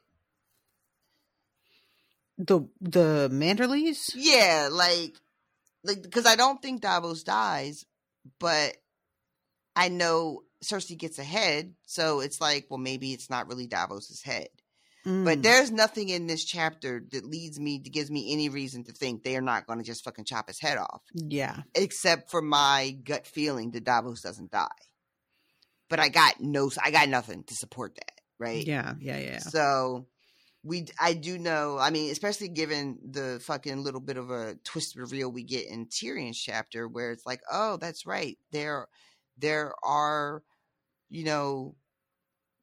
[2.38, 4.12] The the Manderlys?
[4.14, 5.14] Yeah, like,
[5.84, 7.84] like because I don't think Davos dies,
[8.40, 8.76] but
[9.76, 14.48] I know Cersei gets ahead, so it's like, well, maybe it's not really Davos's head.
[15.04, 15.42] But Mm.
[15.42, 19.24] there's nothing in this chapter that leads me to gives me any reason to think
[19.24, 21.62] they are not going to just fucking chop his head off, Yeah.
[21.74, 24.68] except for my gut feeling that Davos doesn't die.
[25.88, 28.64] But I got no, I got nothing to support that, right?
[28.64, 29.38] Yeah, yeah, yeah.
[29.40, 30.06] So
[30.62, 31.78] we, I do know.
[31.78, 35.86] I mean, especially given the fucking little bit of a twist reveal we get in
[35.86, 38.38] Tyrion's chapter, where it's like, oh, that's right.
[38.52, 38.86] There,
[39.36, 40.44] there are,
[41.12, 41.76] you know,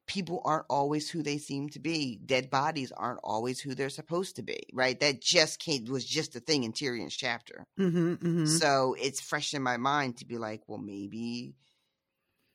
[0.08, 2.20] people aren't always who they seem to be.
[2.26, 4.64] Dead bodies aren't always who they're supposed to be.
[4.74, 5.00] Right?
[5.00, 7.68] That just came was just a thing in Tyrion's chapter.
[7.80, 8.46] Mm-hmm, mm-hmm.
[8.48, 11.54] So it's fresh in my mind to be like, well, maybe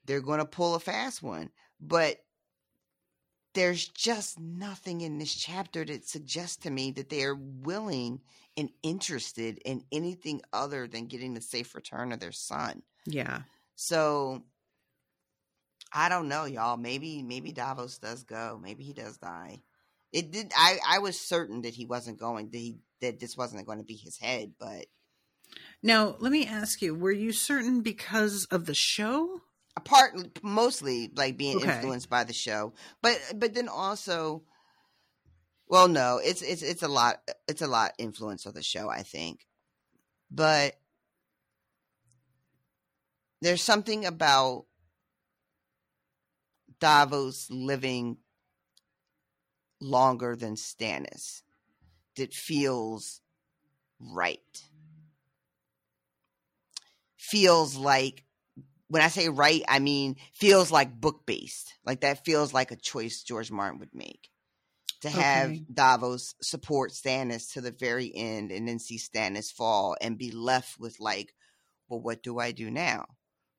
[0.05, 1.51] they're going to pull a fast one.
[1.81, 2.17] But
[3.55, 8.21] there's just nothing in this chapter that suggests to me that they are willing
[8.57, 12.83] and interested in anything other than getting the safe return of their son.
[13.07, 13.43] yeah.
[13.77, 14.43] So
[15.95, 16.77] I don't know, y'all.
[16.77, 18.59] Maybe maybe Davos does go.
[18.61, 19.63] Maybe he does die.
[20.13, 20.53] It did.
[20.57, 22.51] I I was certain that he wasn't going.
[22.51, 24.55] That he that this wasn't going to be his head.
[24.59, 24.87] But
[25.83, 29.41] Now, let me ask you, were you certain because of the show?
[29.77, 31.65] apart mostly like being Okay.
[31.65, 32.73] influenced by the show
[33.03, 34.45] but but then also
[35.67, 37.17] well no it's it's it's a lot
[37.49, 39.47] it's a lot influence of the show i think
[40.31, 40.77] but
[43.43, 44.65] there's something about
[46.81, 48.19] davos living
[49.81, 51.43] longer than stannis
[52.17, 53.21] that feels
[54.01, 54.65] right
[57.17, 58.25] feels like
[58.89, 61.75] when I say right, I mean feels like book based.
[61.85, 64.31] Like that feels like a choice George Martin would make.
[65.01, 65.65] To have Okay.
[65.73, 70.79] Davos support Stannis to the very end and then see Stannis fall and be left
[70.79, 71.35] with like,
[71.89, 73.07] well, what do I do now?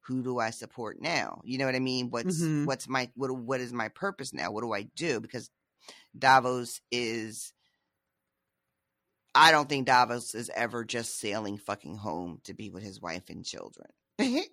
[0.08, 1.42] Who do I support now?
[1.44, 2.10] You know what I mean?
[2.12, 2.66] What's Mhm.
[2.66, 4.52] what's my what what is my purpose now?
[4.52, 5.20] What do I do?
[5.20, 5.50] Because
[6.18, 7.52] Davos is
[9.34, 13.30] I don't think Davos is ever just sailing fucking home to be with his wife
[13.30, 13.90] and children.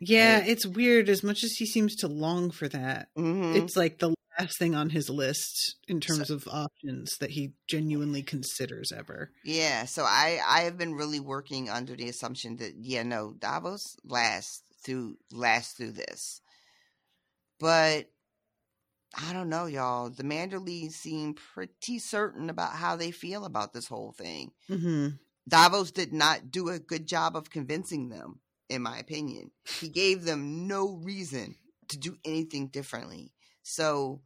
[0.00, 1.08] Yeah, it's weird.
[1.08, 3.56] As much as he seems to long for that, Mhm.
[3.56, 8.22] it's like the last thing on his list in terms of options that he genuinely
[8.22, 9.32] considers ever.
[9.44, 13.96] Yeah, so I I have been really working under the assumption that yeah, no, Davos
[14.04, 16.40] lasts through lasts through this.
[17.58, 18.06] But
[19.16, 20.10] I don't know, y'all.
[20.10, 24.52] The Manderlys seem pretty certain about how they feel about this whole thing.
[24.70, 25.08] Mm-hmm.
[25.48, 29.50] Davos did not do a good job of convincing them, in my opinion.
[29.80, 31.56] He gave them no reason
[31.88, 33.32] to do anything differently.
[33.62, 34.20] So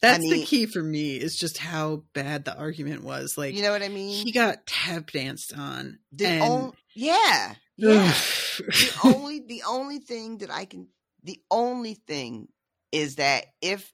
[0.00, 1.16] That's the mean- key for me.
[1.16, 3.36] Is just how bad the argument was.
[3.36, 4.24] Like you know what I mean?
[4.24, 5.98] he got tap danced on.
[6.12, 8.12] The and on- yeah, yeah.
[8.56, 10.88] the only the only thing that I can
[11.22, 12.48] the only thing
[12.90, 13.90] is that if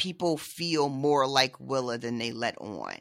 [0.00, 2.96] people feel more like Wylla than they let on.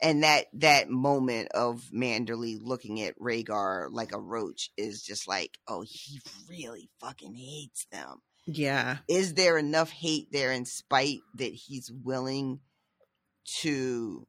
[0.00, 5.58] And that that moment of Manderly looking at Rhaegar like a roach is just like,
[5.66, 8.22] oh, he really fucking hates them.
[8.50, 12.60] Yeah, Is there enough hate there in spite that he's willing
[13.60, 14.26] to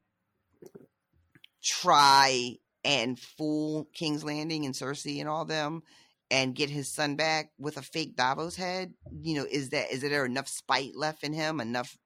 [1.64, 5.84] try and fool King's Landing and Cersei and all them
[6.30, 10.02] and get his son back with a fake Davos head, you know, is that is
[10.02, 11.98] there enough spite left in him, enough,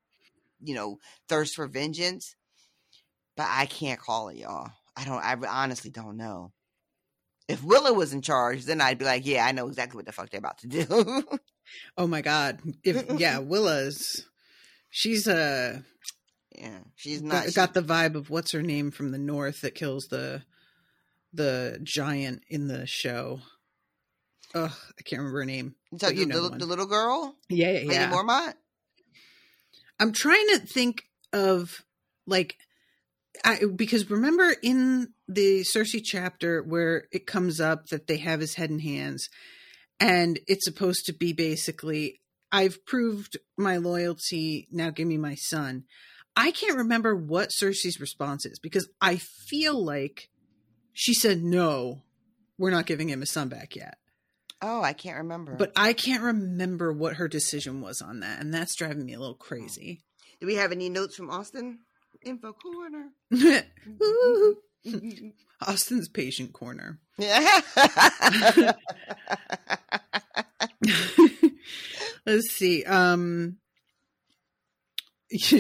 [0.62, 2.36] you know, thirst for vengeance?
[3.36, 4.70] But I can't call it, y'all.
[4.96, 5.24] I don't.
[5.24, 6.52] I honestly don't know.
[7.48, 10.12] If Wylla was in charge, then I'd be like, yeah, I know exactly what the
[10.12, 11.24] fuck they're about to do.
[11.98, 12.60] oh my god!
[12.84, 14.26] If yeah, Wylla's,
[14.90, 15.36] she's a.
[15.36, 15.80] Uh,
[16.56, 17.46] yeah, she's not.
[17.46, 20.44] Got, got the vibe of what's her name from the north that kills the
[21.34, 23.40] the giant in the show.
[24.56, 25.76] Ugh, I can't remember her name.
[25.98, 27.36] So you know the, the, little girl.
[27.50, 27.88] Yeah, yeah, yeah.
[27.88, 28.54] Lady Mormont.
[30.00, 31.84] I'm trying to think of
[32.28, 32.58] like
[33.44, 38.56] I, because remember in the Cersei chapter where it comes up that they have his
[38.56, 39.30] head and hands,
[40.00, 42.22] and it's supposed to be basically,
[42.52, 44.68] I've proved my loyalty.
[44.72, 45.84] Now give me my son.
[46.36, 50.30] I can't remember what Cersei's response is because I feel like
[50.94, 52.04] she said no,
[52.58, 53.98] we're not giving him his son back yet.
[54.62, 55.56] Oh, I can't remember.
[55.56, 59.20] But I can't remember what her decision was on that, and that's driving me a
[59.20, 60.02] little crazy.
[60.40, 61.80] Do we have any notes from Austin?
[62.26, 63.10] Info corner.
[65.62, 67.00] Austin's patient corner.
[72.26, 72.84] Let's see.
[72.86, 73.58] Um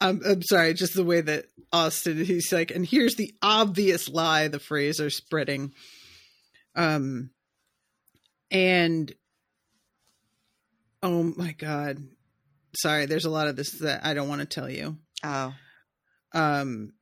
[0.00, 4.48] I'm, I'm sorry, just the way that Austin he's like, and here's the obvious lie
[4.48, 5.72] the Freys are spreading.
[6.74, 7.30] Um
[8.50, 9.12] and
[11.02, 12.02] oh my god.
[12.74, 14.98] Sorry, there's a lot of this that I don't want to tell you.
[15.22, 15.54] Oh.
[16.32, 16.92] Um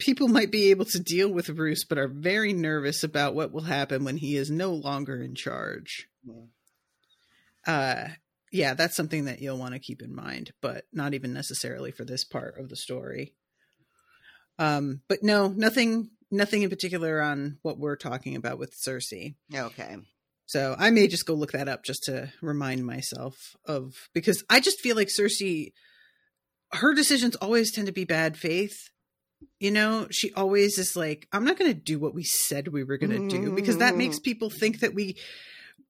[0.00, 3.62] people might be able to deal with Roose, but are very nervous about what will
[3.62, 6.08] happen when he is no longer in charge.
[6.24, 7.72] Yeah.
[7.72, 8.08] Uh,
[8.50, 12.04] yeah, that's something that you'll want to keep in mind, but not even necessarily for
[12.04, 13.34] this part of the story.
[14.58, 19.34] Um, but no, nothing, nothing in particular on what we're talking about with Cersei.
[19.54, 19.96] Okay.
[20.46, 24.58] So I may just go look that up just to remind myself of because I
[24.58, 25.72] just feel like Cersei,
[26.72, 28.90] her decisions always tend to be bad faith.
[29.58, 32.84] You know she always is like i'm not going to do what we said we
[32.84, 34.24] were going to do because that makes mm-hmm.
[34.24, 35.16] people think that we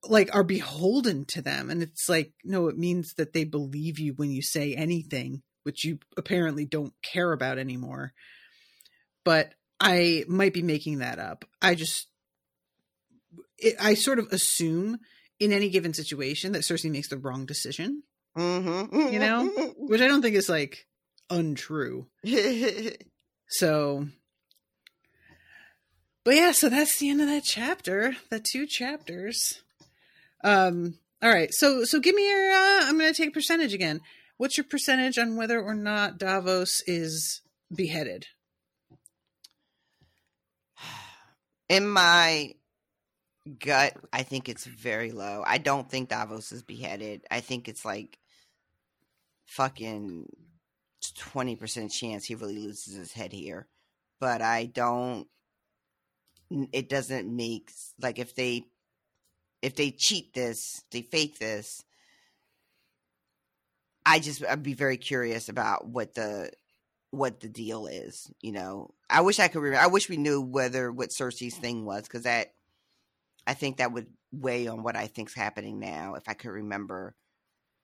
[0.05, 1.71] like are beholden to them.
[1.71, 5.85] And it's like no it means that they believe you when you say anything which
[5.85, 8.13] you apparently don't care about anymore.
[9.25, 11.45] But i might be making that up.
[11.61, 12.09] I just
[13.59, 14.99] it, i sort of assume
[15.39, 18.03] in any given situation that cersei makes the wrong decision
[18.37, 19.13] mm-hmm.
[19.13, 19.47] you know
[19.77, 20.87] which i don't think is like
[21.31, 22.07] untrue
[23.51, 24.07] So,
[26.25, 29.61] but yeah, so that's the end of that chapter, the two chapters.
[30.45, 32.53] Um, all right, so so give me your.
[32.53, 34.01] Uh, I'm going to take percentage again.
[34.37, 37.43] What's your percentage on whether or not Davos is
[37.75, 38.27] beheaded?
[41.69, 42.53] In my
[43.59, 45.43] gut, I think it's very low.
[45.47, 47.23] I don't think Davos is beheaded.
[47.31, 48.19] I think it's like
[49.47, 50.27] fucking
[51.17, 53.69] twenty percent chance he really loses his head here,
[54.21, 55.27] but I don't.
[56.73, 57.71] It doesn't make
[58.01, 58.67] like if they
[59.63, 61.85] if they cheat this, they fake this.
[64.07, 66.51] I just I'd be very curious about what the
[67.11, 68.31] what the deal is.
[68.41, 69.61] You know, I wish I could.
[69.61, 72.53] Remember, I wish we knew whether what Cersei's thing was because that
[73.47, 76.15] I think that would weigh on what I think's happening now.
[76.15, 77.15] If I could remember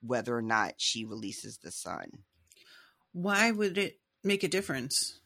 [0.00, 2.10] whether or not she releases the son.
[3.12, 5.20] Why would it make a difference?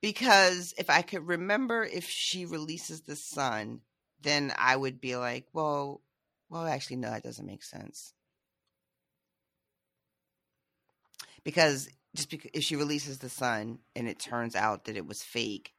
[0.00, 3.80] Because if I could remember if she releases the son,
[4.22, 6.02] then I would be like, well,
[6.50, 8.14] well, actually, no, that doesn't make sense.
[11.44, 15.22] Because just because if she releases the son and it turns out that it was
[15.22, 15.72] fake,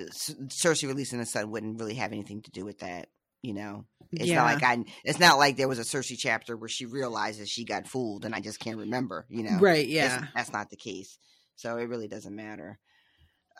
[0.00, 3.08] Cersei releasing the son wouldn't really have anything to do with that.
[3.42, 4.36] You know, it's yeah.
[4.36, 4.84] not like I.
[5.04, 8.34] It's not like there was a Cersei chapter where she realizes she got fooled, and
[8.34, 9.26] I just can't remember.
[9.28, 9.86] You know, right?
[9.86, 11.18] Yeah, that's, that's not the case.
[11.54, 12.78] So it really doesn't matter.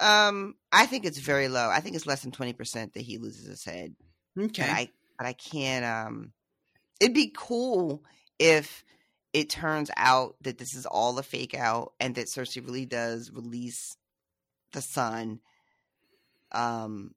[0.00, 1.68] Um, I think it's very low.
[1.70, 3.94] I think it's less than twenty percent that he loses his head.
[4.38, 5.84] Okay, but I but I can't.
[5.84, 6.32] Um,
[7.00, 8.02] it'd be cool
[8.40, 8.82] if
[9.32, 13.30] it turns out that this is all a fake out, and that Cersei really does
[13.32, 13.96] release
[14.72, 15.38] the son.
[16.52, 17.14] Um,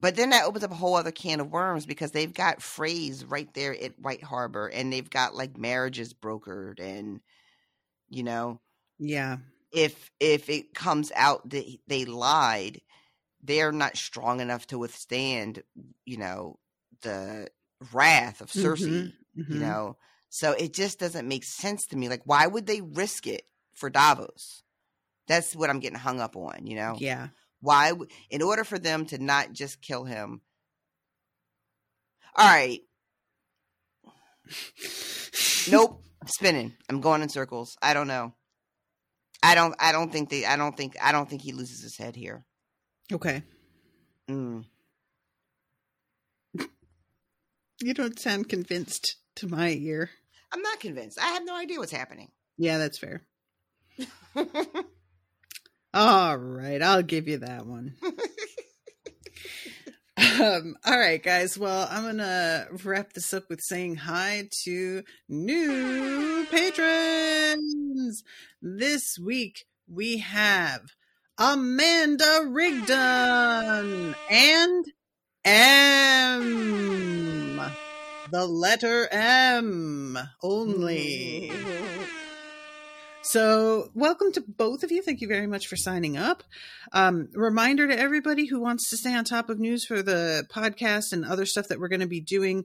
[0.00, 3.24] but then that opens up a whole other can of worms because they've got Freys
[3.26, 7.20] right there at White Harbor and they've got like marriages brokered and
[8.08, 8.60] you know
[8.98, 9.38] yeah.
[9.72, 12.80] if if it comes out that they lied
[13.42, 15.62] they're not strong enough to withstand
[16.04, 16.58] you know
[17.02, 17.48] the
[17.92, 19.52] wrath of Cersei mm-hmm, mm-hmm.
[19.52, 19.96] you know?
[20.32, 22.08] So it just doesn't make sense to me.
[22.08, 23.42] Like why would they risk it
[23.74, 24.62] for Davos?
[25.26, 26.96] That's what I'm getting hung up on you know?
[26.98, 27.28] Yeah
[27.60, 27.92] Why,
[28.30, 30.40] in order for them to not just kill him?
[32.36, 32.80] All right.
[35.70, 36.02] nope.
[36.22, 36.74] I'm spinning.
[36.88, 37.76] I'm going in circles.
[37.80, 38.34] I don't know.
[39.42, 39.74] I don't.
[39.78, 40.44] I don't think they.
[40.44, 40.96] I don't think.
[41.00, 42.44] I don't think he loses his head here.
[43.12, 43.42] Okay.
[44.28, 44.64] Mm.
[47.82, 50.10] You don't sound convinced to my ear.
[50.52, 51.18] I'm not convinced.
[51.18, 52.30] I have no idea what's happening.
[52.58, 53.22] Yeah, that's fair.
[55.92, 57.96] All right, I'll give you that one.
[60.40, 61.58] um, all right, guys.
[61.58, 68.22] Well, I'm gonna wrap this up with saying hi to new patrons.
[68.62, 70.82] This week we have
[71.36, 74.84] Amanda Rigdon and
[75.44, 76.50] M.
[78.30, 81.50] The letter M only.
[83.30, 85.02] So, welcome to both of you.
[85.02, 86.42] Thank you very much for signing up.
[86.92, 91.12] Um, reminder to everybody who wants to stay on top of news for the podcast
[91.12, 92.64] and other stuff that we're going to be doing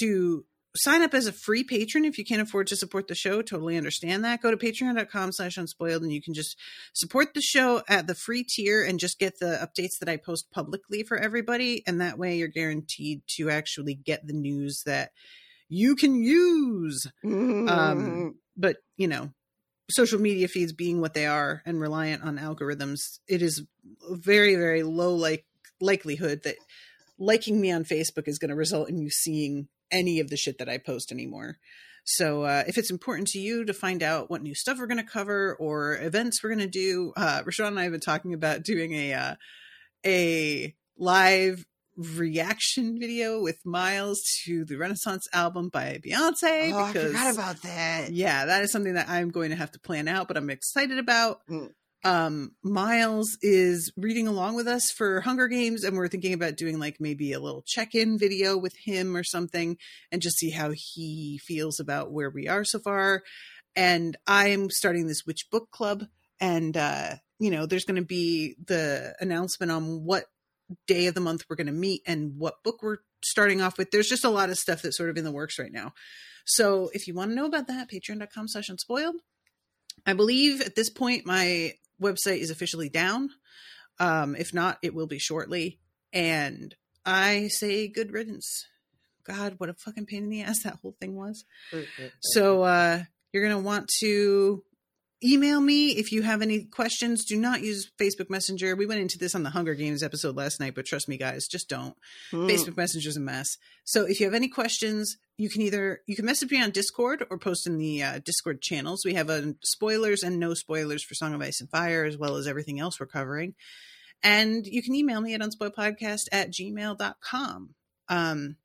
[0.00, 0.44] to
[0.76, 3.40] sign up as a free patron if you can't afford to support the show.
[3.40, 4.42] Totally understand that.
[4.42, 6.58] Go to patreon.com slash unspoiled and you can just
[6.92, 10.50] support the show at the free tier and just get the updates that i post
[10.50, 11.82] publicly for everybody.
[11.86, 15.12] And that way you're guaranteed to actually get the news that
[15.70, 17.06] you can use.
[17.24, 19.30] Um but you know
[19.92, 23.64] social media feeds being what they are and reliant on algorithms it is
[24.10, 25.44] very very low like
[25.80, 26.56] likelihood that
[27.18, 30.58] liking me on facebook is going to result in you seeing any of the shit
[30.58, 31.58] that i post anymore.
[32.04, 34.96] So uh, if it's important to you to find out what new stuff we're going
[35.04, 38.34] to cover or events we're going to do uh RoShawn and i have been talking
[38.34, 39.34] about doing a uh,
[40.04, 41.64] a live
[41.96, 46.72] reaction video with Miles to the Renaissance album by Beyonce.
[46.72, 48.12] Oh, I forgot about that.
[48.12, 50.98] Yeah, that is something that I'm going to have to plan out, but I'm excited
[50.98, 51.40] about.
[51.48, 51.70] Mm.
[52.04, 56.80] Um, Miles is reading along with us for Hunger Games, and we're thinking about doing
[56.80, 59.76] like maybe a little check-in video with him or something,
[60.10, 63.22] and just see how he feels about where we are so far.
[63.76, 66.06] And I'm starting this witch book club,
[66.40, 70.24] and uh, you know, there's going to be the announcement on what
[70.86, 73.90] day of the month we're going to meet and what book we're starting off with.
[73.90, 75.92] There's just a lot of stuff that's sort of in the works right now.
[76.44, 79.16] So if you want to know about that, patreon.com slash unspoiled.
[80.06, 83.30] I believe at this point my website is officially down.
[84.00, 85.78] Um, if not, it will be shortly.
[86.12, 86.74] And
[87.06, 88.66] I say good riddance.
[89.24, 91.44] God, what a fucking pain in the ass that whole thing was.
[92.20, 94.64] So uh, you're going to want to
[95.22, 97.24] email me if you have any questions.
[97.24, 98.76] Do not use Facebook Messenger.
[98.76, 101.46] We went into this on the Hunger Games episode last night, but trust me, guys,
[101.46, 101.96] just don't.
[102.32, 102.50] Mm.
[102.50, 103.56] Facebook Messenger's a mess.
[103.84, 107.24] So if you have any questions, you can either you can message me on Discord
[107.30, 109.04] or post in the uh, Discord channels.
[109.04, 112.36] We have a spoilers and no spoilers for Song of Ice and Fire, as well
[112.36, 113.54] as everything else we're covering.
[114.22, 117.74] And you can email me at unspoiledpodcast at gmail.com.
[118.08, 118.56] Um,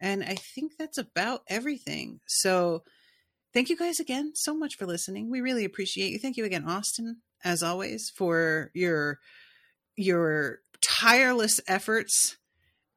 [0.00, 2.20] and I think that's about everything.
[2.26, 2.84] So
[3.54, 5.30] thank you guys again so much for listening.
[5.30, 6.18] We really appreciate you.
[6.18, 9.20] Thank you again, Austin, as always, for your
[9.96, 12.36] your tireless efforts,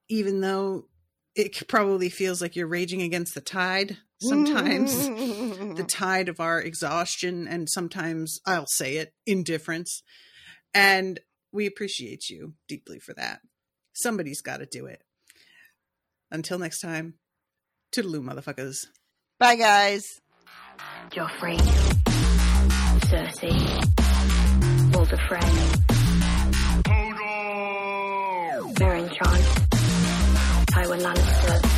[0.09, 0.88] even though
[1.35, 5.07] it probably feels like you're raging against the tide sometimes
[5.77, 10.01] the tide of our exhaustion and sometimes I'll say it indifference
[10.73, 11.19] and
[11.51, 13.41] we appreciate you deeply for that
[13.93, 15.03] somebody's got to do it
[16.31, 17.13] until next time
[17.95, 18.88] toodaloo motherfuckers
[19.39, 20.19] Bye, guys.
[21.11, 21.57] Joffrey,
[23.07, 23.57] Cersei,
[24.93, 25.39] Walder Frey,
[28.79, 29.39] Meryn Jon,
[30.71, 31.76] Tywin Lannister,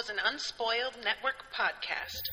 [0.00, 2.30] was an Unspoiled Network podcast.